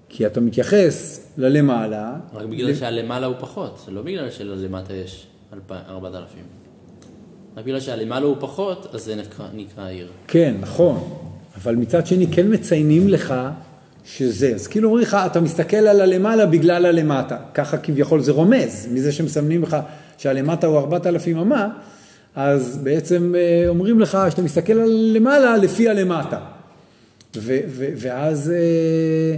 כי 0.08 0.26
אתה 0.26 0.40
מתייחס 0.40 1.26
ללמעלה, 1.38 2.14
רק 2.34 2.46
בגלל 2.46 2.74
שהלמעלה 2.74 3.26
הוא 3.26 3.36
פחות, 3.40 3.82
זה 3.86 3.92
לא 3.92 4.02
בגלל 4.02 4.30
שלמטה 4.30 4.94
יש 4.94 5.26
4,000. 5.72 6.40
רק 7.56 7.64
בגלל 7.64 7.80
שהלמעלה 7.80 8.26
הוא 8.26 8.36
פחות, 8.40 8.86
אז 8.94 9.04
זה 9.04 9.14
נקרא, 9.14 9.46
נקרא 9.54 9.88
עיר. 9.88 10.08
כן, 10.26 10.54
נכון, 10.60 11.08
אבל 11.62 11.74
מצד 11.74 12.06
שני 12.06 12.26
כן 12.26 12.54
מציינים 12.54 13.08
לך 13.08 13.34
שזה. 14.06 14.52
אז 14.54 14.66
כאילו 14.66 14.88
אומרים 14.88 15.06
לך, 15.06 15.16
אתה 15.26 15.40
מסתכל 15.40 15.76
על 15.76 16.00
הלמעלה 16.00 16.46
בגלל 16.46 16.86
הלמטה. 16.86 17.36
ככה 17.54 17.78
כביכול 17.78 18.20
זה 18.20 18.32
רומז, 18.32 18.88
מזה 18.92 19.12
שמסמנים 19.12 19.62
לך 19.62 19.76
שהלמטה 20.18 20.66
הוא 20.66 20.78
4,000 20.78 21.38
אמה, 21.38 21.68
אז 22.36 22.78
בעצם 22.82 23.34
אה, 23.36 23.68
אומרים 23.68 24.00
לך 24.00 24.18
שאתה 24.30 24.42
מסתכל 24.42 24.72
על 24.72 25.10
למעלה 25.14 25.56
לפי 25.56 25.88
הלמטה. 25.88 26.38
ו- 27.36 27.58
ו- 27.68 27.88
ואז, 27.96 28.52
אה, 28.54 29.36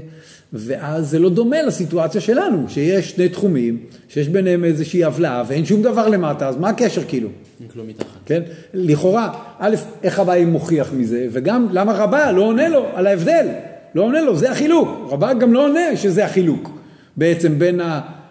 ואז 0.53 1.11
זה 1.11 1.19
לא 1.19 1.31
דומה 1.31 1.63
לסיטואציה 1.63 2.21
שלנו, 2.21 2.65
שיש 2.69 3.11
שני 3.11 3.29
תחומים, 3.29 3.79
שיש 4.09 4.29
ביניהם 4.29 4.65
איזושהי 4.65 5.05
הבלעה 5.05 5.45
ואין 5.49 5.65
שום 5.65 5.83
דבר 5.83 6.09
למטה, 6.09 6.49
אז 6.49 6.57
מה 6.57 6.69
הקשר 6.69 7.03
כאילו? 7.09 7.29
אין 7.61 7.69
כלום 7.69 7.87
מתחת. 7.89 8.07
כן? 8.27 8.43
לכאורה, 8.75 9.33
א', 9.59 9.77
איך 10.03 10.21
אביי 10.21 10.45
מוכיח 10.45 10.93
מזה, 10.93 11.27
וגם 11.33 11.69
למה 11.73 11.93
רבה 11.93 12.33
לא 12.33 12.43
עונה 12.43 12.69
לו 12.69 12.87
על 12.95 13.07
ההבדל, 13.07 13.47
לא 13.95 14.03
עונה 14.03 14.21
לו, 14.21 14.37
זה 14.37 14.51
החילוק. 14.51 14.89
רבה 15.11 15.35
גם 15.35 15.53
לא 15.53 15.65
עונה 15.65 15.97
שזה 15.97 16.25
החילוק 16.25 16.71
בעצם 17.17 17.59
בין 17.59 17.81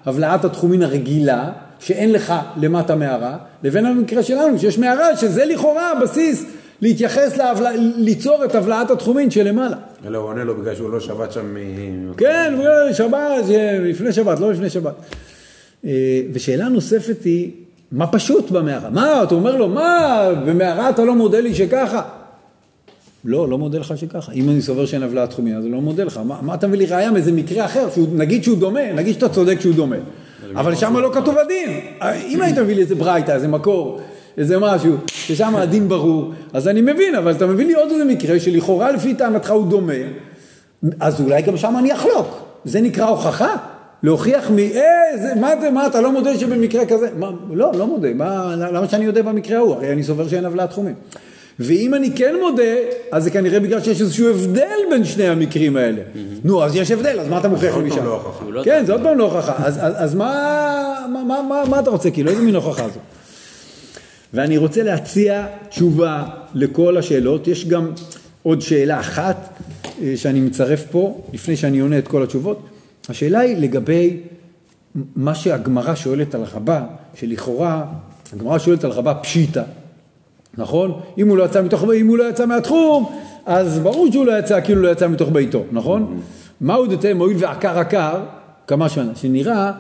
הבלעת 0.06 0.46
התחומין 0.46 0.84
הרגילה, 0.84 1.50
שאין 1.80 2.12
לך 2.12 2.34
למטה 2.62 2.96
מערה, 2.96 3.38
לבין 3.64 3.86
המקרה 3.86 4.24
שלנו, 4.24 4.60
שיש 4.60 4.78
מערה, 4.78 5.18
שזה 5.18 5.46
לכאורה 5.46 5.92
הבסיס 5.92 6.46
להתייחס, 6.82 7.38
להבלע, 7.38 7.70
ליצור 7.98 8.46
את 8.46 8.56
הבלעת 8.56 8.92
התחומין 8.92 9.32
שלמעלה. 9.32 9.78
אלא 10.06 10.18
הוא 10.18 10.28
עונה 10.28 10.44
לו 10.44 10.56
בגלל 10.56 10.76
שהוא 10.76 10.92
לא 10.92 11.00
שבת 11.00 11.32
שם 11.32 11.56
מ... 11.56 12.14
כן, 12.18 12.54
שבת, 12.94 13.46
לפני 13.84 14.14
שבת, 14.14 14.40
לא 14.40 14.52
לפני 14.52 14.70
שבת. 14.70 14.94
אה, 15.86 16.22
ושאלה 16.34 16.70
נוספת 16.70 17.24
היא, 17.24 17.52
מה 17.92 18.08
פשוט 18.08 18.52
במערה? 18.52 18.90
מה, 18.90 19.24
אתה 19.24 19.36
אומר 19.36 19.56
לו, 19.56 19.68
מה, 19.68 20.30
במערה 20.46 20.90
אתה 20.90 21.06
לא 21.06 21.16
מודה 21.16 21.40
לי 21.40 21.56
שככה? 21.56 22.02
לא, 23.28 23.50
לא 23.50 23.58
מודה 23.58 23.80
לך 23.80 23.98
שככה. 23.98 24.32
אם 24.32 24.50
אני 24.50 24.62
סובר 24.62 24.86
שאין 24.86 25.04
הבלעת 25.04 25.30
תחומין, 25.30 25.58
אז 25.58 25.66
לא 25.66 25.82
מודה 25.82 26.04
לך. 26.04 26.20
מה, 26.26 26.40
מה 26.42 26.54
אתה 26.54 26.68
מביא 26.68 26.80
לי 26.80 26.86
ראייה 26.86 27.12
מאיזה 27.12 27.32
מקרה 27.32 27.66
אחר, 27.66 27.90
שהוא, 27.94 28.08
נגיד 28.14 28.44
שהוא 28.44 28.58
דומה, 28.58 28.94
נגיד 28.94 29.14
שאתה 29.14 29.30
צודק 29.30 29.62
שהוא 29.62 29.74
דומה. 29.74 29.96
אבל 30.56 30.76
שם 30.76 30.98
לא 30.98 31.10
כתוב 31.14 31.38
הדין. 31.38 31.80
אם 32.28 32.42
היית 32.42 32.58
מביא 32.58 32.76
לי 32.76 32.82
איזה 32.82 32.96
ברייתא, 32.96 33.32
איזה 33.32 33.48
מקור, 33.48 34.02
איזה 34.38 34.60
משהו, 34.60 34.96
ששם 35.08 35.56
הדין 35.56 35.88
ברור, 35.88 36.32
אז 36.54 36.68
אני 36.68 36.82
מבין, 36.82 37.16
אבל 37.16 37.32
אתה 37.32 37.48
מביא 37.48 37.66
לי 37.66 37.74
עוד 37.74 37.92
איזה 37.92 38.06
מקרה 38.06 38.40
שלכאורה 38.40 38.92
לפי 38.92 39.14
טענתך 39.14 39.52
הוא 39.52 39.68
דומה, 39.68 39.94
אז 41.00 41.22
אולי 41.22 41.42
גם 41.42 41.58
שם 41.58 41.76
אני 41.80 41.94
אחלוק. 41.94 42.28
זה 42.66 42.82
נקרא 42.82 43.06
הוכחה? 43.06 43.56
להוכיח 44.04 44.52
מ... 44.52 44.60
אה, 44.60 45.18
זה, 45.22 45.36
מה, 45.36 45.52
זה, 45.62 45.72
מה, 45.72 45.88
אתה 45.88 46.02
לא 46.02 46.12
מודה 46.12 46.38
שבמקרה 46.38 46.86
כזה? 46.86 47.08
מה, 47.18 47.32
לא, 47.52 47.72
לא 47.78 47.88
מודה. 47.88 48.14
מה, 48.14 48.56
למה 48.56 48.88
שאני 48.88 49.08
אודה 49.08 49.24
במקרה 49.24 49.58
ההוא? 49.58 49.76
הרי 49.76 49.92
אני 49.92 50.04
סובר 50.04 50.28
שאין 50.28 50.46
הבלעת 50.46 50.70
תחומים. 50.70 50.96
ואם 51.60 51.94
אני 51.94 52.12
כן 52.16 52.36
מודה, 52.42 52.64
אז 53.12 53.24
זה 53.24 53.32
כנראה 53.32 53.60
בגלל 53.60 53.82
שיש 53.82 54.02
איזשהו 54.02 54.30
הבדל 54.30 54.78
בין 54.90 55.04
שני 55.04 55.28
המקרים 55.28 55.78
האלה. 55.78 56.02
נו, 56.44 56.64
אז 56.64 56.76
יש 56.76 56.92
הבדל, 56.92 57.20
אז 57.20 57.28
מה 57.28 57.38
אתה 57.38 57.48
מוכיח 57.48 57.76
עוד 57.76 57.84
לי 57.84 57.90
פעם 57.90 58.00
משם? 58.00 58.06
לא 58.06 58.34
לא 58.50 58.64
כן, 58.64 58.84
זה 58.86 58.92
עוד 58.92 59.02
פעם 59.04 59.18
לא 59.18 59.24
הוכחה. 59.24 59.66
אז, 59.66 59.78
אז, 59.78 59.94
אז 59.96 60.16
מה, 60.16 61.06
מה, 61.14 61.24
מה, 61.24 61.42
מה, 61.50 61.64
מה 61.70 61.80
אתה 61.80 61.90
רוצה, 61.90 62.12
כאילו, 62.12 62.32
איזה 62.32 62.42
מין 62.42 62.56
הוכחה 62.56 62.90
זו? 62.90 63.00
ואני 64.34 64.58
רוצה 64.58 64.84
להציע 64.84 65.46
תשובה 65.70 66.24
לכל 66.54 66.98
השאלות. 66.98 67.48
יש 67.48 67.66
גם 67.66 67.92
עוד 68.44 68.62
שאלה 68.62 69.00
אחת 69.00 69.50
אה, 70.02 70.14
שאני 70.16 70.40
מצרף 70.40 70.84
פה, 70.92 71.22
לפני 71.34 71.58
שאני 71.58 71.80
עונה 71.80 71.98
את 71.98 72.08
כל 72.08 72.24
התשובות. 72.24 72.68
השאלה 73.10 73.40
היא 73.40 73.58
לגבי 73.58 74.18
מה 75.16 75.36
שהגמרא 75.36 75.96
שואלת 75.96 76.36
על 76.36 76.44
רבה, 76.54 76.84
שלכאורה, 77.16 77.86
הגמרא 78.34 78.60
שואלת 78.60 78.84
על 78.84 78.92
רבה 78.92 79.14
פשיטא, 79.14 79.64
נכון? 80.58 81.00
אם 81.18 81.28
הוא 81.30 81.38
לא 81.38 81.44
יצא 81.44 81.62
מתוך, 81.62 81.84
אם 82.00 82.08
הוא 82.08 82.18
לא 82.18 82.30
יצא 82.30 82.46
מהתחום, 82.46 83.12
אז 83.46 83.80
ברור 83.80 84.12
שהוא 84.12 84.26
לא 84.26 84.40
יצא 84.40 84.62
כאילו 84.62 84.82
לא 84.82 84.90
יצא 84.90 85.08
מתוך 85.08 85.30
ביתו, 85.30 85.64
נכון? 85.72 86.20
מהו 86.62 86.86
דתן 86.86 87.18
מועיל 87.18 87.38
ועקר 87.40 87.80
עקר, 87.80 88.20
כמה 88.68 88.90
שנה, 88.90 89.12
שנראה, 89.16 89.72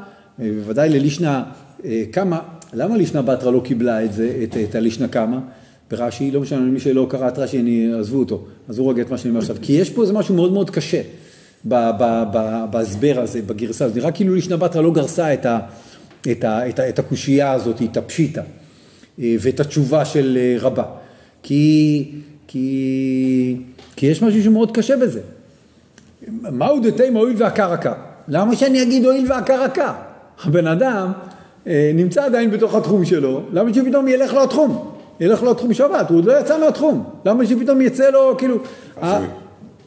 אה, 0.41 0.49
בוודאי 0.55 0.89
ללישנא 0.89 1.41
אה, 1.86 2.03
קמא, 2.11 2.38
למה 2.73 2.97
לישנא 2.97 3.21
בתרא 3.21 3.51
לא 3.51 3.61
קיבלה 3.63 4.03
את 4.03 4.13
זה, 4.13 4.32
את, 4.43 4.57
את 4.69 4.75
הלישנא 4.75 5.07
קמא? 5.07 5.38
ברש"י, 5.91 6.32
לא 6.32 6.41
משנה, 6.41 6.59
מי 6.59 6.80
שלא 6.80 7.07
קרא 7.09 7.28
את 7.28 7.39
רש"י, 7.39 7.59
אני, 7.59 7.93
עזבו 7.99 8.19
אותו, 8.19 8.45
עזבו 8.69 8.88
רגע 8.88 9.01
את 9.01 9.11
מה 9.11 9.17
שאני 9.17 9.30
אומר 9.30 9.39
עכשיו, 9.39 9.55
כי 9.61 9.73
יש 9.73 9.89
פה 9.89 10.01
איזה 10.01 10.13
משהו 10.13 10.36
מאוד 10.36 10.51
מאוד 10.51 10.69
קשה 10.69 11.01
בהסבר 12.71 13.19
הזה, 13.23 13.41
בגרסה 13.41 13.86
הזאת, 13.86 13.97
נראה 13.97 14.11
כאילו 14.11 14.36
לישנא 14.36 14.55
בתרא 14.55 14.82
לא 14.82 14.91
גרסה 14.91 15.34
את, 15.34 15.45
ה, 15.45 15.59
את, 16.32 16.43
ה, 16.43 16.69
את, 16.69 16.80
ה, 16.80 16.89
את 16.89 16.99
הקושייה 16.99 17.51
הזאת, 17.51 17.82
את 17.82 17.97
הפשיטא. 17.97 18.41
אה, 19.20 19.36
ואת 19.39 19.59
התשובה 19.59 20.05
של 20.05 20.38
אה, 20.41 20.57
רבה. 20.61 20.84
כי, 21.43 22.05
כי, 22.47 23.55
כי 23.95 24.05
יש 24.05 24.22
משהו 24.22 24.43
שמאוד 24.43 24.72
קשה 24.72 24.97
בזה. 24.97 25.22
מהו 26.32 26.80
דתי 26.80 27.09
מועיל 27.09 27.36
ועקר 27.38 27.72
עקר? 27.74 27.93
למה 28.28 28.55
שאני 28.55 28.82
אגיד 28.82 29.05
הועיל 29.05 29.32
ועקר 29.32 29.63
עקר? 29.63 29.91
הבן 30.43 30.68
אדם 30.68 31.11
אה, 31.68 31.91
נמצא 31.93 32.26
עדיין 32.26 32.51
בתוך 32.51 32.76
התחום 32.76 33.05
שלו, 33.05 33.41
למה 33.53 33.74
שפתאום 33.74 34.07
ילך 34.07 34.34
לו 34.34 34.43
התחום? 34.43 34.91
ילך 35.20 35.43
לו 35.43 35.51
התחום 35.51 35.74
שבת, 35.74 36.09
הוא 36.09 36.18
עוד 36.18 36.26
לא 36.26 36.39
יצא 36.39 36.59
מהתחום. 36.59 37.03
למה 37.26 37.45
שפתאום 37.45 37.82
יצא 37.82 38.09
לו, 38.09 38.36
כאילו... 38.38 38.57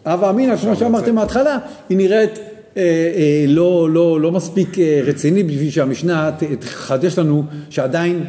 הווה 0.04 0.30
אמינא, 0.30 0.56
כמו 0.56 0.76
שאמרתם 0.76 1.14
מההתחלה, 1.14 1.58
היא 1.88 1.96
נראית 1.98 2.38
אה, 2.76 2.82
אה, 3.16 3.44
לא, 3.48 3.88
לא, 3.90 4.20
לא 4.20 4.32
מספיק 4.32 4.78
אה, 4.78 5.00
רצינית 5.04 5.46
בשביל 5.46 5.70
שהמשנה 5.70 6.30
תחדש 6.58 7.18
לנו 7.18 7.44
שעדיין 7.70 8.24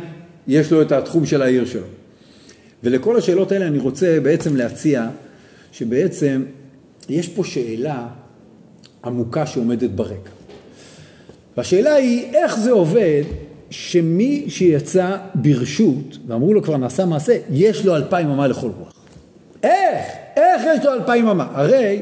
יש 0.47 0.71
לו 0.71 0.81
את 0.81 0.91
התחום 0.91 1.25
של 1.25 1.41
העיר 1.41 1.65
שלו. 1.65 1.87
ולכל 2.83 3.17
השאלות 3.17 3.51
האלה 3.51 3.67
אני 3.67 3.79
רוצה 3.79 4.19
בעצם 4.23 4.55
להציע 4.55 5.07
שבעצם 5.71 6.43
יש 7.09 7.27
פה 7.27 7.43
שאלה 7.43 8.07
עמוקה 9.03 9.45
שעומדת 9.45 9.89
ברקע. 9.89 10.29
והשאלה 11.57 11.93
היא 11.93 12.25
איך 12.33 12.59
זה 12.59 12.71
עובד 12.71 13.23
שמי 13.69 14.45
שיצא 14.47 15.17
ברשות 15.35 16.17
ואמרו 16.27 16.53
לו 16.53 16.63
כבר 16.63 16.77
נעשה 16.77 17.05
מעשה, 17.05 17.37
יש 17.49 17.85
לו 17.85 17.95
אלפיים 17.95 18.29
אמה 18.29 18.47
לכל 18.47 18.69
רוח. 18.79 18.93
איך? 19.63 20.05
איך 20.35 20.61
יש 20.75 20.85
לו 20.85 20.93
אלפיים 20.93 21.27
אמה? 21.27 21.47
הרי 21.53 22.01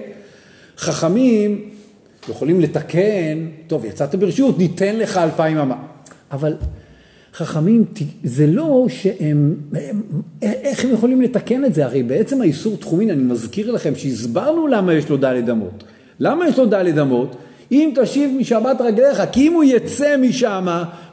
חכמים 0.78 1.70
יכולים 2.30 2.62
לתקן, 2.62 3.48
טוב 3.68 3.86
יצאת 3.86 4.16
ברשות, 4.16 4.58
ניתן 4.58 4.96
לך 4.96 5.18
אלפיים 5.18 5.58
אמה. 5.58 5.76
אבל 6.32 6.54
חכמים, 7.40 7.86
זה 8.24 8.48
לא 8.48 8.86
שהם, 8.90 9.56
הם, 9.74 10.02
איך 10.42 10.86
הם 10.86 10.92
יכולים 10.94 11.22
לתקן 11.22 11.66
את 11.66 11.74
זה? 11.74 11.86
הרי 11.86 12.04
בעצם 12.04 12.42
האיסור 12.42 12.78
תחומין, 12.78 13.10
אני 13.10 13.24
מזכיר 13.24 13.72
לכם 13.72 13.96
שהסברנו 13.96 14.68
למה 14.68 14.94
יש 14.94 15.10
לו 15.10 15.18
דלת 15.18 15.50
אמות. 15.50 15.84
למה 16.20 16.48
יש 16.48 16.58
לו 16.58 16.66
דלת 16.66 16.98
אמות? 16.98 17.36
אם 17.72 17.92
תשיב 17.96 18.32
משבת 18.40 18.82
רגליך, 18.82 19.22
כי 19.32 19.48
אם 19.48 19.54
הוא 19.54 19.64
יצא 19.64 20.18
משם, 20.18 20.68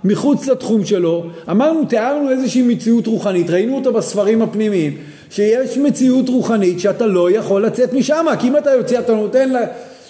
מחוץ 0.04 0.48
לתחום 0.48 0.84
שלו, 0.84 1.26
אמרנו, 1.50 1.84
תיארנו 1.84 2.30
איזושהי 2.30 2.62
מציאות 2.62 3.06
רוחנית, 3.06 3.50
ראינו 3.50 3.76
אותה 3.76 3.90
בספרים 3.90 4.42
הפנימיים, 4.42 4.96
שיש 5.30 5.78
מציאות 5.78 6.28
רוחנית 6.28 6.80
שאתה 6.80 7.06
לא 7.06 7.30
יכול 7.30 7.66
לצאת 7.66 7.92
משם, 7.92 8.26
כי 8.38 8.48
אם 8.48 8.56
אתה 8.56 8.70
יוצא 8.70 8.98
אתה 8.98 9.14
נותן 9.14 9.48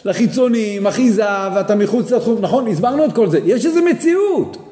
לחיצונים, 0.04 0.86
אחיזה, 0.86 1.24
ואתה 1.54 1.74
מחוץ 1.74 2.10
לתחום, 2.10 2.36
נכון? 2.40 2.68
הסברנו 2.68 3.04
את 3.04 3.12
כל 3.12 3.28
זה, 3.28 3.38
יש 3.44 3.66
איזו 3.66 3.80
מציאות. 3.82 4.65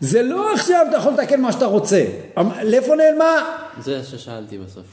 זה 0.00 0.22
לא 0.22 0.54
עכשיו 0.54 0.86
אתה 0.88 0.96
יכול 0.96 1.12
לתקן 1.12 1.40
מה 1.40 1.52
שאתה 1.52 1.66
רוצה. 1.66 2.04
לאיפה 2.62 2.94
נעלמה? 2.94 3.56
זה 3.80 4.04
ששאלתי 4.04 4.58
בסוף. 4.58 4.84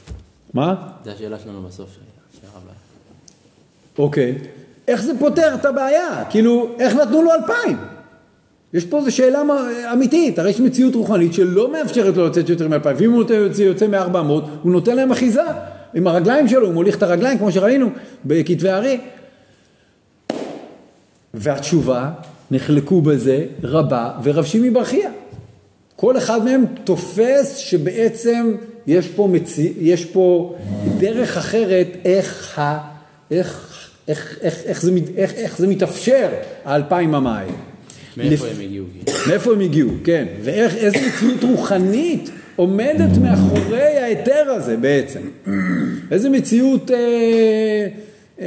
מה? 0.54 0.74
זו 1.04 1.10
השאלה 1.10 1.38
שלנו 1.38 1.62
בסוף. 1.62 1.88
היה. 2.42 2.52
אוקיי. 3.98 4.38
איך 4.88 5.02
זה 5.02 5.12
פותר 5.18 5.54
את 5.54 5.64
הבעיה? 5.64 6.24
כאילו, 6.30 6.68
איך 6.78 6.94
נתנו 6.94 7.22
לו 7.22 7.30
אלפיים? 7.34 7.78
יש 8.72 8.84
פה 8.84 8.98
איזו 8.98 9.16
שאלה 9.16 9.42
אמיתית, 9.92 10.38
הרי 10.38 10.50
יש 10.50 10.60
מציאות 10.60 10.94
רוחנית 10.94 11.34
שלא 11.34 11.72
מאפשרת 11.72 12.16
לו 12.16 12.26
לצאת 12.26 12.48
יותר 12.48 12.68
מאלפיים, 12.68 12.96
ואם 12.98 13.12
הוא 13.12 13.24
יוצא, 13.34 13.62
יוצא 13.62 13.86
מארבע 13.86 14.22
מאות, 14.22 14.44
הוא 14.62 14.72
נותן 14.72 14.96
להם 14.96 15.12
אחיזה 15.12 15.42
עם 15.94 16.06
הרגליים 16.06 16.48
שלו, 16.48 16.66
הוא 16.66 16.74
מוליך 16.74 16.96
את 16.96 17.02
הרגליים, 17.02 17.38
כמו 17.38 17.52
שראינו 17.52 17.90
בכתבי 18.24 18.68
הארי. 18.68 19.00
והתשובה, 21.34 22.10
נחלקו 22.50 23.00
בזה 23.00 23.44
רבה 23.62 24.10
ורב 24.22 24.44
שימי 24.44 24.70
ברכיה. 24.70 25.10
כל 25.96 26.16
אחד 26.18 26.44
מהם 26.44 26.64
תופס 26.84 27.56
שבעצם 27.56 28.54
יש 28.86 29.08
פה, 29.08 29.28
מציא, 29.32 29.70
יש 29.80 30.04
פה 30.04 30.54
דרך 30.98 31.36
אחרת 31.36 31.86
איך, 32.04 32.58
ה, 32.58 32.78
איך, 33.30 33.74
איך, 34.08 34.38
איך, 34.42 34.62
איך, 34.64 34.82
זה, 34.82 34.90
איך, 35.16 35.32
איך 35.34 35.58
זה 35.58 35.66
מתאפשר, 35.66 36.28
האלפיים 36.64 37.14
האלה. 37.14 37.52
מאיפה 38.16 38.46
לפ- 38.46 38.52
הם 38.56 38.60
הגיעו? 38.60 38.84
מאיפה 39.28 39.52
הם 39.52 39.60
הגיעו, 39.60 39.90
כן, 40.04 40.26
ואיך, 40.42 40.74
איזה 40.74 40.96
מציאות 41.08 41.44
רוחנית 41.44 42.30
עומדת 42.56 43.18
מאחורי 43.22 43.82
ההיתר 43.98 44.44
הזה 44.56 44.76
בעצם. 44.76 45.20
איזה 46.10 46.30
מציאות 46.30 46.90
אה, 46.90 46.96
אה, 48.40 48.46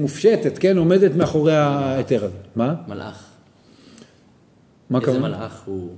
מופשטת, 0.00 0.58
כן, 0.58 0.76
עומדת 0.76 1.16
מאחורי 1.16 1.56
ההיתר 1.56 2.24
הזה. 2.24 2.34
מה? 2.56 2.74
מלאך. 2.88 3.29
מה 4.90 4.98
איזה 4.98 5.10
הכוונה? 5.10 5.28
מלאך 5.28 5.62
הוא... 5.66 5.88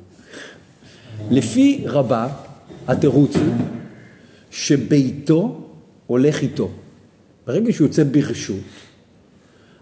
לפי 1.30 1.84
רבה, 1.86 2.28
התירוץ 2.88 3.36
הוא 3.36 3.55
שביתו 4.51 5.61
הולך 6.07 6.43
איתו. 6.43 6.68
ברגע 7.47 7.72
שהוא 7.72 7.86
יוצא 7.86 8.05
ברשות, 8.05 8.57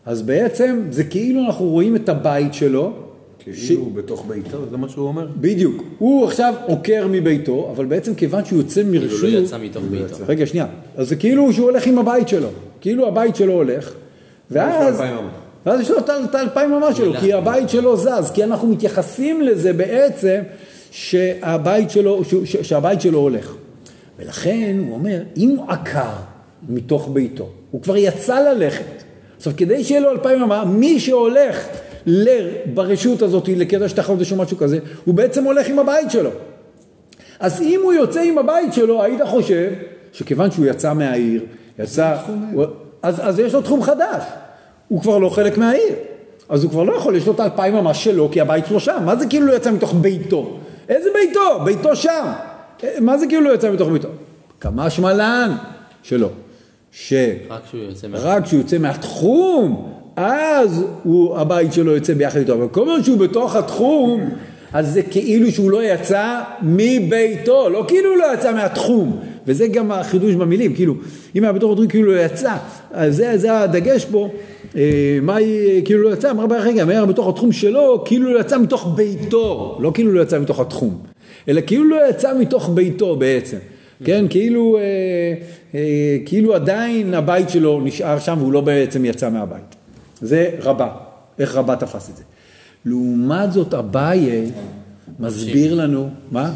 אז 0.07 0.23
בעצם 0.23 0.83
זה 0.91 1.05
כאילו 1.05 1.47
אנחנו 1.47 1.65
רואים 1.65 1.97
את 1.97 2.09
הבית 2.09 2.55
שלו, 2.55 2.93
כאילו 3.39 3.81
הוא 3.81 3.93
בתוך 3.93 4.27
ביתו, 4.29 4.59
זה 4.71 4.77
מה 4.77 4.89
שהוא 4.89 5.09
אומר? 5.09 5.29
בדיוק, 5.41 5.83
הוא 5.99 6.27
עכשיו 6.27 6.55
עוקר 6.67 7.07
מביתו, 7.11 7.73
אבל 7.77 7.85
בעצם 7.85 8.15
כיוון 8.15 8.45
שהוא 8.45 8.59
יוצא 8.59 8.83
כאילו 8.83 9.05
מרשות, 9.05 9.23
לא 9.23 9.39
יצא 9.39 9.59
מתוך 9.59 9.85
ביתו. 9.91 10.17
רגע 10.27 10.47
שנייה, 10.47 10.67
אז 10.97 11.09
זה 11.09 11.17
כאילו 11.17 11.53
שהוא 11.53 11.71
הולך 11.71 11.87
עם 11.87 11.99
הבית 11.99 12.29
שלו, 12.29 12.49
כאילו 12.81 13.09
הבית 13.09 13.37
שלו 13.37 13.53
הולך, 13.53 13.93
ואז. 14.51 15.01
ואז 15.67 15.81
יש 15.81 15.91
לו 15.91 15.99
את 15.99 16.35
האלפיים 16.35 16.73
אמה 16.73 16.95
שלו, 16.95 17.07
מילה. 17.07 17.21
כי 17.21 17.33
הבית 17.33 17.69
שלו 17.69 17.97
זז, 17.97 18.31
כי 18.35 18.45
אנחנו 18.45 18.69
מתייחסים 18.69 19.43
לזה 19.43 19.73
בעצם 19.73 20.41
שהבית 20.91 21.91
שלו, 21.91 22.25
ש- 22.25 22.35
ש- 22.45 22.57
שהבית 22.57 23.01
שלו 23.01 23.19
הולך. 23.19 23.55
ולכן 24.19 24.77
הוא 24.87 24.95
אומר, 24.95 25.19
אם 25.37 25.55
הוא 25.57 25.71
עקר 25.71 26.11
מתוך 26.69 27.09
ביתו, 27.13 27.49
הוא 27.71 27.83
כבר 27.83 27.97
יצא 27.97 28.41
ללכת. 28.53 28.85
עכשיו, 29.37 29.53
כדי 29.57 29.85
שיהיה 29.85 30.01
לו 30.01 30.11
אלפיים 30.11 30.43
אמה, 30.43 30.65
מי 30.65 31.01
שהולך 31.01 31.67
ל- 32.07 32.49
ברשות 32.75 33.23
הזאת 33.23 33.49
לקטע 33.49 33.89
שתי 33.89 34.03
חודש 34.03 34.33
או 34.33 34.37
משהו 34.37 34.57
כזה, 34.57 34.79
הוא 35.05 35.15
בעצם 35.15 35.45
הולך 35.45 35.69
עם 35.69 35.79
הבית 35.79 36.11
שלו. 36.11 36.31
אז 37.41 37.61
אם 37.61 37.81
הוא 37.83 37.93
יוצא 37.93 38.21
עם 38.21 38.39
הבית 38.39 38.73
שלו, 38.73 39.03
היית 39.03 39.21
חושב 39.27 39.71
שכיוון 40.13 40.51
שהוא 40.51 40.67
יצא 40.67 40.93
מהעיר, 40.95 41.43
יצא, 41.79 42.17
הוא, 42.53 42.65
אז, 43.03 43.21
אז 43.23 43.39
יש 43.39 43.55
לו 43.55 43.63
תחום 43.63 43.83
חדש. 43.83 44.23
הוא 44.91 45.01
כבר 45.01 45.19
לא 45.19 45.29
חלק 45.29 45.59
מהעיר. 45.59 45.95
אז 46.49 46.65
הוא 46.65 46.71
כבר 46.71 46.83
לא 46.83 46.93
יכול, 46.97 47.17
יש 47.17 47.27
לו 47.27 47.33
את 47.33 47.41
האלפיים 47.41 47.75
ממש 47.75 48.05
שלו, 48.05 48.29
כי 48.33 48.41
הבית 48.41 48.67
שלו 48.67 48.81
שם. 48.81 49.03
מה 49.05 49.17
זה 49.17 49.27
כאילו 49.27 49.47
לא 49.47 49.53
יצא 49.53 49.71
מתוך 49.71 49.95
ביתו? 50.01 50.57
איזה 50.89 51.09
ביתו? 51.15 51.65
ביתו 51.65 51.97
שם. 51.97 52.27
מה 53.01 53.19
זה 53.19 53.27
כאילו 53.27 53.43
לא 53.43 53.55
יצא 53.55 53.71
מתוך 53.71 53.89
ביתו? 53.89 54.09
כמה 54.61 54.91
שמלן 54.91 55.57
שלו. 56.03 56.29
ש... 56.93 57.13
רק 57.51 57.61
כשהוא 57.67 57.81
יוצא. 57.81 58.07
רק 58.13 58.45
כשהוא 58.45 58.61
יוצא 58.61 58.79
מהתחום, 58.79 59.93
אז 60.17 60.85
הוא, 61.03 61.39
הבית 61.39 61.73
שלו 61.73 61.93
יוצא 61.93 62.15
ביחד 62.15 62.39
איתו. 62.39 62.55
אבל 62.55 62.69
כל 62.69 62.83
הזמן 62.83 63.05
שהוא 63.05 63.19
בתוך 63.19 63.57
התחום, 63.57 64.31
אז 64.73 64.93
זה 64.93 65.03
כאילו 65.03 65.51
שהוא 65.51 65.71
לא 65.71 65.85
יצא 65.85 66.41
מביתו, 66.63 67.69
לא 67.69 67.85
כאילו 67.89 68.11
הוא 68.11 68.19
לא 68.19 68.35
יצא 68.35 68.53
מהתחום. 68.53 69.21
וזה 69.47 69.69
גם 69.69 69.93
החידוש 69.93 70.35
במילים, 70.35 70.75
כאילו, 70.75 70.95
אם 71.37 71.45
היה 71.45 71.53
בתוך 71.53 71.73
התחום 71.73 71.87
כאילו 71.87 72.13
לא 72.13 72.21
יצא, 72.21 72.57
אז 72.93 73.17
זה, 73.17 73.39
זה 73.39 73.61
הדגש 73.61 74.05
פה, 74.05 74.31
אה, 74.77 75.19
מה 75.23 75.37
היא, 75.37 75.85
כאילו 75.85 76.03
לא 76.03 76.15
יצא, 76.15 76.31
אמר 76.31 76.47
בערך 76.47 76.67
רגע, 76.67 76.85
מה 76.85 76.93
היה 76.93 77.07
בתוך 77.07 77.29
התחום 77.29 77.53
שלו, 77.53 78.03
כאילו 78.07 78.35
לא 78.35 78.41
יצא 78.41 78.59
מתוך 78.59 78.95
ביתו, 78.97 79.79
לא 79.81 79.91
כאילו 79.95 80.13
לא 80.13 80.23
יצא 80.23 80.39
מתוך 80.39 80.61
התחום, 80.61 80.99
אלא 81.49 81.61
כאילו 81.67 81.85
לא 81.85 82.11
יצא 82.11 82.39
מתוך 82.39 82.71
ביתו 82.75 83.17
בעצם. 83.17 83.57
כן, 84.05 84.25
כאילו, 84.31 84.79
אה, 84.79 84.83
אה, 85.75 86.17
כאילו 86.27 86.55
עדיין 86.55 87.15
הבית 87.15 87.51
שלו 87.51 87.81
נשאר 87.81 88.19
שם 88.19 88.37
והוא 88.39 88.53
לא 88.53 88.61
בעצם 88.61 89.05
יצא 89.05 89.31
מהבית. 89.31 89.75
זה 90.21 90.51
רבה, 90.63 90.89
איך 91.39 91.55
רבה 91.55 91.77
תפס 91.77 92.11
את 92.11 92.17
זה. 92.17 92.23
לעומת 92.85 93.53
זאת 93.53 93.75
אביי 93.75 94.51
מסביר 95.21 95.75
לנו, 95.75 96.09
מה? 96.31 96.53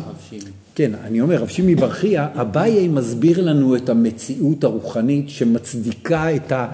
כן, 0.75 0.95
אני 0.95 1.21
אומר, 1.21 1.43
רב 1.43 1.49
שימי 1.49 1.75
ברכיה, 1.75 2.29
אביי 2.35 2.89
מסביר 2.89 3.45
לנו 3.45 3.77
את 3.77 3.89
המציאות 3.89 4.65
הרוחנית 4.65 5.29
שמצדיקה 5.29 6.37
את, 6.37 6.53
ה, 6.53 6.69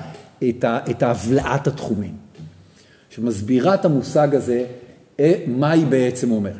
את, 0.48 0.64
ה, 0.64 0.78
את 0.90 1.02
ההבלעת 1.02 1.66
התחומים. 1.66 2.14
שמסבירה 3.10 3.74
את 3.74 3.84
המושג 3.84 4.34
הזה, 4.34 4.66
אה, 5.20 5.44
מה 5.46 5.70
היא 5.70 5.86
בעצם 5.86 6.30
אומרת. 6.30 6.54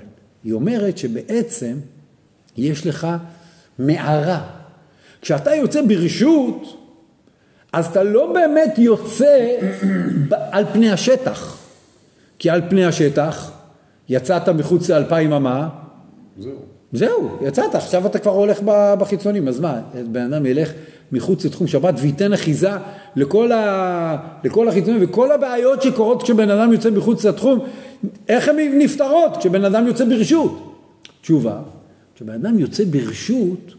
היא 0.45 0.53
אומרת 0.53 0.99
שבעצם 0.99 1.77
יש 2.57 2.87
לך 2.87 3.07
מערה. 3.79 4.47
כשאתה 5.23 5.55
יוצא 5.55 5.83
ברשות, 5.83 6.87
אז 7.73 7.87
אתה 7.87 8.03
לא 8.03 8.33
באמת 8.33 8.79
יוצא 8.79 9.57
על 10.31 10.65
פני 10.73 10.91
השטח. 10.91 11.59
כי 12.39 12.51
על 12.51 12.63
פני 12.71 12.85
השטח 12.85 13.53
יצאת 14.09 14.49
מחוץ 14.49 14.91
לאלפיים 14.91 15.33
אמה, 15.33 15.69
זהו. 16.39 16.80
זהו, 16.93 17.39
יצאת, 17.43 17.75
עכשיו 17.75 18.07
אתה 18.07 18.19
כבר 18.19 18.31
הולך 18.31 18.61
בחיצונים, 18.99 19.49
אז 19.49 19.61
מה, 19.61 19.81
בן 20.13 20.33
אדם 20.33 20.47
ילך 20.47 20.73
מחוץ 21.13 21.45
לתחום 21.45 21.67
שבת 21.67 21.95
וייתן 21.99 22.33
אחיזה 22.33 22.71
לכל, 23.17 23.53
ה... 23.53 24.17
לכל 24.45 24.69
החיצונים 24.69 25.01
וכל 25.03 25.33
הבעיות 25.33 25.83
שקורות 25.83 26.23
כשבן 26.23 26.51
אדם 26.51 26.73
יוצא 26.73 26.91
מחוץ 26.91 27.25
לתחום, 27.25 27.59
איך 28.29 28.49
הן 28.49 28.57
נפתרות 28.79 29.37
כשבן 29.37 29.65
אדם 29.65 29.87
יוצא 29.87 30.05
ברשות? 30.05 30.77
תשובה, 31.23 31.59
כשבן 32.17 32.35
אדם 32.35 32.59
יוצא 32.59 32.85
ברשות, 32.85 33.75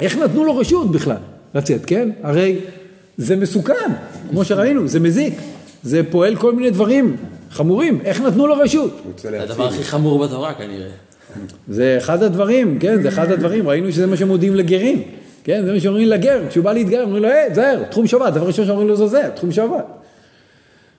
איך 0.00 0.16
נתנו 0.16 0.44
לו 0.44 0.56
רשות 0.56 0.90
בכלל 0.90 1.16
לצאת, 1.54 1.86
כן? 1.86 2.10
הרי 2.22 2.58
זה 3.16 3.36
מסוכן, 3.36 3.90
כמו 4.30 4.44
שראינו, 4.44 4.88
זה 4.88 5.00
מזיק, 5.00 5.34
זה 5.82 6.02
פועל 6.10 6.36
כל 6.36 6.54
מיני 6.54 6.70
דברים 6.70 7.16
חמורים, 7.50 8.00
איך 8.04 8.20
נתנו 8.20 8.46
לו 8.46 8.54
רשות? 8.54 9.00
הדבר 9.24 9.68
הכי 9.68 9.84
חמור 9.84 10.26
בתורה 10.26 10.54
כנראה. 10.54 10.90
זה 11.68 11.98
אחד 11.98 12.22
הדברים, 12.22 12.78
כן, 12.78 13.02
זה 13.02 13.08
אחד 13.08 13.32
הדברים, 13.32 13.68
ראינו 13.68 13.92
שזה 13.92 14.06
מה 14.06 14.16
שמודיעים 14.16 14.54
לגרים, 14.54 15.02
כן, 15.44 15.62
זה 15.64 15.72
מה 15.72 15.80
שאומרים 15.80 16.08
לגר, 16.08 16.40
כשהוא 16.48 16.64
בא 16.64 16.72
להתגייר, 16.72 17.02
אומרים 17.04 17.22
לו, 17.22 17.28
היי, 17.28 17.54
זהר, 17.54 17.82
תחום 17.90 18.06
שבת, 18.06 18.32
דבר 18.32 18.46
ראשון 18.46 18.66
שאומרים 18.66 18.88
לו 18.88 18.96
זה 18.96 19.06
זה, 19.06 19.22
תחום 19.34 19.52
שבת. 19.52 19.84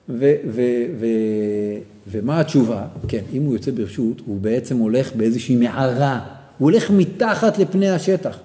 ו- 0.08 0.34
ו- 0.46 0.84
ו- 1.00 1.78
ומה 2.10 2.40
התשובה? 2.40 2.82
כן, 3.08 3.20
אם 3.32 3.42
הוא 3.42 3.54
יוצא 3.54 3.70
ברשות, 3.70 4.22
הוא 4.26 4.40
בעצם 4.40 4.76
הולך 4.76 5.12
באיזושהי 5.14 5.56
מערה, 5.56 6.20
הוא 6.58 6.70
הולך 6.70 6.90
מתחת 6.90 7.58
לפני 7.58 7.90
השטח. 7.90 8.38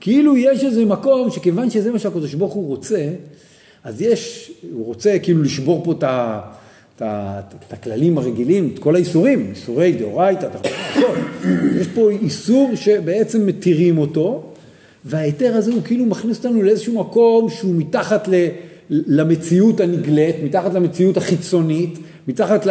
כאילו 0.00 0.36
יש 0.36 0.64
איזה 0.64 0.84
מקום 0.84 1.30
שכיוון 1.30 1.70
שזה 1.70 1.90
מה 1.90 1.98
שהקדוש 1.98 2.34
ברוך 2.34 2.52
הוא 2.52 2.68
רוצה, 2.68 3.08
אז 3.84 4.02
יש, 4.02 4.52
הוא 4.72 4.86
רוצה 4.86 5.16
כאילו 5.22 5.42
לשבור 5.42 5.84
פה 5.84 5.92
את 5.92 6.02
ה... 6.02 6.40
את 6.96 7.72
הכללים 7.72 8.18
הרגילים, 8.18 8.70
את 8.74 8.78
כל 8.78 8.94
האיסורים, 8.94 9.46
איסורי 9.50 9.92
דאורייתא. 9.92 10.48
יש 11.80 11.86
פה 11.94 12.10
איסור 12.10 12.70
שבעצם 12.74 13.46
מתירים 13.46 13.98
אותו, 13.98 14.42
וההיתר 15.04 15.56
הזה 15.56 15.72
הוא 15.72 15.82
כאילו 15.84 16.06
מכניס 16.06 16.36
אותנו 16.36 16.62
לאיזשהו 16.62 17.00
מקום 17.00 17.50
שהוא 17.50 17.74
מתחת 17.74 18.28
ל, 18.28 18.34
למציאות 18.90 19.80
הנגלית, 19.80 20.36
מתחת 20.44 20.74
למציאות 20.74 21.16
החיצונית, 21.16 21.98
מתחת 22.28 22.66
ל, 22.66 22.70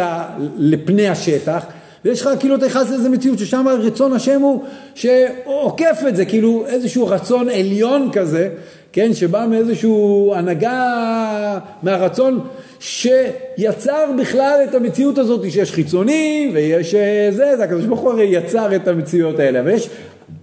לפני 0.58 1.08
השטח, 1.08 1.64
ויש 2.04 2.20
לך 2.20 2.30
כאילו 2.40 2.54
אתה 2.54 2.66
נכנס 2.66 2.90
לאיזה 2.90 3.08
מציאות 3.08 3.38
ששם 3.38 3.66
רצון 3.68 4.12
השם 4.12 4.40
הוא 4.40 4.64
שעוקף 4.94 6.02
את 6.08 6.16
זה, 6.16 6.24
כאילו 6.24 6.64
איזשהו 6.66 7.06
רצון 7.06 7.48
עליון 7.48 8.10
כזה, 8.12 8.48
כן, 8.92 9.14
שבא 9.14 9.46
מאיזשהו 9.50 10.32
הנהגה 10.36 11.58
מהרצון 11.82 12.40
שיצר 12.82 14.10
בכלל 14.18 14.60
את 14.70 14.74
המציאות 14.74 15.18
הזאת 15.18 15.50
שיש 15.50 15.72
חיצוני 15.72 16.50
ויש 16.54 16.94
אה, 16.94 17.28
זה, 17.30 17.56
זה 17.56 17.64
הקדוש 17.64 17.84
ברוך 17.84 18.00
הוא 18.00 18.10
הרי 18.10 18.24
יצר 18.24 18.76
את 18.76 18.88
המציאות 18.88 19.38
האלה, 19.38 19.60
אבל 19.60 19.70
יש 19.70 19.88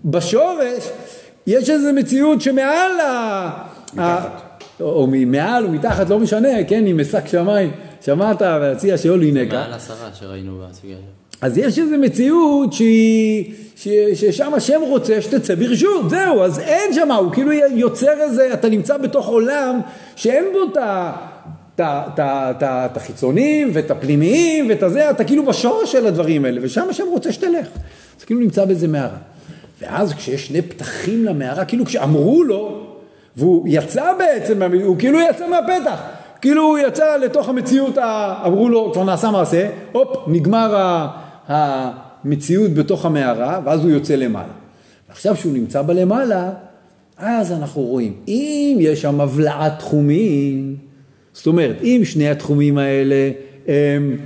בשורש 0.06 0.90
יש 1.48 1.70
איזו 1.70 1.94
מציאות 1.94 2.42
שמעל 2.42 3.00
ה... 3.00 3.50
ה... 4.00 4.28
או 4.82 5.08
מעל 5.08 5.66
או 5.66 5.72
מתחת, 5.72 6.10
לא 6.10 6.20
משנה, 6.20 6.64
כן, 6.68 6.86
עם 6.86 7.02
משק 7.02 7.28
שמיים, 7.28 7.72
שמעת 8.06 8.42
והציע 8.42 8.98
שאול 8.98 9.24
ינקה. 9.24 9.58
מעל 9.58 9.74
עשרה 9.74 10.10
שראינו 10.20 10.62
בסוגיה 10.72 10.96
הזאת. 10.96 11.10
אז 11.42 11.58
יש 11.58 11.80
איזו 11.80 11.98
מציאות 11.98 12.74
שהיא, 12.74 13.54
ש, 13.76 13.88
ששם 14.14 14.54
השם 14.54 14.82
רוצה 14.82 15.22
שתצא 15.22 15.56
ברשות, 15.56 16.10
זהו, 16.10 16.42
אז 16.42 16.60
אין 16.60 16.94
שם, 16.94 17.12
הוא 17.12 17.32
כאילו 17.32 17.52
יוצר 17.52 18.22
איזה, 18.22 18.54
אתה 18.54 18.70
נמצא 18.70 18.98
בתוך 18.98 19.28
עולם 19.28 19.80
שאין 20.16 20.46
בו 20.54 20.72
את 20.72 20.78
ה... 20.78 21.12
את 21.82 22.98
החיצוניים 22.98 23.70
ואת 23.74 23.92
הפנימיים 23.92 24.70
ואת 24.70 24.84
הזה, 24.84 25.10
אתה 25.10 25.24
כאילו 25.24 25.46
בשורש 25.46 25.92
של 25.92 26.08
הדברים 26.08 26.46
האלה, 26.46 26.60
ושם 26.64 26.88
השם 26.90 27.04
רוצה 27.12 27.32
שתלך. 27.32 27.68
אז 28.20 28.26
כאילו 28.26 28.40
נמצא 28.40 28.66
באיזה 28.66 28.88
מערה. 28.88 29.18
ואז 29.82 30.14
כשיש 30.14 30.48
שני 30.48 30.62
פתחים 30.62 31.26
למערה, 31.26 31.66
כאילו 31.66 31.86
כשאמרו 31.86 32.44
לו, 32.44 32.86
והוא 33.38 33.66
יצא 33.70 34.14
בעצם, 34.20 34.62
הוא 34.84 34.98
כאילו 35.00 35.20
יצא 35.20 35.48
מהפתח, 35.50 36.00
כאילו 36.42 36.62
הוא 36.62 36.78
יצא 36.78 37.18
לתוך 37.18 37.50
המציאות, 37.50 37.98
אמרו 38.46 38.70
לו, 38.70 38.94
כבר 38.94 39.04
נעשה 39.04 39.32
מעשה, 39.32 39.70
הופ, 39.92 40.18
נגמר 40.28 40.98
המציאות 41.48 42.74
בתוך 42.74 43.06
המערה, 43.06 43.60
ואז 43.66 43.84
הוא 43.84 43.92
יוצא 43.92 44.16
למעלה. 44.16 44.54
עכשיו 45.10 45.36
שהוא 45.36 45.54
נמצא 45.54 45.82
בלמעלה, 45.82 46.50
אז 47.18 47.52
אנחנו 47.52 47.82
רואים, 47.82 48.14
אם 48.28 48.78
יש 48.80 49.02
שם 49.02 49.22
הבלעת 49.22 49.80
תחומים, 49.80 50.76
זאת 51.40 51.48
אומרת, 51.48 51.76
אם 51.84 52.02
שני 52.04 52.30
התחומים 52.30 52.78
האלה, 52.78 53.32
הם, 53.68 54.18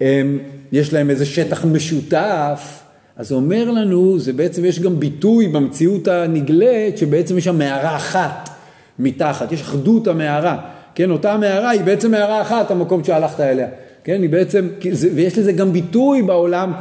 הם, 0.00 0.38
יש 0.72 0.92
להם 0.92 1.10
איזה 1.10 1.26
שטח 1.26 1.64
משותף, 1.64 2.80
אז 3.16 3.28
זה 3.28 3.34
אומר 3.34 3.70
לנו, 3.70 4.18
זה 4.18 4.32
בעצם, 4.32 4.64
יש 4.64 4.80
גם 4.80 5.00
ביטוי 5.00 5.48
במציאות 5.48 6.08
הנגלית, 6.08 6.98
שבעצם 6.98 7.38
יש 7.38 7.44
שם 7.44 7.58
מערה 7.58 7.96
אחת 7.96 8.50
מתחת, 8.98 9.52
יש 9.52 9.60
אחדות 9.60 10.06
המערה, 10.06 10.58
כן, 10.94 11.10
אותה 11.10 11.36
מערה 11.36 11.70
היא 11.70 11.80
בעצם 11.80 12.10
מערה 12.10 12.42
אחת, 12.42 12.70
המקום 12.70 13.04
שהלכת 13.04 13.40
אליה, 13.40 13.68
כן, 14.04 14.22
היא 14.22 14.30
בעצם, 14.30 14.68
ויש 15.14 15.38
לזה 15.38 15.52
גם 15.52 15.72
ביטוי 15.72 16.22
בעולם 16.22 16.72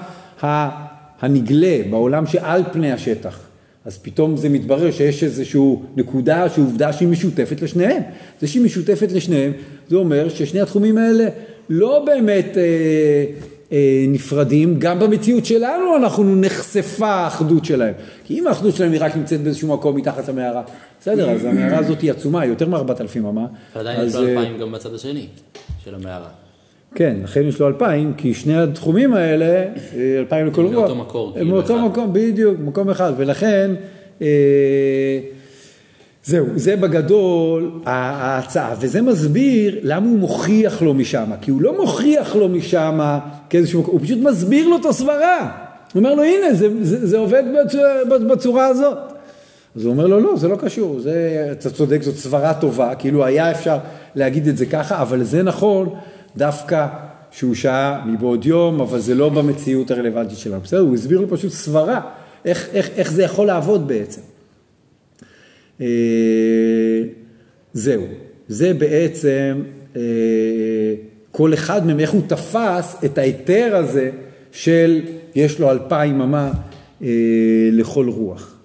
הנגלה, 1.21 1.77
בעולם 1.89 2.25
שעל 2.25 2.63
פני 2.71 2.91
השטח. 2.91 3.48
אז 3.85 3.97
פתאום 3.97 4.37
זה 4.37 4.49
מתברר 4.49 4.91
שיש 4.91 5.23
איזושהי 5.23 5.61
נקודה, 5.95 6.49
שעובדה 6.49 6.93
שהיא 6.93 7.07
משותפת 7.07 7.61
לשניהם. 7.61 8.01
זה 8.41 8.47
שהיא 8.47 8.63
משותפת 8.63 9.11
לשניהם, 9.11 9.51
זה 9.89 9.95
אומר 9.95 10.29
ששני 10.29 10.61
התחומים 10.61 10.97
האלה 10.97 11.25
לא 11.69 12.03
באמת 12.05 12.57
אה, 12.57 13.25
אה, 13.71 14.05
נפרדים, 14.07 14.79
גם 14.79 14.99
במציאות 14.99 15.45
שלנו 15.45 15.95
אנחנו 15.95 16.35
נחשפה 16.35 17.07
האחדות 17.07 17.65
שלהם. 17.65 17.93
כי 18.23 18.39
אם 18.39 18.47
האחדות 18.47 18.75
שלהם 18.75 18.91
היא 18.91 19.01
רק 19.01 19.15
נמצאת 19.15 19.41
באיזשהו 19.41 19.67
מקום 19.67 19.95
מתחת 19.95 20.29
למערה, 20.29 20.63
בסדר, 21.01 21.29
אז 21.29 21.45
המערה 21.45 21.77
הזאת 21.77 22.01
היא 22.01 22.11
עצומה, 22.11 22.41
היא 22.41 22.49
יותר 22.49 22.67
מ-4,000 22.67 23.19
אמה. 23.19 23.47
אבל 23.75 23.87
עדיין 23.87 24.07
יש 24.07 24.15
אה, 24.15 24.19
אלפיים 24.19 24.57
גם 24.57 24.71
בצד 24.71 24.93
השני 24.93 25.27
של 25.85 25.95
המערה. 25.95 26.29
כן, 26.95 27.17
לכן 27.23 27.43
יש 27.43 27.59
לו 27.59 27.67
אלפיים, 27.67 28.13
כי 28.13 28.33
שני 28.33 28.61
התחומים 28.61 29.13
האלה, 29.13 29.45
אה, 29.45 30.19
אלפיים 30.19 30.47
לכל 30.47 30.65
הם 30.65 30.67
רוח, 30.67 30.77
מאותו 30.77 30.95
מקור, 30.95 31.27
הם 31.27 31.33
כאילו, 31.33 31.49
מאותו. 31.49 31.79
מקום, 31.79 32.09
בדיוק, 32.13 32.55
מקום 32.59 32.89
אחד, 32.89 33.13
ולכן, 33.17 33.71
אה, 34.21 34.27
זהו, 36.23 36.45
זה 36.55 36.75
בגדול 36.75 37.71
ההצעה, 37.85 38.75
וזה 38.79 39.01
מסביר 39.01 39.79
למה 39.83 40.09
הוא 40.09 40.19
מוכיח 40.19 40.81
לו 40.81 40.93
משם, 40.93 41.31
כי 41.41 41.51
הוא 41.51 41.61
לא 41.61 41.77
מוכיח 41.81 42.35
לו 42.35 42.49
משם 42.49 42.99
כאיזשהו 43.49 43.81
מקום, 43.81 43.93
הוא 43.93 44.01
פשוט 44.01 44.19
מסביר 44.21 44.67
לו 44.67 44.75
את 44.77 44.85
הסברה, 44.85 45.51
הוא 45.93 45.99
אומר 45.99 46.15
לו 46.15 46.23
הנה 46.23 46.53
זה, 46.53 46.67
זה, 46.81 47.07
זה 47.07 47.17
עובד 47.17 47.43
בצורה, 47.65 48.19
בצורה 48.29 48.65
הזאת. 48.65 48.97
אז 49.75 49.85
הוא 49.85 49.91
אומר 49.91 50.07
לו, 50.07 50.19
לא, 50.19 50.37
זה 50.37 50.47
לא 50.47 50.55
קשור, 50.55 50.99
זה, 50.99 51.47
אתה 51.51 51.69
צודק, 51.69 52.01
זאת 52.01 52.15
סברה 52.15 52.53
טובה, 52.53 52.95
כאילו 52.95 53.25
היה 53.25 53.51
אפשר 53.51 53.77
להגיד 54.15 54.47
את 54.47 54.57
זה 54.57 54.65
ככה, 54.65 55.01
אבל 55.01 55.23
זה 55.23 55.43
נכון 55.43 55.89
דווקא 56.39 56.87
שהוא 57.31 57.55
שעה 57.55 58.05
מבעוד 58.05 58.45
יום, 58.45 58.81
אבל 58.81 58.99
זה 58.99 59.15
לא 59.15 59.29
במציאות 59.29 59.91
הרלוונטית 59.91 60.37
שלנו. 60.37 60.61
בסדר, 60.61 60.79
הוא 60.79 60.93
הסביר 60.93 61.21
לו 61.21 61.29
פשוט 61.29 61.51
סברה, 61.51 62.01
איך, 62.45 62.69
איך, 62.73 62.89
איך 62.95 63.11
זה 63.11 63.23
יכול 63.23 63.47
לעבוד 63.47 63.87
בעצם. 63.87 64.21
אה, 65.81 65.87
זהו, 67.73 68.03
זה 68.47 68.73
בעצם 68.73 69.61
אה, 69.95 70.01
כל 71.31 71.53
אחד 71.53 71.85
מהם, 71.85 71.99
איך 71.99 72.11
הוא 72.11 72.21
תפס 72.27 72.95
את 73.05 73.17
ההיתר 73.17 73.75
הזה 73.75 74.11
של 74.51 75.01
יש 75.35 75.59
לו 75.59 75.71
אלפיים 75.71 76.21
אמה 76.21 76.51
אה, 77.01 77.07
לכל 77.71 78.09
רוח. 78.09 78.55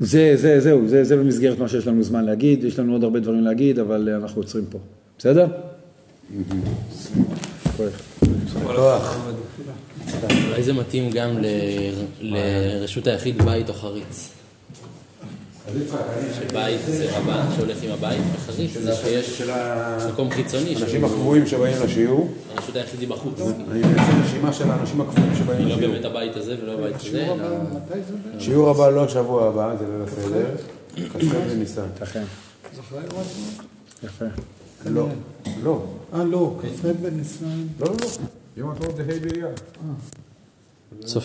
זה, 0.00 0.32
זה, 0.36 0.60
זהו, 0.60 0.88
זה, 0.88 1.04
זה 1.04 1.16
במסגרת 1.16 1.58
מה 1.58 1.68
שיש 1.68 1.86
לנו 1.86 2.02
זמן 2.02 2.24
להגיד, 2.24 2.64
יש 2.64 2.78
לנו 2.78 2.92
עוד 2.92 3.04
הרבה 3.04 3.20
דברים 3.20 3.40
להגיד, 3.40 3.78
אבל 3.78 4.08
אה, 4.12 4.16
אנחנו 4.16 4.40
עוצרים 4.42 4.64
פה. 4.70 4.78
בסדר? 5.18 5.46
אולי 10.48 10.62
זה 10.62 10.72
מתאים 10.72 11.10
גם 11.10 11.38
ל- 11.38 11.46
לרשות 12.20 13.06
היחיד 13.06 13.42
בית 13.42 13.68
או 13.68 13.74
חריץ. 13.74 14.28
שבית 15.68 16.80
זה 16.86 17.18
רבן 17.18 17.46
שהולך 17.56 17.82
עם 17.82 17.90
הבית, 17.90 18.20
וחריץ 18.34 18.72
זה 18.78 18.94
שיש 18.94 19.42
מקום 20.12 20.30
חיצוני, 20.30 20.74
האנשים 20.74 20.88
שהוא- 21.00 21.06
הקבועים 21.10 21.46
שבאים 21.46 21.76
לשיעור. 21.84 22.30
הרשות 22.56 22.76
היחיד 22.76 23.00
היא 23.00 23.08
בחוץ. 23.08 23.40
אני 23.40 23.80
מייצר 23.80 24.02
רשימה 24.24 24.52
של 24.52 24.70
האנשים 24.70 25.00
הקבועים 25.00 25.34
שבאים 25.36 25.58
היא 25.58 25.68
לא 25.68 25.74
לשיעור. 25.76 25.92
באמת 25.92 26.04
הבית 26.04 26.36
הזה 26.36 26.56
ולא 26.62 26.72
הבית 26.72 26.96
הזה, 26.96 27.24
אלא... 27.26 27.36
בעצם? 27.88 28.14
שיעור 28.40 28.70
הבא 28.70 28.90
לא 28.90 29.08
שבוע 29.08 29.48
הבא, 29.48 29.74
זה 29.78 29.84
ליל 29.88 30.02
הסדר. 30.02 30.46
כ"ח 31.18 31.34
בניסן. 31.54 31.86
יפה. 34.04 34.24
לא. 34.86 35.06
לא. 35.62 35.82
אה, 36.14 36.24
לא, 36.24 36.56
כ"ח 36.62 36.86
בניסן. 37.02 37.44
לא, 37.80 37.86
לא, 37.86 37.94
לא. 38.00 38.06
יום 38.56 38.70
הטוב 38.70 38.96
זה 38.96 39.02
ה' 39.02 39.20
באייר. 39.28 39.48
סוף 41.06 41.20